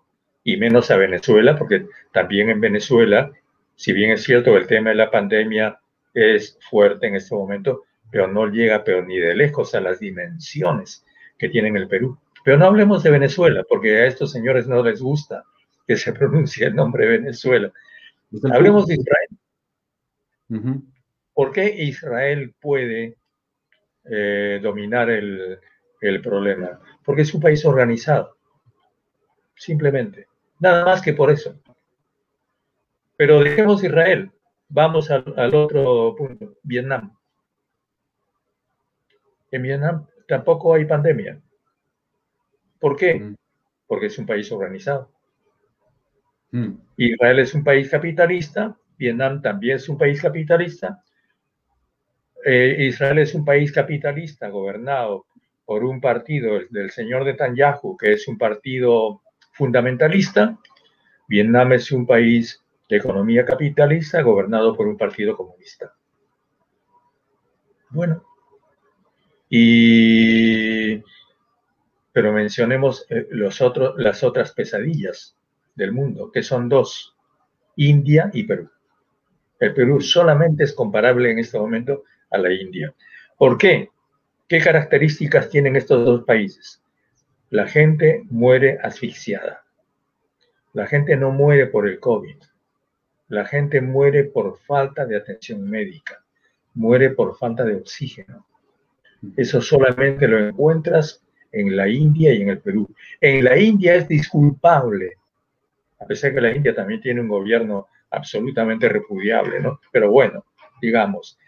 y 0.44 0.56
menos 0.56 0.90
a 0.90 0.96
Venezuela, 0.96 1.56
porque 1.56 1.86
también 2.12 2.50
en 2.50 2.60
Venezuela, 2.60 3.32
si 3.74 3.92
bien 3.92 4.12
es 4.12 4.22
cierto 4.22 4.52
que 4.52 4.58
el 4.58 4.66
tema 4.66 4.90
de 4.90 4.96
la 4.96 5.10
pandemia 5.10 5.80
es 6.14 6.58
fuerte 6.70 7.06
en 7.06 7.16
este 7.16 7.34
momento, 7.34 7.84
pero 8.10 8.28
no 8.28 8.46
llega 8.46 8.84
pero 8.84 9.04
ni 9.04 9.18
de 9.18 9.34
lejos 9.34 9.74
a 9.74 9.80
las 9.80 9.98
dimensiones 9.98 11.04
que 11.38 11.48
tiene 11.48 11.76
el 11.76 11.88
Perú. 11.88 12.18
Pero 12.46 12.58
no 12.58 12.66
hablemos 12.66 13.02
de 13.02 13.10
Venezuela, 13.10 13.64
porque 13.68 14.02
a 14.02 14.06
estos 14.06 14.30
señores 14.30 14.68
no 14.68 14.80
les 14.80 15.02
gusta 15.02 15.42
que 15.84 15.96
se 15.96 16.12
pronuncie 16.12 16.68
el 16.68 16.76
nombre 16.76 17.08
Venezuela. 17.08 17.72
Hablemos 18.52 18.86
de 18.86 18.94
Israel. 18.94 20.80
¿Por 21.34 21.50
qué 21.50 21.74
Israel 21.82 22.54
puede 22.60 23.16
eh, 24.04 24.60
dominar 24.62 25.10
el, 25.10 25.58
problema? 26.22 26.78
Porque 27.04 27.22
es 27.22 27.34
un 27.34 27.40
país 27.40 27.64
organizado. 27.64 28.36
Simplemente. 29.56 30.28
Nada 30.60 30.84
más 30.84 31.02
que 31.02 31.14
por 31.14 31.32
eso. 31.32 31.60
Pero 33.16 33.40
dejemos 33.40 33.82
Israel. 33.82 34.30
Vamos 34.68 35.10
al, 35.10 35.34
al 35.36 35.52
otro 35.52 36.14
punto, 36.16 36.58
Vietnam. 36.62 37.12
En 39.50 39.62
Vietnam 39.62 40.06
tampoco 40.28 40.74
hay 40.74 40.84
pandemia. 40.84 41.40
¿Por 42.80 42.96
qué? 42.96 43.34
Porque 43.86 44.06
es 44.06 44.18
un 44.18 44.26
país 44.26 44.50
organizado. 44.52 45.10
Israel 46.96 47.38
es 47.40 47.54
un 47.54 47.62
país 47.62 47.90
capitalista, 47.90 48.76
Vietnam 48.96 49.42
también 49.42 49.76
es 49.76 49.88
un 49.88 49.98
país 49.98 50.22
capitalista. 50.22 51.02
Eh, 52.44 52.76
Israel 52.88 53.18
es 53.18 53.34
un 53.34 53.44
país 53.44 53.72
capitalista 53.72 54.48
gobernado 54.48 55.26
por 55.64 55.84
un 55.84 56.00
partido 56.00 56.60
del 56.70 56.90
señor 56.90 57.24
Netanyahu, 57.24 57.96
que 57.96 58.12
es 58.12 58.28
un 58.28 58.38
partido 58.38 59.22
fundamentalista. 59.52 60.56
Vietnam 61.28 61.72
es 61.72 61.90
un 61.90 62.06
país 62.06 62.62
de 62.88 62.96
economía 62.96 63.44
capitalista 63.44 64.22
gobernado 64.22 64.76
por 64.76 64.86
un 64.86 64.96
partido 64.96 65.36
comunista. 65.36 65.92
Bueno, 67.90 68.24
y 69.48 71.02
pero 72.16 72.32
mencionemos 72.32 73.04
eh, 73.10 73.26
los 73.28 73.60
otros, 73.60 73.92
las 73.98 74.24
otras 74.24 74.52
pesadillas 74.52 75.36
del 75.74 75.92
mundo, 75.92 76.32
que 76.32 76.42
son 76.42 76.66
dos, 76.66 77.14
India 77.76 78.30
y 78.32 78.44
Perú. 78.44 78.70
El 79.60 79.74
Perú 79.74 80.00
solamente 80.00 80.64
es 80.64 80.72
comparable 80.72 81.30
en 81.30 81.40
este 81.40 81.58
momento 81.58 82.04
a 82.30 82.38
la 82.38 82.50
India. 82.50 82.94
¿Por 83.36 83.58
qué? 83.58 83.90
¿Qué 84.48 84.62
características 84.62 85.50
tienen 85.50 85.76
estos 85.76 86.06
dos 86.06 86.24
países? 86.24 86.82
La 87.50 87.66
gente 87.66 88.22
muere 88.30 88.78
asfixiada. 88.82 89.66
La 90.72 90.86
gente 90.86 91.18
no 91.18 91.32
muere 91.32 91.66
por 91.66 91.86
el 91.86 92.00
COVID. 92.00 92.38
La 93.28 93.44
gente 93.44 93.82
muere 93.82 94.24
por 94.24 94.58
falta 94.60 95.04
de 95.04 95.18
atención 95.18 95.68
médica. 95.68 96.24
Muere 96.72 97.10
por 97.10 97.36
falta 97.36 97.62
de 97.62 97.74
oxígeno. 97.74 98.46
Eso 99.36 99.60
solamente 99.60 100.26
lo 100.26 100.38
encuentras 100.38 101.25
en 101.52 101.76
la 101.76 101.88
India 101.88 102.32
y 102.34 102.42
en 102.42 102.50
el 102.50 102.58
Perú. 102.58 102.88
En 103.20 103.44
la 103.44 103.58
India 103.58 103.94
es 103.94 104.08
disculpable, 104.08 105.12
a 105.98 106.06
pesar 106.06 106.34
que 106.34 106.40
la 106.40 106.54
India 106.54 106.74
también 106.74 107.00
tiene 107.00 107.20
un 107.20 107.28
gobierno 107.28 107.88
absolutamente 108.10 108.88
repudiable, 108.88 109.60
¿no? 109.60 109.80
Pero 109.90 110.10
bueno, 110.10 110.44
digamos, 110.80 111.38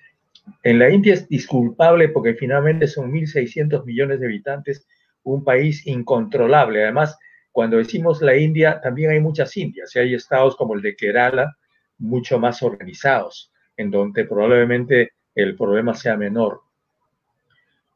en 0.63 0.79
la 0.79 0.91
India 0.91 1.15
es 1.15 1.29
disculpable 1.29 2.09
porque 2.09 2.35
finalmente 2.35 2.87
son 2.87 3.13
1.600 3.13 3.85
millones 3.85 4.21
de 4.21 4.27
habitantes, 4.27 4.87
un 5.23 5.45
país 5.45 5.87
incontrolable. 5.87 6.83
Además, 6.83 7.19
cuando 7.53 7.77
decimos 7.77 8.23
la 8.23 8.37
India, 8.37 8.81
también 8.81 9.11
hay 9.11 9.21
muchas 9.21 9.57
Indias, 9.57 9.95
y 9.95 9.99
hay 9.99 10.15
estados 10.15 10.57
como 10.57 10.75
el 10.75 10.83
de 10.83 10.97
Kerala, 10.97 11.57
mucho 11.99 12.39
más 12.39 12.63
organizados, 12.63 13.53
en 13.77 13.91
donde 13.91 14.25
probablemente 14.25 15.13
el 15.35 15.57
problema 15.57 15.95
sea 15.95 16.17
menor. 16.17 16.63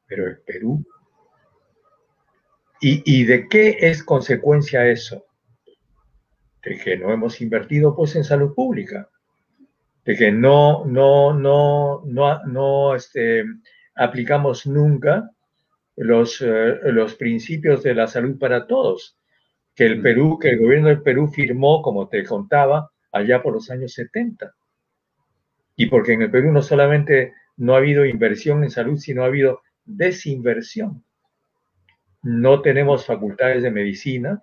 Pero 0.06 0.26
el 0.26 0.38
Perú 0.38 0.84
¿Y, 2.84 3.24
de 3.26 3.46
qué 3.48 3.76
es 3.80 4.02
consecuencia 4.02 4.88
eso? 4.88 5.24
De 6.64 6.76
que 6.78 6.96
no 6.96 7.12
hemos 7.12 7.40
invertido 7.40 7.94
pues 7.94 8.16
en 8.16 8.24
salud 8.24 8.56
pública, 8.56 9.08
de 10.04 10.16
que 10.16 10.32
no, 10.32 10.84
no, 10.84 11.32
no, 11.32 12.02
no, 12.04 12.44
no 12.44 12.96
este, 12.96 13.44
aplicamos 13.94 14.66
nunca 14.66 15.30
los, 15.94 16.40
eh, 16.40 16.80
los 16.86 17.14
principios 17.14 17.84
de 17.84 17.94
la 17.94 18.08
salud 18.08 18.36
para 18.36 18.66
todos, 18.66 19.16
que 19.76 19.86
el 19.86 20.00
mm. 20.00 20.02
Perú, 20.02 20.38
que 20.40 20.50
el 20.50 20.58
gobierno 20.58 20.88
del 20.88 21.02
Perú 21.02 21.28
firmó, 21.28 21.82
como 21.82 22.08
te 22.08 22.24
contaba, 22.24 22.90
allá 23.12 23.44
por 23.44 23.52
los 23.52 23.70
años 23.70 23.92
70. 23.92 24.52
Y 25.76 25.86
porque 25.86 26.14
en 26.14 26.22
el 26.22 26.32
Perú 26.32 26.50
no 26.50 26.62
solamente 26.62 27.32
no 27.56 27.74
ha 27.74 27.78
habido 27.78 28.04
inversión 28.04 28.64
en 28.64 28.70
salud, 28.70 28.98
sino 28.98 29.22
ha 29.22 29.26
habido 29.26 29.60
desinversión 29.84 31.04
no 32.22 32.62
tenemos 32.62 33.06
facultades 33.06 33.62
de 33.62 33.70
medicina 33.70 34.42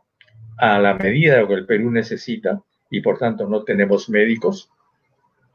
a 0.57 0.79
la 0.79 0.95
medida 0.95 1.35
de 1.35 1.41
lo 1.41 1.47
que 1.47 1.53
el 1.53 1.65
Perú 1.65 1.91
necesita 1.91 2.61
y 2.89 3.01
por 3.01 3.17
tanto 3.17 3.47
no 3.47 3.63
tenemos 3.63 4.09
médicos. 4.09 4.69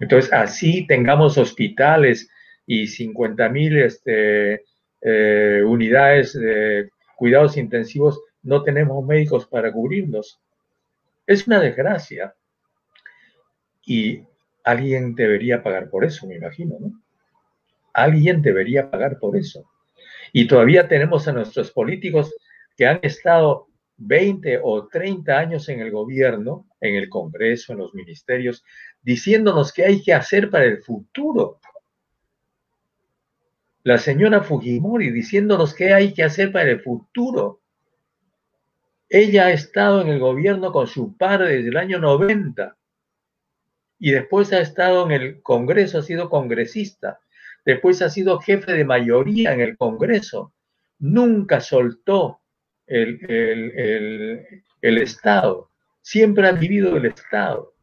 Entonces, 0.00 0.32
así 0.32 0.86
tengamos 0.86 1.36
hospitales 1.36 2.30
y 2.66 2.86
50 2.86 3.48
mil 3.50 3.78
este, 3.78 4.64
eh, 5.02 5.62
unidades 5.66 6.32
de 6.32 6.90
cuidados 7.16 7.56
intensivos, 7.56 8.20
no 8.42 8.62
tenemos 8.62 9.04
médicos 9.04 9.46
para 9.46 9.72
cubrirlos. 9.72 10.40
Es 11.26 11.46
una 11.46 11.60
desgracia. 11.60 12.34
Y 13.86 14.22
alguien 14.64 15.14
debería 15.14 15.62
pagar 15.62 15.90
por 15.90 16.04
eso, 16.04 16.26
me 16.26 16.36
imagino, 16.36 16.76
¿no? 16.80 16.92
Alguien 17.92 18.42
debería 18.42 18.90
pagar 18.90 19.18
por 19.18 19.36
eso. 19.36 19.64
Y 20.36 20.48
todavía 20.48 20.88
tenemos 20.88 21.28
a 21.28 21.32
nuestros 21.32 21.70
políticos 21.70 22.34
que 22.76 22.88
han 22.88 22.98
estado 23.02 23.68
20 23.98 24.58
o 24.64 24.88
30 24.88 25.38
años 25.38 25.68
en 25.68 25.78
el 25.78 25.92
gobierno, 25.92 26.66
en 26.80 26.96
el 26.96 27.08
Congreso, 27.08 27.72
en 27.72 27.78
los 27.78 27.94
ministerios, 27.94 28.64
diciéndonos 29.00 29.72
qué 29.72 29.84
hay 29.84 30.02
que 30.02 30.12
hacer 30.12 30.50
para 30.50 30.64
el 30.64 30.82
futuro. 30.82 31.60
La 33.84 33.96
señora 33.96 34.42
Fujimori 34.42 35.12
diciéndonos 35.12 35.72
qué 35.72 35.94
hay 35.94 36.12
que 36.12 36.24
hacer 36.24 36.50
para 36.50 36.68
el 36.68 36.80
futuro. 36.80 37.60
Ella 39.08 39.46
ha 39.46 39.52
estado 39.52 40.00
en 40.02 40.08
el 40.08 40.18
gobierno 40.18 40.72
con 40.72 40.88
su 40.88 41.16
padre 41.16 41.58
desde 41.58 41.68
el 41.68 41.76
año 41.76 42.00
90 42.00 42.76
y 44.00 44.10
después 44.10 44.52
ha 44.52 44.58
estado 44.58 45.04
en 45.04 45.12
el 45.12 45.42
Congreso, 45.42 45.98
ha 45.98 46.02
sido 46.02 46.28
congresista 46.28 47.20
después 47.64 48.02
ha 48.02 48.10
sido 48.10 48.40
jefe 48.40 48.72
de 48.72 48.84
mayoría 48.84 49.52
en 49.52 49.60
el 49.60 49.76
Congreso, 49.76 50.52
nunca 50.98 51.60
soltó 51.60 52.40
el, 52.86 54.60
Estado, 54.82 55.70
siempre 56.02 56.46
ha 56.46 56.52
vivido 56.52 56.96
el 56.96 57.06
Estado 57.06 57.74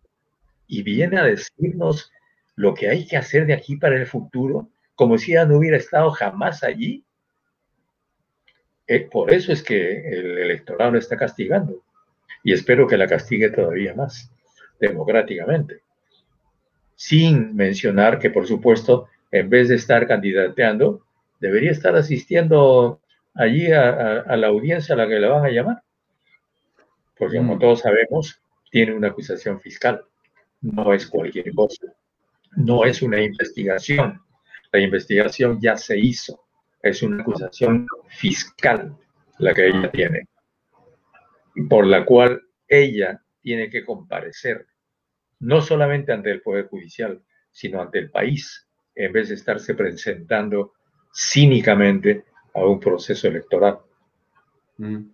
y 0.67 0.83
viene 0.83 1.19
a 1.19 1.23
decirnos 1.23 2.11
lo 2.55 2.73
que 2.73 2.89
hay 2.89 3.07
que 3.07 3.17
hacer 3.17 3.45
de 3.45 3.53
aquí 3.53 3.75
para 3.75 3.97
el 3.97 4.05
futuro, 4.05 4.69
como 4.95 5.17
si 5.17 5.31
ella 5.31 5.45
no 5.45 5.57
hubiera 5.57 5.77
estado 5.77 6.11
jamás 6.11 6.63
allí. 6.63 7.03
Eh, 8.87 9.07
por 9.11 9.33
eso 9.33 9.51
es 9.51 9.63
que 9.63 10.07
el 10.07 10.37
electorado 10.37 10.91
la 10.91 10.99
está 10.99 11.17
castigando 11.17 11.83
y 12.43 12.53
espero 12.53 12.87
que 12.87 12.97
la 12.97 13.07
castigue 13.07 13.49
todavía 13.49 13.95
más 13.95 14.31
democráticamente. 14.79 15.81
Sin 16.95 17.55
mencionar 17.55 18.19
que, 18.19 18.29
por 18.29 18.47
supuesto, 18.47 19.07
en 19.31 19.49
vez 19.49 19.69
de 19.69 19.75
estar 19.75 20.07
candidateando, 20.07 21.05
debería 21.39 21.71
estar 21.71 21.95
asistiendo 21.95 23.01
allí 23.33 23.71
a, 23.71 24.35
la 24.35 24.47
audiencia 24.47 24.93
a 24.93 24.97
la 24.97 25.07
que 25.07 25.19
le 25.19 25.27
van 25.27 25.45
a 25.45 25.49
llamar. 25.49 25.83
Porque 27.17 27.37
como 27.37 27.55
mm. 27.55 27.59
todos 27.59 27.79
sabemos, 27.81 28.41
tiene 28.69 28.93
una 28.93 29.09
acusación 29.09 29.59
fiscal. 29.59 30.03
No 30.61 30.93
es 30.93 31.07
cualquier 31.07 31.53
cosa. 31.53 31.87
No 32.57 32.85
es 32.85 33.01
una 33.01 33.21
investigación. 33.21 34.21
La 34.71 34.79
investigación 34.79 35.59
ya 35.61 35.77
se 35.77 35.97
hizo. 35.97 36.43
Es 36.81 37.03
una 37.03 37.21
acusación 37.21 37.87
fiscal 38.07 38.95
la 39.37 39.53
que 39.53 39.67
ella 39.67 39.91
tiene. 39.91 40.27
Por 41.69 41.85
la 41.85 42.05
cual 42.05 42.41
ella 42.67 43.21
tiene 43.41 43.69
que 43.69 43.83
comparecer 43.83 44.67
no 45.39 45.61
solamente 45.61 46.11
ante 46.11 46.31
el 46.31 46.41
Poder 46.41 46.67
Judicial, 46.67 47.21
sino 47.51 47.81
ante 47.81 47.99
el 47.99 48.11
país, 48.11 48.67
en 48.95 49.11
vez 49.11 49.29
de 49.29 49.35
estarse 49.35 49.73
presentando 49.73 50.73
cínicamente 51.13 52.25
a 52.53 52.65
un 52.65 52.79
proceso 52.79 53.27
electoral. 53.27 53.79
Mm. 54.77 55.05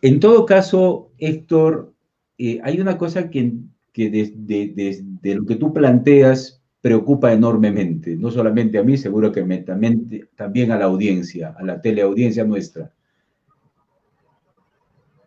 En 0.00 0.20
todo 0.20 0.46
caso, 0.46 1.10
Héctor, 1.18 1.92
eh, 2.38 2.60
hay 2.62 2.80
una 2.80 2.96
cosa 2.96 3.30
que, 3.30 3.52
desde 3.94 5.34
lo 5.34 5.44
que 5.44 5.56
tú 5.56 5.72
planteas 5.72 6.62
preocupa 6.80 7.32
enormemente, 7.32 8.14
no 8.14 8.30
solamente 8.30 8.78
a 8.78 8.84
mí, 8.84 8.96
seguro 8.96 9.32
que 9.32 9.42
también, 9.62 10.28
también 10.36 10.70
a 10.70 10.78
la 10.78 10.84
audiencia, 10.84 11.54
a 11.58 11.64
la 11.64 11.80
teleaudiencia 11.80 12.44
nuestra. 12.44 12.92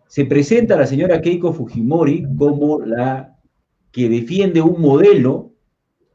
Se 0.08 0.26
presenta 0.26 0.78
la 0.78 0.88
señora 0.88 1.22
Keiko 1.22 1.54
Fujimori 1.54 2.26
como 2.38 2.80
la 2.80 3.38
que 3.92 4.08
defiende 4.08 4.62
un 4.62 4.82
modelo 4.82 5.51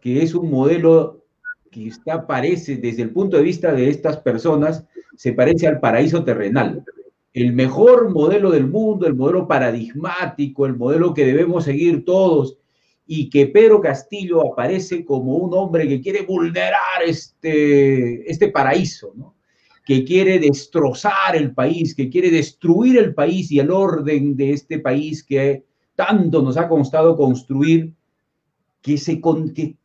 que 0.07 0.23
es 0.23 0.37
un 0.37 0.53
modelo 0.53 1.25
que 1.69 1.89
está, 1.89 2.29
parece, 2.29 2.77
desde 2.77 3.03
el 3.03 3.11
punto 3.11 3.39
de 3.39 3.43
vista 3.43 3.73
de 3.73 3.91
estas 3.91 4.19
personas, 4.19 4.85
se 5.17 5.33
parece 5.33 5.67
al 5.67 5.81
paraíso 5.81 6.23
terrenal. 6.23 6.85
El 7.33 7.53
mejor 7.53 8.11
modelo 8.11 8.53
del 8.53 8.69
mundo, 8.69 9.09
el 9.09 9.17
modelo 9.17 9.49
paradigmático, 9.49 10.65
el 10.65 10.77
modelo 10.77 11.13
que 11.13 11.27
debemos 11.27 11.65
seguir 11.65 12.05
todos, 12.05 12.57
y 13.05 13.29
que 13.31 13.49
Pedro 13.49 13.81
Castillo 13.81 14.53
aparece 14.53 15.05
como 15.05 15.39
un 15.39 15.53
hombre 15.55 15.89
que 15.89 16.01
quiere 16.01 16.23
vulnerar 16.23 17.03
este, 17.05 18.31
este 18.31 18.47
paraíso, 18.51 19.13
que 19.85 20.05
quiere 20.05 20.39
destrozar 20.39 21.35
el 21.35 21.53
país, 21.53 21.97
que 21.97 22.09
quiere 22.09 22.31
destruir 22.31 22.97
el 22.99 23.13
país 23.13 23.51
y 23.51 23.59
el 23.59 23.73
orden 23.73 24.37
de 24.37 24.53
este 24.53 24.79
país 24.79 25.25
que 25.25 25.65
tanto 25.97 26.43
nos 26.43 26.57
ha 26.57 26.69
costado 26.69 27.17
construir 27.17 27.95
que 28.87 28.99
se 28.99 29.20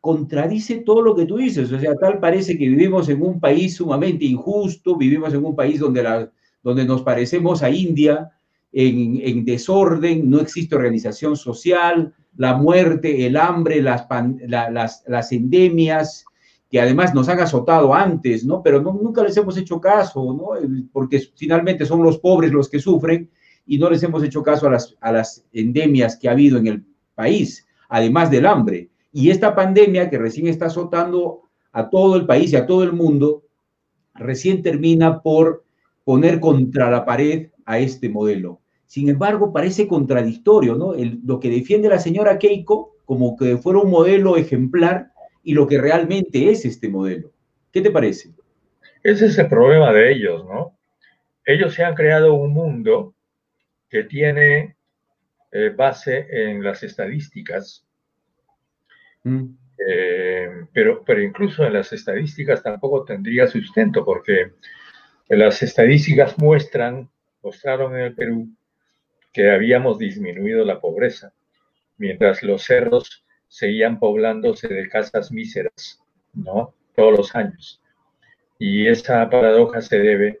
contradice 0.00 0.76
todo 0.76 1.02
lo 1.02 1.16
que 1.16 1.26
tú 1.26 1.36
dices. 1.36 1.72
O 1.72 1.80
sea, 1.80 1.96
tal 1.96 2.20
parece 2.20 2.56
que 2.56 2.68
vivimos 2.68 3.08
en 3.08 3.20
un 3.20 3.40
país 3.40 3.74
sumamente 3.74 4.24
injusto, 4.24 4.96
vivimos 4.96 5.34
en 5.34 5.44
un 5.44 5.56
país 5.56 5.80
donde, 5.80 6.04
la, 6.04 6.30
donde 6.62 6.84
nos 6.84 7.02
parecemos 7.02 7.64
a 7.64 7.70
India, 7.70 8.30
en, 8.72 9.44
desorden, 9.44 10.30
no 10.30 10.38
existe 10.38 10.76
organización 10.76 11.36
social, 11.36 12.14
la 12.36 12.56
muerte, 12.56 13.26
el 13.26 13.36
hambre, 13.38 13.82
las, 13.82 14.06
las, 14.46 15.02
las, 15.04 15.32
endemias, 15.32 16.24
que 16.70 16.80
además 16.80 17.12
nos 17.12 17.28
han 17.28 17.40
azotado 17.40 17.92
antes, 17.92 18.44
¿no? 18.44 18.62
Pero 18.62 18.80
nunca 18.82 19.24
les 19.24 19.36
hemos 19.36 19.58
hecho 19.58 19.80
caso, 19.80 20.32
¿no? 20.32 20.50
Porque 20.92 21.18
finalmente 21.34 21.86
son 21.86 22.04
los 22.04 22.18
pobres 22.20 22.52
los 22.52 22.68
que 22.68 22.78
sufren 22.78 23.28
y 23.66 23.78
no 23.78 23.90
les 23.90 24.00
hemos 24.04 24.22
hecho 24.22 24.44
caso 24.44 24.68
a 24.68 24.70
las, 24.70 24.94
a 25.00 25.10
las 25.10 25.44
endemias 25.52 26.16
que 26.16 26.28
ha 26.28 26.32
habido 26.32 26.56
en 26.58 26.68
el 26.68 26.84
país, 27.16 27.66
además 27.88 28.30
del 28.30 28.46
hambre. 28.46 28.91
Y 29.12 29.30
esta 29.30 29.54
pandemia 29.54 30.08
que 30.08 30.18
recién 30.18 30.46
está 30.46 30.66
azotando 30.66 31.42
a 31.72 31.90
todo 31.90 32.16
el 32.16 32.26
país 32.26 32.52
y 32.52 32.56
a 32.56 32.66
todo 32.66 32.82
el 32.82 32.92
mundo, 32.92 33.44
recién 34.14 34.62
termina 34.62 35.20
por 35.20 35.64
poner 36.04 36.40
contra 36.40 36.90
la 36.90 37.04
pared 37.04 37.50
a 37.64 37.78
este 37.78 38.08
modelo. 38.08 38.60
Sin 38.86 39.08
embargo, 39.08 39.52
parece 39.52 39.86
contradictorio, 39.86 40.74
¿no? 40.74 40.94
lo 41.24 41.40
que 41.40 41.48
defiende 41.48 41.88
la 41.88 41.98
señora 41.98 42.38
Keiko 42.38 42.96
como 43.04 43.36
que 43.36 43.56
fuera 43.56 43.80
un 43.80 43.90
modelo 43.90 44.36
ejemplar 44.36 45.12
y 45.42 45.54
lo 45.54 45.66
que 45.66 45.78
realmente 45.78 46.50
es 46.50 46.64
este 46.64 46.88
modelo. 46.88 47.32
¿Qué 47.72 47.80
te 47.80 47.90
parece? 47.90 48.30
Ese 49.02 49.26
es 49.26 49.38
el 49.38 49.48
problema 49.48 49.92
de 49.92 50.12
ellos, 50.12 50.44
¿no? 50.44 50.76
Ellos 51.44 51.74
se 51.74 51.82
han 51.82 51.94
creado 51.94 52.34
un 52.34 52.52
mundo 52.52 53.14
que 53.88 54.04
tiene 54.04 54.76
eh, 55.50 55.70
base 55.70 56.26
en 56.30 56.62
las 56.62 56.82
estadísticas, 56.82 57.84
Mm. 59.24 59.54
Eh, 59.86 60.66
pero, 60.72 61.02
pero 61.04 61.22
incluso 61.22 61.64
en 61.64 61.72
las 61.72 61.92
estadísticas 61.92 62.62
tampoco 62.62 63.04
tendría 63.04 63.46
sustento, 63.46 64.04
porque 64.04 64.52
las 65.28 65.62
estadísticas 65.62 66.38
muestran, 66.38 67.10
mostraron 67.42 67.94
en 67.96 68.02
el 68.02 68.14
Perú 68.14 68.48
que 69.32 69.50
habíamos 69.50 69.98
disminuido 69.98 70.64
la 70.64 70.80
pobreza, 70.80 71.32
mientras 71.96 72.42
los 72.42 72.62
cerros 72.62 73.24
seguían 73.48 73.98
poblándose 73.98 74.68
de 74.68 74.88
casas 74.88 75.32
míseras, 75.32 76.00
¿no? 76.34 76.74
Todos 76.94 77.16
los 77.16 77.34
años. 77.34 77.82
Y 78.58 78.86
esa 78.86 79.28
paradoja 79.28 79.80
se 79.80 79.98
debe 79.98 80.38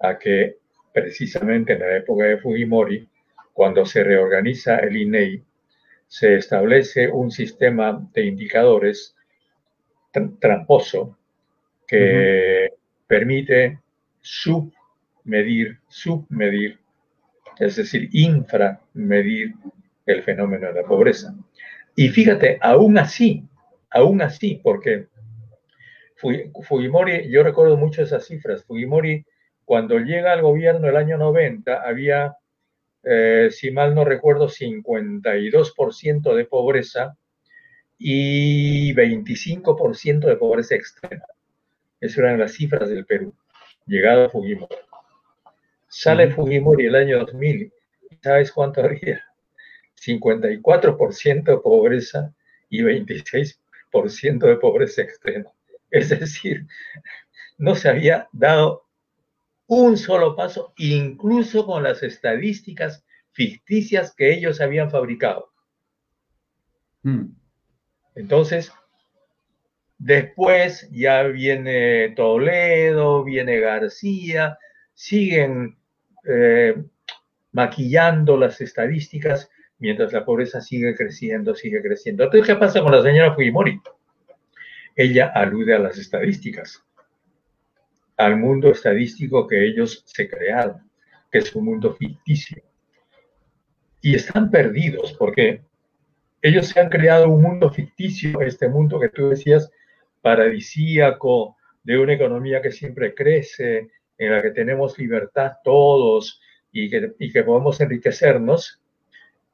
a 0.00 0.18
que 0.18 0.56
precisamente 0.92 1.74
en 1.74 1.80
la 1.80 1.96
época 1.96 2.24
de 2.24 2.38
Fujimori, 2.38 3.08
cuando 3.52 3.84
se 3.84 4.04
reorganiza 4.04 4.78
el 4.78 4.96
INEI, 4.96 5.44
se 6.08 6.36
establece 6.36 7.08
un 7.08 7.30
sistema 7.30 8.08
de 8.12 8.24
indicadores 8.24 9.14
tramposo 10.40 11.16
que 11.86 12.72
permite 13.06 13.78
submedir, 14.20 15.78
submedir, 15.86 16.78
es 17.58 17.76
decir, 17.76 18.08
inframedir 18.12 19.54
el 20.06 20.22
fenómeno 20.22 20.68
de 20.68 20.82
la 20.82 20.88
pobreza. 20.88 21.34
Y 21.94 22.08
fíjate, 22.08 22.58
aún 22.60 22.98
así, 22.98 23.44
aún 23.90 24.22
así, 24.22 24.60
porque 24.62 25.06
Fujimori, 26.16 27.30
yo 27.30 27.42
recuerdo 27.42 27.76
mucho 27.76 28.02
esas 28.02 28.26
cifras, 28.26 28.64
Fujimori 28.64 29.24
cuando 29.64 29.98
llega 29.98 30.32
al 30.32 30.42
gobierno 30.42 30.88
el 30.88 30.96
año 30.96 31.18
90 31.18 31.82
había 31.86 32.36
eh, 33.02 33.48
si 33.50 33.70
mal 33.70 33.94
no 33.94 34.04
recuerdo, 34.04 34.48
52% 34.48 36.34
de 36.34 36.44
pobreza 36.44 37.16
y 37.98 38.92
25% 38.94 40.26
de 40.26 40.36
pobreza 40.36 40.74
extrema. 40.74 41.24
Esas 42.00 42.18
eran 42.18 42.38
las 42.38 42.52
cifras 42.52 42.88
del 42.88 43.04
Perú, 43.04 43.34
llegado 43.86 44.30
Fujimori. 44.30 44.76
Sale 45.88 46.30
Fujimori 46.30 46.86
el 46.86 46.94
año 46.94 47.18
2000, 47.20 47.72
¿sabes 48.22 48.52
cuánto 48.52 48.82
había? 48.82 49.24
54% 49.96 51.44
de 51.44 51.56
pobreza 51.58 52.32
y 52.68 52.82
26% 52.82 54.46
de 54.46 54.56
pobreza 54.56 55.02
extrema. 55.02 55.50
Es 55.90 56.10
decir, 56.10 56.66
no 57.56 57.74
se 57.74 57.88
había 57.88 58.28
dado 58.32 58.87
un 59.68 59.98
solo 59.98 60.34
paso, 60.34 60.72
incluso 60.78 61.66
con 61.66 61.82
las 61.82 62.02
estadísticas 62.02 63.04
ficticias 63.32 64.14
que 64.14 64.32
ellos 64.32 64.60
habían 64.60 64.90
fabricado. 64.90 65.52
Hmm. 67.02 67.26
Entonces, 68.14 68.72
después 69.98 70.88
ya 70.90 71.22
viene 71.24 72.08
Toledo, 72.16 73.22
viene 73.24 73.60
García, 73.60 74.58
siguen 74.94 75.78
eh, 76.26 76.82
maquillando 77.52 78.38
las 78.38 78.60
estadísticas 78.60 79.50
mientras 79.78 80.12
la 80.12 80.24
pobreza 80.24 80.62
sigue 80.62 80.96
creciendo, 80.96 81.54
sigue 81.54 81.82
creciendo. 81.82 82.24
Entonces, 82.24 82.46
¿qué 82.46 82.58
pasa 82.58 82.80
con 82.80 82.90
la 82.90 83.02
señora 83.02 83.34
Fujimori? 83.34 83.80
Ella 84.96 85.30
alude 85.34 85.74
a 85.74 85.78
las 85.78 85.98
estadísticas 85.98 86.82
al 88.18 88.36
mundo 88.36 88.70
estadístico 88.70 89.46
que 89.46 89.64
ellos 89.64 90.02
se 90.04 90.28
crearon, 90.28 90.90
que 91.30 91.38
es 91.38 91.54
un 91.54 91.64
mundo 91.64 91.94
ficticio. 91.94 92.62
Y 94.02 94.14
están 94.16 94.50
perdidos 94.50 95.14
porque 95.14 95.62
ellos 96.42 96.66
se 96.66 96.80
han 96.80 96.88
creado 96.88 97.28
un 97.28 97.42
mundo 97.42 97.70
ficticio, 97.70 98.40
este 98.40 98.68
mundo 98.68 99.00
que 99.00 99.08
tú 99.08 99.28
decías, 99.28 99.70
paradisíaco, 100.20 101.56
de 101.84 101.98
una 101.98 102.14
economía 102.14 102.60
que 102.60 102.72
siempre 102.72 103.14
crece, 103.14 103.88
en 104.18 104.32
la 104.32 104.42
que 104.42 104.50
tenemos 104.50 104.98
libertad 104.98 105.52
todos 105.62 106.40
y 106.72 106.90
que, 106.90 107.12
y 107.20 107.32
que 107.32 107.44
podemos 107.44 107.80
enriquecernos, 107.80 108.80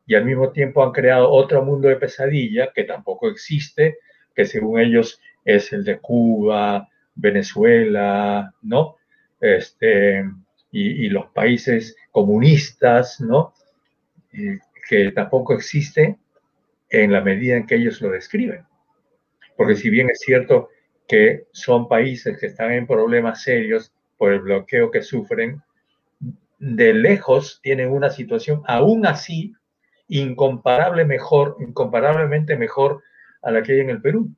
y 0.06 0.14
al 0.14 0.24
mismo 0.24 0.52
tiempo 0.52 0.82
han 0.82 0.92
creado 0.92 1.30
otro 1.30 1.62
mundo 1.62 1.88
de 1.88 1.96
pesadilla 1.96 2.72
que 2.74 2.84
tampoco 2.84 3.28
existe, 3.28 3.98
que 4.34 4.46
según 4.46 4.80
ellos 4.80 5.20
es 5.44 5.72
el 5.72 5.84
de 5.84 5.98
Cuba, 5.98 6.88
Venezuela, 7.14 8.52
¿no? 8.62 8.96
Este, 9.40 10.24
y, 10.70 11.08
los 11.08 11.26
países 11.26 11.96
comunistas, 12.10 13.20
¿no? 13.20 13.54
Que 14.88 15.12
tampoco 15.12 15.54
existe 15.54 16.18
en 16.90 17.12
la 17.12 17.20
medida 17.20 17.56
en 17.56 17.66
que 17.66 17.76
ellos 17.76 18.00
lo 18.00 18.10
describen. 18.10 18.64
Porque 19.56 19.76
si 19.76 19.90
bien 19.90 20.10
es 20.10 20.20
cierto 20.20 20.70
que 21.06 21.46
son 21.52 21.88
países 21.88 22.38
que 22.38 22.46
están 22.46 22.72
en 22.72 22.86
problemas 22.86 23.42
serios 23.42 23.92
por 24.16 24.32
el 24.32 24.40
bloqueo 24.40 24.90
que 24.90 25.02
sufren, 25.02 25.62
de 26.58 26.94
lejos 26.94 27.60
tienen 27.62 27.90
una 27.90 28.10
situación 28.10 28.62
aún 28.66 29.06
así 29.06 29.54
incomparable 30.08 31.04
mejor, 31.04 31.56
incomparablemente 31.60 32.56
mejor 32.56 33.02
a 33.42 33.50
la 33.50 33.62
que 33.62 33.72
hay 33.72 33.80
en 33.80 33.90
el 33.90 34.00
Perú. 34.00 34.30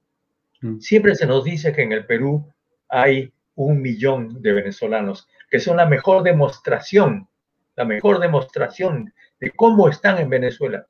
Mm. 0.60 0.80
Siempre 0.80 1.14
se 1.14 1.26
nos 1.26 1.44
dice 1.44 1.72
que 1.72 1.82
en 1.82 1.92
el 1.92 2.06
Perú 2.06 2.52
hay 2.89 3.32
un 3.55 3.80
millón 3.80 4.43
de 4.43 4.53
venezolanos, 4.53 5.28
que 5.51 5.61
son 5.61 5.76
la 5.78 5.87
mejor 5.87 6.22
demostración, 6.22 7.28
la 7.74 7.84
mejor 7.84 8.20
demostración 8.20 9.12
de 9.41 9.51
cómo 9.51 9.89
están 9.89 10.18
en 10.18 10.30
Venezuela. 10.30 10.87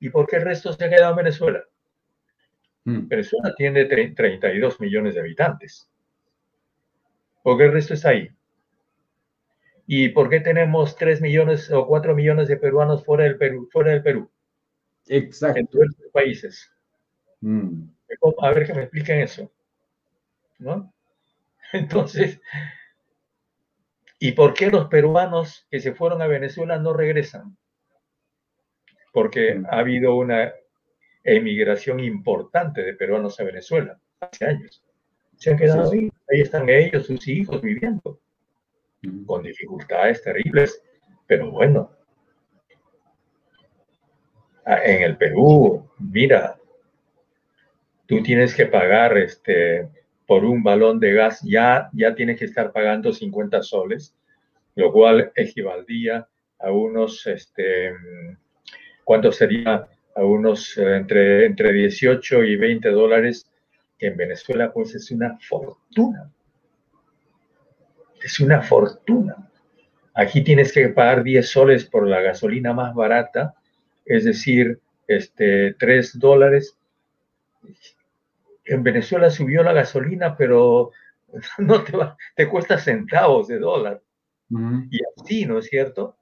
¿Y 0.00 0.10
por 0.10 0.26
qué 0.26 0.36
el 0.36 0.42
resto 0.42 0.72
se 0.72 0.84
ha 0.84 0.90
quedado 0.90 1.10
en 1.10 1.16
Venezuela? 1.16 1.64
Mm. 2.84 3.08
Venezuela 3.08 3.54
tiene 3.56 3.84
32 3.84 4.80
millones 4.80 5.14
de 5.14 5.20
habitantes. 5.20 5.90
¿Por 7.42 7.58
qué 7.58 7.64
el 7.64 7.72
resto 7.72 7.94
está 7.94 8.10
ahí? 8.10 8.30
¿Y 9.86 10.10
por 10.10 10.28
qué 10.28 10.40
tenemos 10.40 10.96
3 10.96 11.22
millones 11.22 11.70
o 11.70 11.86
4 11.86 12.14
millones 12.14 12.48
de 12.48 12.58
peruanos 12.58 13.04
fuera 13.04 13.24
del 13.24 13.38
Perú? 13.38 13.68
Fuera 13.72 13.92
del 13.92 14.02
Perú? 14.02 14.30
Exacto. 15.06 15.58
En 15.58 15.66
todos 15.66 15.86
los 15.98 16.12
países. 16.12 16.70
Mm. 17.40 17.84
A 18.42 18.50
ver 18.50 18.66
que 18.66 18.74
me 18.74 18.82
expliquen 18.82 19.20
eso. 19.20 19.50
¿No? 20.58 20.92
Entonces, 21.72 22.40
¿y 24.18 24.32
por 24.32 24.54
qué 24.54 24.70
los 24.70 24.88
peruanos 24.88 25.66
que 25.70 25.80
se 25.80 25.94
fueron 25.94 26.22
a 26.22 26.26
Venezuela 26.26 26.78
no 26.78 26.92
regresan? 26.92 27.56
Porque 29.12 29.54
mm. 29.54 29.66
ha 29.66 29.78
habido 29.78 30.14
una 30.16 30.52
emigración 31.24 32.00
importante 32.00 32.82
de 32.82 32.94
peruanos 32.94 33.38
a 33.40 33.44
Venezuela 33.44 34.00
hace 34.20 34.46
años. 34.46 34.82
Se 35.36 35.50
han 35.50 35.58
quedado 35.58 35.90
ahí, 35.92 36.10
ahí 36.30 36.40
están 36.40 36.68
ellos, 36.68 37.06
sus 37.06 37.26
hijos 37.28 37.60
viviendo 37.62 38.20
con 39.26 39.42
dificultades 39.42 40.22
terribles, 40.22 40.82
pero 41.26 41.50
bueno. 41.50 41.92
Ah, 44.64 44.80
en 44.84 45.02
el 45.02 45.16
Perú, 45.16 45.88
mira, 45.98 46.58
tú 48.06 48.22
tienes 48.22 48.54
que 48.54 48.66
pagar 48.66 49.16
este, 49.16 49.88
por 50.28 50.44
un 50.44 50.62
balón 50.62 51.00
de 51.00 51.14
gas, 51.14 51.40
ya, 51.42 51.90
ya 51.92 52.14
tienes 52.14 52.38
que 52.38 52.44
estar 52.44 52.70
pagando 52.70 53.12
50 53.12 53.62
soles, 53.62 54.14
lo 54.76 54.92
cual 54.92 55.32
equivaldría 55.34 56.28
a 56.60 56.70
unos, 56.70 57.26
este, 57.26 57.92
¿cuánto 59.02 59.32
sería? 59.32 59.88
A 60.14 60.24
unos 60.24 60.78
eh, 60.78 60.96
entre, 60.96 61.46
entre 61.46 61.72
18 61.72 62.44
y 62.44 62.56
20 62.56 62.90
dólares, 62.90 63.50
que 63.98 64.08
en 64.08 64.16
Venezuela 64.16 64.72
pues 64.72 64.94
es 64.94 65.10
una 65.10 65.36
fortuna 65.40 66.30
es 68.22 68.40
una 68.40 68.62
fortuna. 68.62 69.36
Aquí 70.14 70.42
tienes 70.42 70.72
que 70.72 70.88
pagar 70.88 71.22
10 71.22 71.48
soles 71.48 71.84
por 71.84 72.06
la 72.06 72.20
gasolina 72.20 72.72
más 72.72 72.94
barata, 72.94 73.54
es 74.04 74.24
decir, 74.24 74.80
este, 75.06 75.74
3 75.74 76.18
dólares. 76.18 76.76
En 78.68 78.82
Venezuela 78.82 79.30
subió 79.30 79.62
la 79.62 79.72
gasolina, 79.72 80.36
pero 80.36 80.92
no 81.58 81.82
te, 81.84 81.96
va, 81.96 82.16
te 82.34 82.48
cuesta 82.48 82.78
centavos 82.78 83.48
de 83.48 83.58
dólar. 83.58 84.02
Y 84.90 85.00
así, 85.16 85.44
¿no 85.44 85.58
es 85.58 85.66
cierto? 85.66 86.16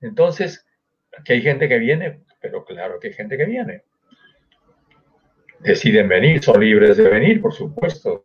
Entonces, 0.00 0.66
aquí 1.16 1.34
hay 1.34 1.42
gente 1.42 1.68
que 1.68 1.78
viene, 1.78 2.20
pero 2.40 2.64
claro 2.64 2.98
que 2.98 3.08
hay 3.08 3.14
gente 3.14 3.36
que 3.36 3.44
viene. 3.44 3.84
Deciden 5.60 6.08
venir, 6.08 6.42
son 6.42 6.60
libres 6.60 6.96
de 6.96 7.08
venir, 7.08 7.40
por 7.40 7.52
supuesto 7.52 8.24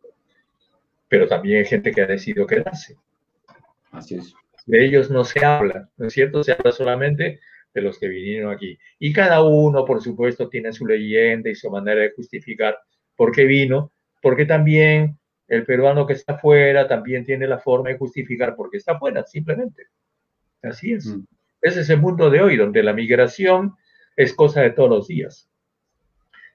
pero 1.11 1.27
también 1.27 1.57
hay 1.57 1.65
gente 1.65 1.91
que 1.91 2.01
ha 2.01 2.07
decidido 2.07 2.47
quedarse. 2.47 2.95
Así 3.91 4.15
es. 4.15 4.33
De 4.65 4.85
ellos 4.85 5.11
no 5.11 5.25
se 5.25 5.43
habla, 5.43 5.89
¿no 5.97 6.07
es 6.07 6.13
cierto? 6.13 6.41
Se 6.41 6.53
habla 6.53 6.71
solamente 6.71 7.41
de 7.73 7.81
los 7.81 7.99
que 7.99 8.07
vinieron 8.07 8.53
aquí. 8.53 8.79
Y 8.97 9.11
cada 9.11 9.43
uno, 9.43 9.83
por 9.83 10.01
supuesto, 10.01 10.47
tiene 10.47 10.71
su 10.71 10.87
leyenda 10.87 11.49
y 11.49 11.55
su 11.55 11.69
manera 11.69 11.99
de 11.99 12.11
justificar 12.11 12.79
por 13.21 13.31
qué 13.31 13.45
vino, 13.45 13.91
porque 14.19 14.47
también 14.47 15.19
el 15.47 15.63
peruano 15.63 16.07
que 16.07 16.13
está 16.13 16.33
afuera 16.33 16.87
también 16.87 17.23
tiene 17.23 17.45
la 17.45 17.59
forma 17.59 17.89
de 17.89 17.97
justificar 17.99 18.55
por 18.55 18.71
qué 18.71 18.77
está 18.77 18.93
afuera, 18.93 19.23
simplemente. 19.27 19.83
Así 20.63 20.93
es. 20.93 21.05
Mm. 21.05 21.25
Ese 21.61 21.81
es 21.81 21.89
el 21.91 22.01
mundo 22.01 22.31
de 22.31 22.41
hoy, 22.41 22.57
donde 22.57 22.81
la 22.81 22.93
migración 22.93 23.75
es 24.15 24.33
cosa 24.33 24.61
de 24.61 24.71
todos 24.71 24.89
los 24.89 25.07
días. 25.07 25.51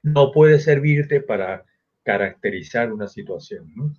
No 0.02 0.32
puede 0.32 0.58
servirte 0.58 1.20
para 1.20 1.64
caracterizar 2.02 2.92
una 2.92 3.06
situación. 3.06 3.72
¿no? 3.76 3.94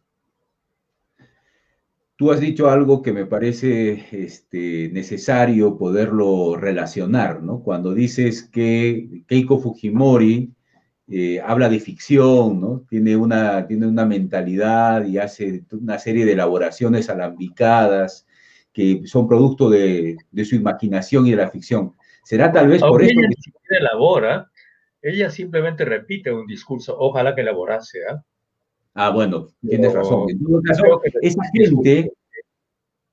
Tú 2.17 2.33
has 2.33 2.41
dicho 2.41 2.69
algo 2.69 3.01
que 3.01 3.13
me 3.13 3.25
parece 3.25 4.07
este, 4.11 4.89
necesario 4.91 5.77
poderlo 5.77 6.57
relacionar, 6.57 7.41
¿no? 7.41 7.63
Cuando 7.63 7.93
dices 7.93 8.43
que 8.43 9.23
Keiko 9.25 9.57
Fujimori 9.57 10.56
eh, 11.09 11.39
habla 11.39 11.69
de 11.69 11.79
ficción, 11.79 12.59
¿no? 12.59 12.85
Tiene 12.89 13.15
una, 13.15 13.65
tiene 13.65 13.87
una 13.87 14.05
mentalidad 14.05 15.05
y 15.05 15.17
hace 15.17 15.63
una 15.71 15.97
serie 15.99 16.25
de 16.25 16.33
elaboraciones 16.33 17.09
alambicadas 17.09 18.27
que 18.73 19.01
son 19.05 19.27
producto 19.27 19.69
de, 19.69 20.17
su 20.43 20.55
imaginación 20.55 21.25
y 21.25 21.31
de 21.31 21.37
la 21.37 21.49
ficción. 21.49 21.93
¿Será 22.23 22.51
tal 22.51 22.67
vez 22.67 22.81
por 22.81 23.01
eso 23.01 23.11
ella 23.19 23.29
que... 23.29 23.75
elabora, 23.77 24.51
ella 25.01 25.29
simplemente 25.29 25.85
repite 25.85 26.31
un 26.31 26.45
discurso, 26.45 26.95
ojalá 26.99 27.33
que 27.33 27.41
elaborase, 27.41 27.99
¿ah? 28.09 28.21
Ah, 28.93 29.11
bueno, 29.11 29.47
tienes 29.61 29.93
razón. 29.93 30.29
En 30.29 30.43
todo 30.43 30.61
caso, 30.61 31.01
esa 31.21 31.43
gente, 31.53 32.11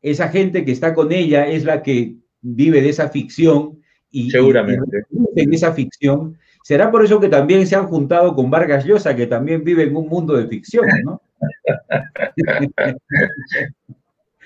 esa 0.01 0.29
gente 0.31 0.65
que 0.65 0.73
está 0.73 0.95
con 0.95 1.13
ella 1.13 1.47
es 1.47 1.65
la 1.65 1.83
que 1.83 2.17
vive 2.41 2.81
de 2.81 2.89
esa 2.89 3.11
ficción 3.11 3.81
y, 4.11 4.31
Seguramente. 4.31 5.05
en 5.37 5.53
esa 5.53 5.73
ficción. 5.73 6.39
Será 6.65 6.91
por 6.91 7.05
eso 7.05 7.21
que 7.21 7.29
también 7.29 7.67
se 7.67 7.77
han 7.77 7.87
juntado 7.89 8.35
con 8.35 8.51
Vargas 8.51 8.87
Llosa, 8.87 9.15
que 9.15 9.27
también 9.27 9.63
vive 9.63 9.83
en 9.83 9.95
un 9.95 10.09
mundo 10.09 10.35
de 10.35 10.47
ficción, 10.47 10.87
¿no? 11.05 11.21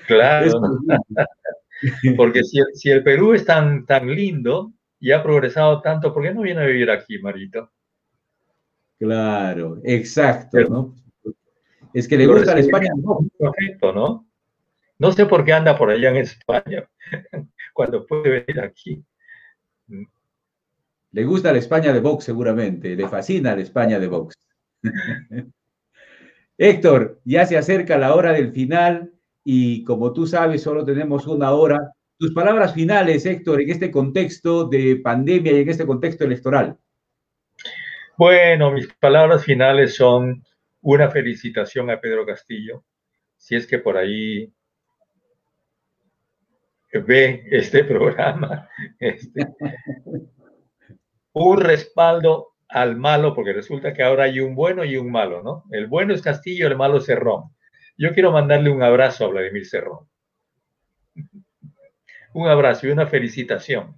claro. 0.08 0.60
Porque 2.16 2.42
si, 2.42 2.58
si, 2.74 2.90
el 2.90 3.04
Perú 3.04 3.34
es 3.34 3.44
tan, 3.44 3.86
tan 3.86 4.12
lindo 4.12 4.72
y 4.98 5.12
ha 5.12 5.22
progresado 5.22 5.80
tanto, 5.80 6.12
¿por 6.12 6.24
qué 6.24 6.34
no 6.34 6.42
viene 6.42 6.60
a 6.60 6.66
vivir 6.66 6.90
aquí, 6.90 7.20
Marito? 7.20 7.70
Claro, 8.98 9.78
exacto, 9.84 10.58
¿no? 10.68 10.96
Es 11.94 12.08
que 12.08 12.16
le 12.16 12.26
gusta 12.26 12.52
la 12.52 12.60
España 12.60 12.90
¿no? 13.94 14.26
No 14.98 15.12
sé 15.12 15.24
por 15.24 15.44
qué 15.44 15.52
anda 15.52 15.78
por 15.78 15.88
allá 15.88 16.10
en 16.10 16.16
España 16.16 16.90
cuando 17.72 18.04
puede 18.04 18.44
venir 18.44 18.60
aquí. 18.60 19.04
Le 21.18 21.24
gusta 21.24 21.50
la 21.50 21.58
España 21.58 21.92
de 21.92 21.98
Vox 21.98 22.22
seguramente, 22.22 22.94
le 22.94 23.08
fascina 23.08 23.56
la 23.56 23.62
España 23.62 23.98
de 23.98 24.06
Vox. 24.06 24.36
Héctor, 26.56 27.20
ya 27.24 27.44
se 27.44 27.58
acerca 27.58 27.98
la 27.98 28.14
hora 28.14 28.32
del 28.32 28.52
final 28.52 29.12
y 29.42 29.82
como 29.82 30.12
tú 30.12 30.28
sabes, 30.28 30.62
solo 30.62 30.84
tenemos 30.84 31.26
una 31.26 31.50
hora. 31.50 31.92
Tus 32.18 32.32
palabras 32.32 32.72
finales, 32.72 33.26
Héctor, 33.26 33.62
en 33.62 33.70
este 33.70 33.90
contexto 33.90 34.68
de 34.68 35.00
pandemia 35.02 35.50
y 35.50 35.62
en 35.62 35.68
este 35.68 35.84
contexto 35.84 36.22
electoral. 36.22 36.78
Bueno, 38.16 38.70
mis 38.70 38.86
palabras 38.94 39.44
finales 39.44 39.96
son 39.96 40.44
una 40.82 41.10
felicitación 41.10 41.90
a 41.90 42.00
Pedro 42.00 42.24
Castillo, 42.24 42.84
si 43.36 43.56
es 43.56 43.66
que 43.66 43.80
por 43.80 43.96
ahí 43.96 44.52
ve 46.92 47.42
este 47.50 47.82
programa. 47.92 48.68
Este, 49.00 49.48
un 51.38 51.60
respaldo 51.60 52.54
al 52.68 52.96
malo, 52.96 53.34
porque 53.34 53.52
resulta 53.52 53.94
que 53.94 54.02
ahora 54.02 54.24
hay 54.24 54.40
un 54.40 54.54
bueno 54.54 54.84
y 54.84 54.96
un 54.96 55.10
malo, 55.10 55.42
¿no? 55.42 55.64
El 55.70 55.86
bueno 55.86 56.14
es 56.14 56.22
Castillo, 56.22 56.66
el 56.66 56.76
malo 56.76 56.98
es 56.98 57.06
Cerrón. 57.06 57.54
Yo 57.96 58.12
quiero 58.12 58.30
mandarle 58.30 58.70
un 58.70 58.82
abrazo 58.82 59.24
a 59.24 59.28
Vladimir 59.28 59.66
Cerrón. 59.66 60.08
Un 62.34 62.46
abrazo 62.46 62.86
y 62.86 62.90
una 62.90 63.06
felicitación, 63.06 63.96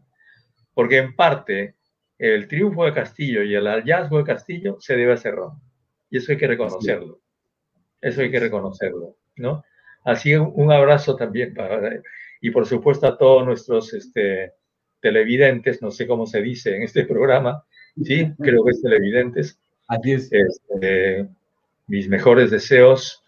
porque 0.73 0.99
en 0.99 1.15
parte 1.17 1.77
el 2.19 2.49
triunfo 2.49 2.85
de 2.85 2.93
Castillo 2.93 3.43
y 3.43 3.55
el 3.55 3.67
hallazgo 3.67 4.19
de 4.19 4.25
Castillo 4.25 4.77
se 4.81 4.97
debe 4.97 5.15
a 5.15 5.17
Cerrón. 5.17 5.61
Y 6.11 6.19
eso 6.19 6.33
hay 6.33 6.39
que 6.39 6.47
reconocerlo. 6.47 7.21
Eso 8.01 8.23
hay 8.23 8.31
que 8.31 8.41
reconocerlo, 8.41 9.17
¿no? 9.37 9.65
Así 10.05 10.35
un 10.35 10.73
abrazo 10.73 11.17
también 11.17 11.53
para, 11.53 12.01
y 12.41 12.51
por 12.51 12.67
supuesto 12.67 13.07
a 13.07 13.19
todos 13.19 13.45
nuestros 13.45 13.93
este, 13.93 14.55
televidentes, 15.01 15.83
no 15.83 15.91
sé 15.91 16.07
cómo 16.07 16.27
se 16.27 16.43
dice 16.43 16.77
en 16.77 16.83
este 16.83 17.05
programa, 17.05 17.65
¿sí? 18.03 18.33
Creo 18.41 18.65
que 18.65 18.71
es 18.71 18.83
televidentes. 18.83 19.59
Así 19.89 20.13
es. 20.13 20.31
Este, 20.33 21.29
mis 21.87 22.09
mejores 22.09 22.51
deseos 22.51 23.25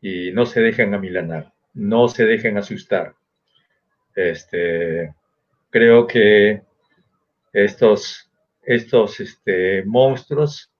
y 0.00 0.30
no 0.32 0.46
se 0.46 0.60
dejen 0.60 0.94
amilanar, 0.94 1.52
no 1.74 2.08
se 2.08 2.24
dejen 2.24 2.56
asustar. 2.56 3.14
Este, 4.14 5.14
creo 5.70 6.06
que 6.06 6.62
estos, 7.52 8.30
estos 8.62 9.20
este, 9.20 9.84
monstruos 9.84 10.70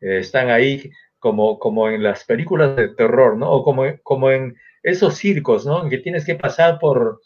eh, 0.00 0.18
están 0.18 0.50
ahí 0.50 0.90
como, 1.18 1.58
como 1.58 1.88
en 1.88 2.02
las 2.02 2.24
películas 2.24 2.76
de 2.76 2.88
terror, 2.88 3.36
¿no? 3.36 3.50
O 3.50 3.64
como, 3.64 3.84
como 4.02 4.30
en 4.30 4.56
esos 4.82 5.16
circos, 5.16 5.66
¿no? 5.66 5.82
En 5.82 5.90
que 5.90 5.98
tienes 5.98 6.24
que 6.24 6.36
pasar 6.36 6.78
por, 6.78 7.20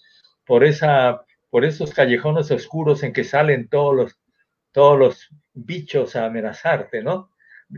por, 0.47 0.65
esa, 0.65 1.25
por 1.51 1.65
esos 1.65 1.93
callejones 1.93 2.51
oscuros 2.51 3.03
en 3.03 3.13
que 3.13 3.25
salen 3.25 3.69
todos 3.69 3.95
los, 3.95 4.19
todos 4.73 4.99
los 4.99 5.29
bichos 5.53 6.17
a 6.17 6.27
amenazarte, 6.27 7.03
¿no? 7.03 7.31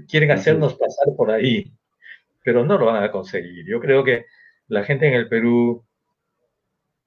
Quieren 0.09 0.31
hacernos 0.31 0.75
pasar 0.75 1.15
por 1.17 1.31
ahí, 1.31 1.73
pero 2.45 2.65
no 2.65 2.79
lo 2.79 2.87
van 2.87 3.03
a 3.03 3.11
conseguir. 3.11 3.67
Yo 3.67 3.81
creo 3.81 4.05
que 4.05 4.27
la 4.69 4.85
gente 4.85 5.07
en 5.07 5.15
el 5.15 5.29
Perú 5.29 5.85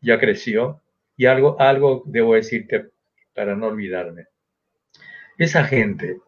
ya 0.02 0.20
creció 0.20 0.82
y 1.16 1.26
algo, 1.26 1.60
algo 1.60 2.04
debo 2.06 2.36
decirte 2.36 2.90
para 3.34 3.56
no 3.56 3.68
olvidarme. 3.68 4.28
Esa 5.38 5.64
gente 5.66 6.20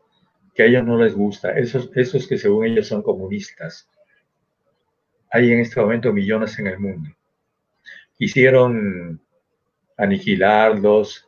que 0.54 0.64
a 0.64 0.66
ellos 0.66 0.86
no 0.86 1.02
les 1.02 1.14
gusta, 1.14 1.52
esos, 1.58 1.92
esos 1.96 2.28
que 2.28 2.38
según 2.38 2.66
ellos 2.66 2.88
son 2.88 3.04
comunistas, 3.04 3.90
hay 5.32 5.52
en 5.52 5.60
este 5.60 5.80
momento 5.80 6.14
millones 6.14 6.58
en 6.60 6.68
el 6.68 6.80
mundo. 6.80 7.10
Quisieron 8.18 9.22
aniquilarlos, 9.98 11.28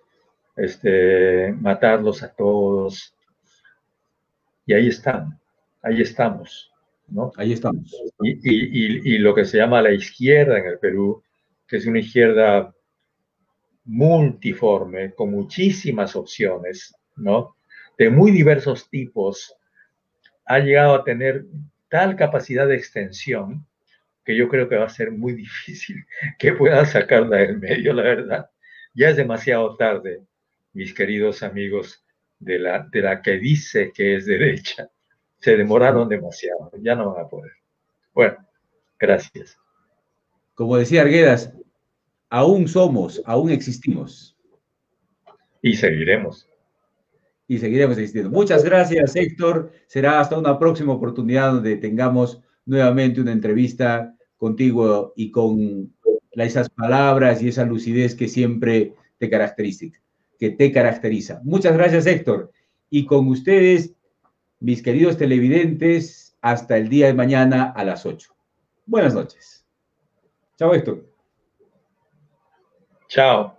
este, 0.55 1.53
matarlos 1.53 2.23
a 2.23 2.33
todos. 2.33 3.15
Y 4.65 4.73
ahí 4.73 4.87
están, 4.87 5.39
ahí 5.81 6.01
estamos, 6.01 6.71
¿no? 7.07 7.31
Ahí 7.37 7.53
estamos. 7.53 7.91
Y, 8.21 9.15
y, 9.15 9.17
lo 9.17 9.33
que 9.33 9.45
se 9.45 9.57
llama 9.57 9.81
la 9.81 9.91
izquierda 9.91 10.59
en 10.59 10.67
el 10.67 10.79
Perú, 10.79 11.23
que 11.67 11.77
es 11.77 11.87
una 11.87 11.99
izquierda 11.99 12.73
multiforme, 13.85 15.13
con 15.13 15.31
muchísimas 15.31 16.15
opciones, 16.15 16.95
¿no? 17.15 17.55
De 17.97 18.09
muy 18.09 18.31
diversos 18.31 18.89
tipos, 18.89 19.55
ha 20.45 20.59
llegado 20.59 20.95
a 20.95 21.03
tener 21.03 21.45
tal 21.89 22.15
capacidad 22.15 22.67
de 22.67 22.75
extensión 22.75 23.65
que 24.23 24.35
yo 24.35 24.47
creo 24.47 24.69
que 24.69 24.77
va 24.77 24.85
a 24.85 24.89
ser 24.89 25.11
muy 25.11 25.33
difícil 25.45 26.05
que 26.37 26.53
puedan 26.53 26.85
sacarla 26.85 27.37
del 27.37 27.57
medio, 27.59 27.93
la 27.93 28.03
verdad. 28.03 28.49
Ya 28.99 29.11
es 29.11 29.15
demasiado 29.15 29.77
tarde 29.77 30.25
mis 30.73 30.93
queridos 30.93 31.41
amigos 31.41 32.03
de 32.37 32.59
la, 32.59 32.85
de 32.91 33.01
la 33.01 33.21
que 33.21 33.37
dice 33.37 33.93
que 33.95 34.17
es 34.17 34.25
derecha. 34.25 34.89
Se 35.37 35.55
demoraron 35.55 36.09
demasiado, 36.09 36.69
ya 36.81 36.95
no 36.95 37.13
van 37.13 37.25
a 37.25 37.29
poder. 37.29 37.53
Bueno, 38.13 38.35
gracias. 38.99 39.57
Como 40.53 40.75
decía 40.75 41.03
Arguedas, 41.03 41.53
aún 42.29 42.67
somos, 42.67 43.23
aún 43.25 43.51
existimos. 43.51 44.37
Y 45.61 45.77
seguiremos. 45.77 46.49
Y 47.47 47.59
seguiremos 47.59 47.97
existiendo. 47.97 48.29
Muchas 48.29 48.65
gracias, 48.65 49.15
Héctor. 49.15 49.71
Será 49.87 50.19
hasta 50.19 50.37
una 50.37 50.59
próxima 50.59 50.91
oportunidad 50.91 51.53
donde 51.53 51.77
tengamos 51.77 52.43
nuevamente 52.65 53.21
una 53.21 53.31
entrevista 53.31 54.13
contigo 54.35 55.13
y 55.15 55.31
con 55.31 55.93
esas 56.31 56.69
palabras 56.69 57.41
y 57.41 57.49
esa 57.49 57.65
lucidez 57.65 58.15
que 58.15 58.27
siempre 58.27 58.93
te 59.17 59.29
caracteriza 59.29 59.87
que 60.39 60.49
te 60.49 60.71
caracteriza. 60.71 61.41
Muchas 61.43 61.73
gracias, 61.73 62.07
Héctor. 62.07 62.51
Y 62.89 63.05
con 63.05 63.27
ustedes, 63.27 63.93
mis 64.59 64.81
queridos 64.81 65.17
televidentes, 65.17 66.37
hasta 66.41 66.77
el 66.77 66.87
día 66.87 67.07
de 67.07 67.13
mañana 67.13 67.73
a 67.75 67.83
las 67.83 68.05
8. 68.05 68.33
Buenas 68.85 69.13
noches. 69.13 69.65
Chao, 70.57 70.73
Héctor. 70.73 71.05
Chao. 73.09 73.58